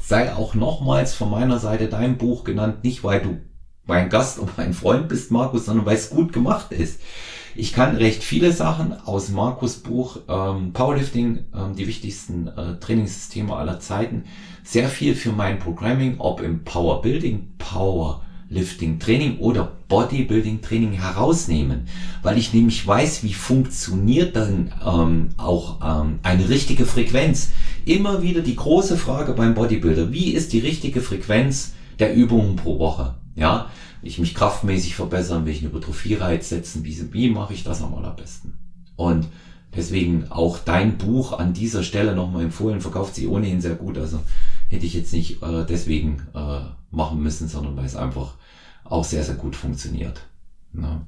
sei 0.02 0.34
auch 0.34 0.56
nochmals 0.56 1.14
von 1.14 1.30
meiner 1.30 1.60
Seite 1.60 1.88
dein 1.88 2.18
Buch 2.18 2.46
genannt, 2.46 2.84
nicht 2.84 3.04
weil 3.04 3.20
du 3.20 3.42
mein 3.86 4.10
Gast 4.10 4.40
und 4.40 4.58
mein 4.58 4.74
Freund 4.74 5.10
bist, 5.10 5.30
Markus, 5.30 5.66
sondern 5.66 5.86
weil 5.86 5.98
es 5.98 6.10
gut 6.10 6.32
gemacht 6.32 6.72
ist. 6.72 7.02
Ich 7.54 7.74
kann 7.74 7.98
recht 7.98 8.24
viele 8.24 8.54
Sachen 8.54 8.94
aus 9.06 9.30
Markus 9.30 9.78
Buch 9.78 10.20
ähm, 10.30 10.72
Powerlifting, 10.72 11.46
ähm, 11.54 11.76
die 11.76 11.86
wichtigsten 11.86 12.48
äh, 12.48 12.80
Trainingssysteme 12.80 13.54
aller 13.54 13.82
Zeiten, 13.82 14.24
sehr 14.64 14.88
viel 14.88 15.16
für 15.16 15.34
mein 15.34 15.60
Programming, 15.60 16.16
ob 16.20 16.40
im 16.42 16.64
Power 16.64 17.02
Building, 17.02 17.54
Power 17.58 18.22
Lifting 18.52 19.00
Training 19.00 19.38
oder 19.40 19.72
Bodybuilding 19.88 20.62
Training 20.62 20.92
herausnehmen, 20.92 21.88
weil 22.22 22.38
ich 22.38 22.54
nämlich 22.54 22.86
weiß, 22.86 23.24
wie 23.24 23.34
funktioniert 23.34 24.36
dann 24.36 24.74
ähm, 24.86 25.30
auch 25.38 25.80
ähm, 25.82 26.20
eine 26.22 26.50
richtige 26.50 26.86
Frequenz. 26.86 27.52
Immer 27.86 28.22
wieder 28.22 28.42
die 28.42 28.58
große 28.58 28.98
Frage 28.98 29.34
beim 29.34 29.54
Bodybuilder, 29.54 30.12
wie 30.12 30.32
ist 30.32 30.52
die 30.52 30.60
richtige 30.60 31.02
Frequenz 31.02 31.74
der 32.00 32.14
Übungen 32.14 32.58
pro 32.58 32.78
Woche? 32.78 33.16
Ja, 33.36 33.72
ich 34.02 34.20
mich 34.20 34.36
kraftmäßig 34.36 34.96
verbessern, 34.96 35.46
will 35.46 35.54
ich 35.54 35.60
einen 35.60 35.72
Hypertrophie-Reiz 35.72 36.50
setzen, 36.50 36.84
wie, 36.84 37.14
wie 37.14 37.30
mache 37.30 37.54
ich 37.54 37.64
das 37.64 37.82
am 37.82 37.94
allerbesten? 37.94 38.54
Und 38.98 39.28
deswegen 39.74 40.30
auch 40.30 40.60
dein 40.60 40.98
Buch 40.98 41.40
an 41.40 41.54
dieser 41.54 41.84
Stelle 41.84 42.16
nochmal 42.16 42.44
empfohlen, 42.44 42.82
verkauft 42.82 43.16
sich 43.16 43.30
ohnehin 43.30 43.62
sehr 43.62 43.76
gut, 43.76 43.98
also 43.98 44.20
hätte 44.72 44.86
ich 44.86 44.94
jetzt 44.94 45.14
nicht 45.14 45.44
äh, 45.44 45.66
deswegen 45.68 46.28
äh, 46.34 46.62
machen 46.92 47.22
müssen, 47.22 47.48
sondern 47.48 47.76
weil 47.76 47.86
es 47.86 47.96
einfach 47.96 48.36
auch 48.86 49.04
sehr, 49.04 49.24
sehr 49.24 49.36
gut 49.36 49.56
funktioniert. 49.56 50.22
Ne? 50.74 51.02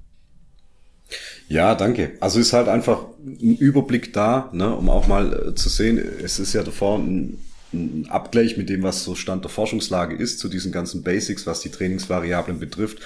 Ja, 1.47 1.73
danke. 1.75 2.17
Also 2.19 2.39
ist 2.39 2.53
halt 2.53 2.67
einfach 2.67 3.05
ein 3.23 3.55
Überblick 3.55 4.13
da, 4.13 4.49
ne, 4.51 4.75
um 4.75 4.89
auch 4.89 5.07
mal 5.07 5.49
äh, 5.49 5.55
zu 5.55 5.69
sehen, 5.69 5.97
es 5.97 6.39
ist 6.39 6.53
ja 6.53 6.63
davor 6.63 6.99
ein, 6.99 7.37
ein 7.73 8.07
Abgleich 8.09 8.57
mit 8.57 8.69
dem, 8.69 8.83
was 8.83 9.03
so 9.03 9.15
Stand 9.15 9.43
der 9.43 9.51
Forschungslage 9.51 10.15
ist, 10.15 10.39
zu 10.39 10.47
diesen 10.47 10.71
ganzen 10.71 11.03
Basics, 11.03 11.47
was 11.47 11.61
die 11.61 11.69
Trainingsvariablen 11.69 12.59
betrifft. 12.59 12.99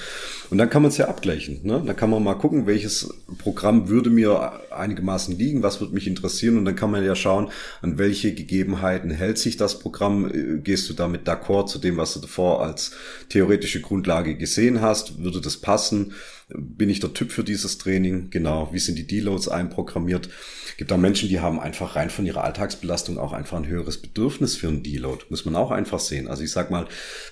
Und 0.49 0.57
dann 0.57 0.69
kann 0.69 0.81
man 0.81 0.91
es 0.91 0.97
ja 0.97 1.07
abgleichen. 1.07 1.61
Ne? 1.63 1.81
Dann 1.85 1.95
kann 1.95 2.09
man 2.09 2.23
mal 2.23 2.35
gucken, 2.35 2.67
welches 2.67 3.13
Programm 3.37 3.89
würde 3.89 4.09
mir 4.09 4.61
einigermaßen 4.71 5.37
liegen, 5.37 5.63
was 5.63 5.79
würde 5.81 5.93
mich 5.93 6.07
interessieren 6.07 6.57
und 6.57 6.65
dann 6.65 6.75
kann 6.75 6.91
man 6.91 7.03
ja 7.03 7.15
schauen, 7.15 7.49
an 7.81 7.97
welche 7.97 8.33
Gegebenheiten 8.33 9.11
hält 9.11 9.37
sich 9.37 9.57
das 9.57 9.79
Programm, 9.79 10.29
äh, 10.29 10.59
gehst 10.59 10.89
du 10.89 10.93
damit 10.93 11.27
d'accord 11.27 11.67
zu 11.67 11.79
dem, 11.79 11.97
was 11.97 12.13
du 12.13 12.19
davor 12.19 12.63
als 12.63 12.91
theoretische 13.29 13.81
Grundlage 13.81 14.35
gesehen 14.35 14.81
hast, 14.81 15.23
würde 15.23 15.41
das 15.41 15.57
passen? 15.57 16.13
Bin 16.49 16.89
ich 16.89 16.99
der 16.99 17.13
Typ 17.13 17.31
für 17.31 17.43
dieses 17.43 17.77
Training? 17.77 18.29
Genau. 18.29 18.69
Wie 18.71 18.79
sind 18.79 18.97
die 18.97 19.07
Deloads 19.07 19.49
einprogrammiert? 19.49 20.29
gibt 20.77 20.91
auch 20.91 20.97
Menschen, 20.97 21.27
die 21.27 21.39
haben 21.39 21.59
einfach 21.59 21.95
rein 21.95 22.11
von 22.11 22.25
ihrer 22.25 22.43
Alltagsbelastung 22.43 23.17
auch 23.17 23.33
einfach 23.33 23.57
ein 23.57 23.67
höheres 23.67 23.99
Bedürfnis 23.99 24.55
für 24.55 24.67
einen 24.67 24.83
Deload. 24.83 25.25
Muss 25.29 25.43
man 25.43 25.55
auch 25.55 25.71
einfach 25.71 25.99
sehen. 25.99 26.27
Also 26.27 26.43
ich 26.43 26.51
sag 26.51 26.69
mal, 26.69 26.87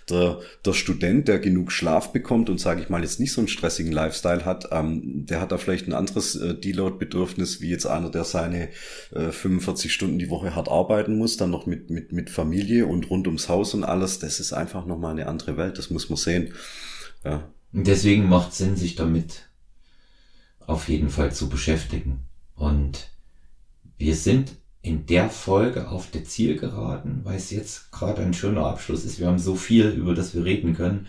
der, 0.10 0.40
der 0.66 0.74
Student, 0.74 1.28
der 1.28 1.38
genug 1.40 1.72
Schlaf 1.72 2.12
bekommt 2.12 2.50
und 2.50 2.60
sage 2.60 2.82
ich 2.82 2.90
mal 2.90 3.04
jetzt 3.04 3.20
nicht 3.20 3.32
so 3.32 3.42
einen 3.42 3.48
stressigen 3.48 3.92
Lifestyle 3.92 4.46
hat, 4.46 4.70
ähm, 4.72 5.26
der 5.28 5.42
hat 5.42 5.52
da 5.52 5.60
vielleicht 5.60 5.88
ein 5.88 5.94
anderes 5.94 6.36
äh, 6.36 6.56
Deload-Bedürfnis 6.56 7.62
wie 7.62 7.70
jetzt 7.70 7.86
einer, 7.86 8.10
der 8.10 8.24
seine 8.24 8.70
äh, 9.12 9.32
45 9.32 9.94
Stunden 9.94 10.18
die 10.18 10.32
Woche 10.32 10.56
hart 10.56 10.68
arbeiten 10.68 11.16
muss, 11.18 11.38
dann 11.38 11.52
noch 11.52 11.68
mit, 11.68 11.92
mit, 11.92 12.12
mit 12.12 12.32
Familie 12.32 12.88
und 12.88 13.12
rund 13.12 13.28
ums 13.28 13.48
Haus 13.48 13.76
und 13.76 13.84
alles. 13.84 14.18
Das 14.18 14.40
ist 14.40 14.54
einfach 14.54 14.88
nochmal 14.88 15.12
eine 15.12 15.28
andere 15.28 15.56
Welt. 15.56 15.78
Das 15.78 15.92
muss 15.92 16.10
man 16.10 16.18
sehen. 16.18 16.54
Ja. 17.24 17.55
Und 17.76 17.88
deswegen 17.88 18.30
macht 18.30 18.54
Sinn, 18.54 18.78
sich 18.78 18.96
damit 18.96 19.50
auf 20.66 20.88
jeden 20.88 21.10
Fall 21.10 21.34
zu 21.34 21.50
beschäftigen. 21.50 22.22
Und 22.56 23.10
wir 23.98 24.16
sind 24.16 24.54
in 24.82 25.06
der 25.08 25.30
Folge 25.30 25.90
auf 25.90 26.10
der 26.10 26.24
Zielgeraden, 26.24 27.26
weil 27.26 27.36
es 27.36 27.52
jetzt 27.52 27.92
gerade 27.92 28.22
ein 28.22 28.34
schöner 28.34 28.66
Abschluss 28.66 29.04
ist. 29.04 29.20
Wir 29.20 29.28
haben 29.28 29.40
so 29.40 29.56
viel, 29.56 29.90
über 29.90 30.16
das 30.16 30.34
wir 30.34 30.46
reden 30.46 30.74
können, 30.74 31.08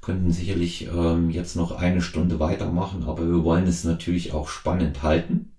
könnten 0.00 0.32
sicherlich 0.32 0.86
ähm, 0.86 1.28
jetzt 1.28 1.56
noch 1.56 1.72
eine 1.72 2.00
Stunde 2.00 2.40
weitermachen, 2.40 3.04
aber 3.04 3.28
wir 3.28 3.44
wollen 3.44 3.66
es 3.66 3.84
natürlich 3.84 4.32
auch 4.32 4.48
spannend 4.48 5.02
halten. 5.02 5.52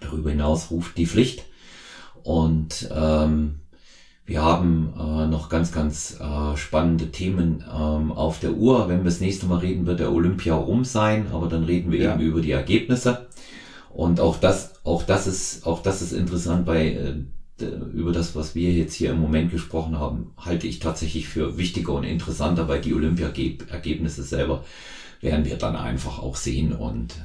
Darüber 0.00 0.28
hinaus 0.28 0.70
ruft 0.70 0.98
die 0.98 1.06
Pflicht. 1.06 1.46
Und 2.22 2.90
ähm, 2.94 3.60
wir 4.30 4.44
haben 4.44 4.94
äh, 4.96 5.26
noch 5.26 5.48
ganz, 5.48 5.72
ganz 5.72 6.20
äh, 6.20 6.56
spannende 6.56 7.10
Themen 7.10 7.64
ähm, 7.68 8.12
auf 8.12 8.38
der 8.38 8.52
Uhr. 8.52 8.88
Wenn 8.88 8.98
wir 8.98 9.06
das 9.06 9.18
nächste 9.18 9.46
Mal 9.46 9.58
reden, 9.58 9.86
wird 9.86 9.98
der 9.98 10.12
Olympia 10.12 10.54
rum 10.54 10.84
sein, 10.84 11.26
aber 11.32 11.48
dann 11.48 11.64
reden 11.64 11.90
wir 11.90 11.98
ja. 11.98 12.14
eben 12.14 12.22
über 12.22 12.40
die 12.40 12.52
Ergebnisse. 12.52 13.26
Und 13.92 14.20
auch 14.20 14.36
das, 14.36 14.84
auch 14.84 15.02
das 15.02 15.26
ist, 15.26 15.66
auch 15.66 15.82
das 15.82 16.00
ist 16.00 16.12
interessant 16.12 16.64
bei, 16.64 16.92
äh, 16.92 17.64
über 17.92 18.12
das, 18.12 18.36
was 18.36 18.54
wir 18.54 18.72
jetzt 18.72 18.94
hier 18.94 19.10
im 19.10 19.20
Moment 19.20 19.50
gesprochen 19.50 19.98
haben, 19.98 20.30
halte 20.38 20.68
ich 20.68 20.78
tatsächlich 20.78 21.26
für 21.26 21.58
wichtiger 21.58 21.94
und 21.94 22.04
interessanter, 22.04 22.68
weil 22.68 22.80
die 22.80 22.94
Olympia-Ergebnisse 22.94 24.22
selber 24.22 24.62
werden 25.20 25.44
wir 25.44 25.56
dann 25.56 25.74
einfach 25.74 26.20
auch 26.20 26.36
sehen 26.36 26.72
und 26.72 27.16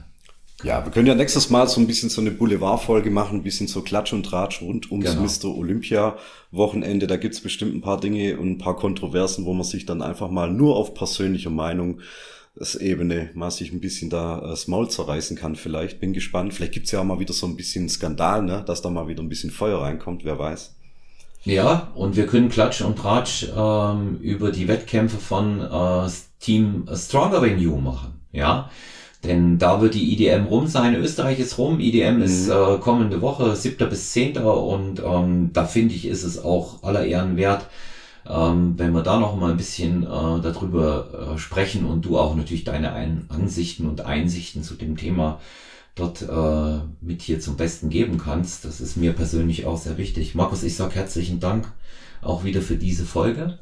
ja, 0.65 0.83
wir 0.83 0.91
können 0.91 1.05
ja 1.05 1.13
nächstes 1.13 1.51
Mal 1.51 1.67
so 1.67 1.79
ein 1.79 1.85
bisschen 1.85 2.09
so 2.09 2.21
eine 2.21 2.31
Boulevardfolge 2.31 3.11
machen, 3.11 3.39
ein 3.39 3.43
bisschen 3.43 3.67
so 3.67 3.83
Klatsch 3.83 4.13
und 4.13 4.23
Tratsch 4.23 4.63
rund 4.63 4.91
ums 4.91 5.11
genau. 5.11 5.21
Mr. 5.21 5.55
Olympia 5.55 6.17
Wochenende. 6.51 7.05
Da 7.05 7.17
gibt's 7.17 7.39
bestimmt 7.39 7.75
ein 7.75 7.81
paar 7.81 7.99
Dinge 7.99 8.37
und 8.37 8.49
ein 8.49 8.57
paar 8.57 8.75
Kontroversen, 8.75 9.45
wo 9.45 9.53
man 9.53 9.63
sich 9.63 9.85
dann 9.85 10.01
einfach 10.01 10.31
mal 10.31 10.51
nur 10.51 10.75
auf 10.75 10.95
persönliche 10.95 11.51
Meinung 11.51 11.99
Ebene 12.79 13.31
mal 13.33 13.51
sich 13.51 13.73
ein 13.73 13.81
bisschen 13.81 14.09
da 14.09 14.39
äh, 14.39 14.47
das 14.47 14.67
Maul 14.67 14.89
zerreißen 14.89 15.37
kann 15.37 15.55
vielleicht. 15.55 15.99
Bin 15.99 16.13
gespannt. 16.13 16.53
Vielleicht 16.53 16.71
gibt's 16.71 16.91
ja 16.91 17.01
auch 17.01 17.03
mal 17.03 17.19
wieder 17.19 17.33
so 17.33 17.45
ein 17.45 17.57
bisschen 17.57 17.87
Skandal, 17.89 18.43
ne? 18.43 18.63
dass 18.65 18.81
da 18.81 18.89
mal 18.89 19.07
wieder 19.07 19.21
ein 19.21 19.29
bisschen 19.29 19.51
Feuer 19.51 19.81
reinkommt, 19.81 20.23
wer 20.23 20.39
weiß. 20.39 20.73
Ja, 21.43 21.91
und 21.93 22.15
wir 22.15 22.25
können 22.25 22.49
Klatsch 22.49 22.81
und 22.81 22.97
Tratsch 22.97 23.45
ähm, 23.55 24.17
über 24.19 24.51
die 24.51 24.67
Wettkämpfe 24.67 25.17
von 25.17 25.61
äh, 25.61 26.09
Team 26.39 26.87
Stronger 26.91 27.41
Than 27.41 27.59
You 27.59 27.75
machen. 27.75 28.19
Ja, 28.31 28.71
denn 29.25 29.57
da 29.57 29.81
wird 29.81 29.93
die 29.93 30.13
IDM 30.13 30.45
rum 30.45 30.67
sein. 30.67 30.95
Österreich 30.95 31.39
ist 31.39 31.57
rum. 31.57 31.79
IDM 31.79 32.17
mhm. 32.17 32.23
ist 32.23 32.47
äh, 32.49 32.77
kommende 32.79 33.21
Woche, 33.21 33.55
7. 33.55 33.89
bis 33.89 34.11
10. 34.11 34.37
Und 34.37 35.01
ähm, 35.05 35.51
da 35.53 35.65
finde 35.65 35.95
ich, 35.95 36.05
ist 36.05 36.23
es 36.23 36.43
auch 36.43 36.83
aller 36.83 37.05
Ehren 37.05 37.35
wert, 37.35 37.67
ähm, 38.27 38.75
wenn 38.77 38.93
wir 38.93 39.03
da 39.03 39.19
noch 39.19 39.35
mal 39.35 39.51
ein 39.51 39.57
bisschen 39.57 40.03
äh, 40.03 40.41
darüber 40.41 41.33
äh, 41.33 41.37
sprechen 41.37 41.85
und 41.85 42.05
du 42.05 42.17
auch 42.17 42.35
natürlich 42.35 42.63
deine 42.63 42.93
ein 42.93 43.25
Ansichten 43.29 43.87
und 43.87 44.01
Einsichten 44.01 44.63
zu 44.63 44.75
dem 44.75 44.97
Thema 44.97 45.39
dort 45.95 46.21
äh, 46.21 46.79
mit 47.01 47.21
hier 47.21 47.39
zum 47.39 47.55
Besten 47.57 47.89
geben 47.89 48.17
kannst. 48.17 48.65
Das 48.65 48.81
ist 48.81 48.97
mir 48.97 49.13
persönlich 49.13 49.65
auch 49.65 49.77
sehr 49.77 49.97
wichtig. 49.97 50.35
Markus, 50.35 50.63
ich 50.63 50.75
sag 50.75 50.95
herzlichen 50.95 51.39
Dank 51.39 51.71
auch 52.21 52.43
wieder 52.43 52.61
für 52.61 52.75
diese 52.75 53.05
Folge. 53.05 53.57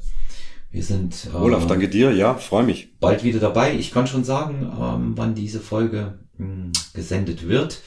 Wir 0.74 0.82
sind 0.82 1.28
äh, 1.32 1.36
Olaf, 1.36 1.68
danke 1.68 1.88
dir, 1.88 2.10
ja, 2.10 2.34
freue 2.34 2.64
mich. 2.64 2.98
Bald 2.98 3.22
wieder 3.22 3.38
dabei. 3.38 3.76
Ich 3.76 3.92
kann 3.92 4.08
schon 4.08 4.24
sagen, 4.24 4.72
ähm, 4.76 5.12
wann 5.14 5.36
diese 5.36 5.60
Folge 5.60 6.18
mh, 6.36 6.46
hm, 6.46 6.72
gesendet 6.94 7.46
wird. 7.46 7.80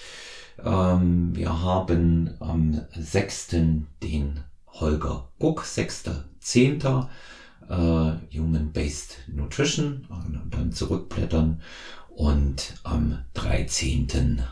Ähm, 0.64 1.36
wir 1.36 1.62
haben 1.62 2.36
am 2.40 2.80
6. 2.98 3.50
den 4.02 4.40
Holger 4.68 5.28
Guck, 5.38 5.64
6.10. 5.66 7.10
Äh, 7.68 8.38
Human-Based 8.40 9.18
Nutrition 9.36 10.08
und 10.08 10.50
dann 10.52 10.72
zurückblättern 10.72 11.62
und 12.16 12.76
am 12.84 13.20
13. 13.34 14.44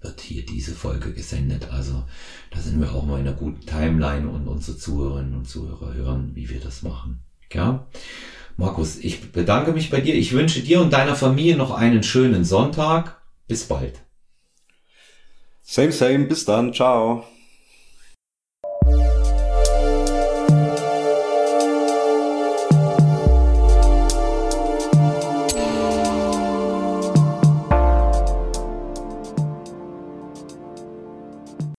wird 0.00 0.20
hier 0.20 0.44
diese 0.44 0.74
Folge 0.74 1.12
gesendet. 1.12 1.68
Also 1.70 2.02
da 2.50 2.58
sind 2.58 2.80
wir 2.80 2.92
auch 2.92 3.06
mal 3.06 3.20
in 3.20 3.28
einer 3.28 3.36
guten 3.36 3.64
Timeline 3.64 4.28
und 4.28 4.48
unsere 4.48 4.76
Zuhörerinnen 4.76 5.36
und 5.36 5.48
Zuhörer 5.48 5.94
hören, 5.94 6.32
wie 6.34 6.50
wir 6.50 6.58
das 6.58 6.82
machen. 6.82 7.20
Ja? 7.52 7.86
Markus, 8.56 8.96
ich 8.96 9.32
bedanke 9.32 9.72
mich 9.72 9.90
bei 9.90 10.00
dir. 10.00 10.14
Ich 10.14 10.32
wünsche 10.32 10.60
dir 10.60 10.80
und 10.80 10.92
deiner 10.92 11.14
Familie 11.14 11.56
noch 11.56 11.72
einen 11.72 12.02
schönen 12.02 12.44
Sonntag. 12.44 13.20
Bis 13.48 13.64
bald. 13.64 14.02
Same, 15.62 15.92
same. 15.92 16.26
Bis 16.26 16.44
dann. 16.44 16.72
Ciao. 16.72 17.24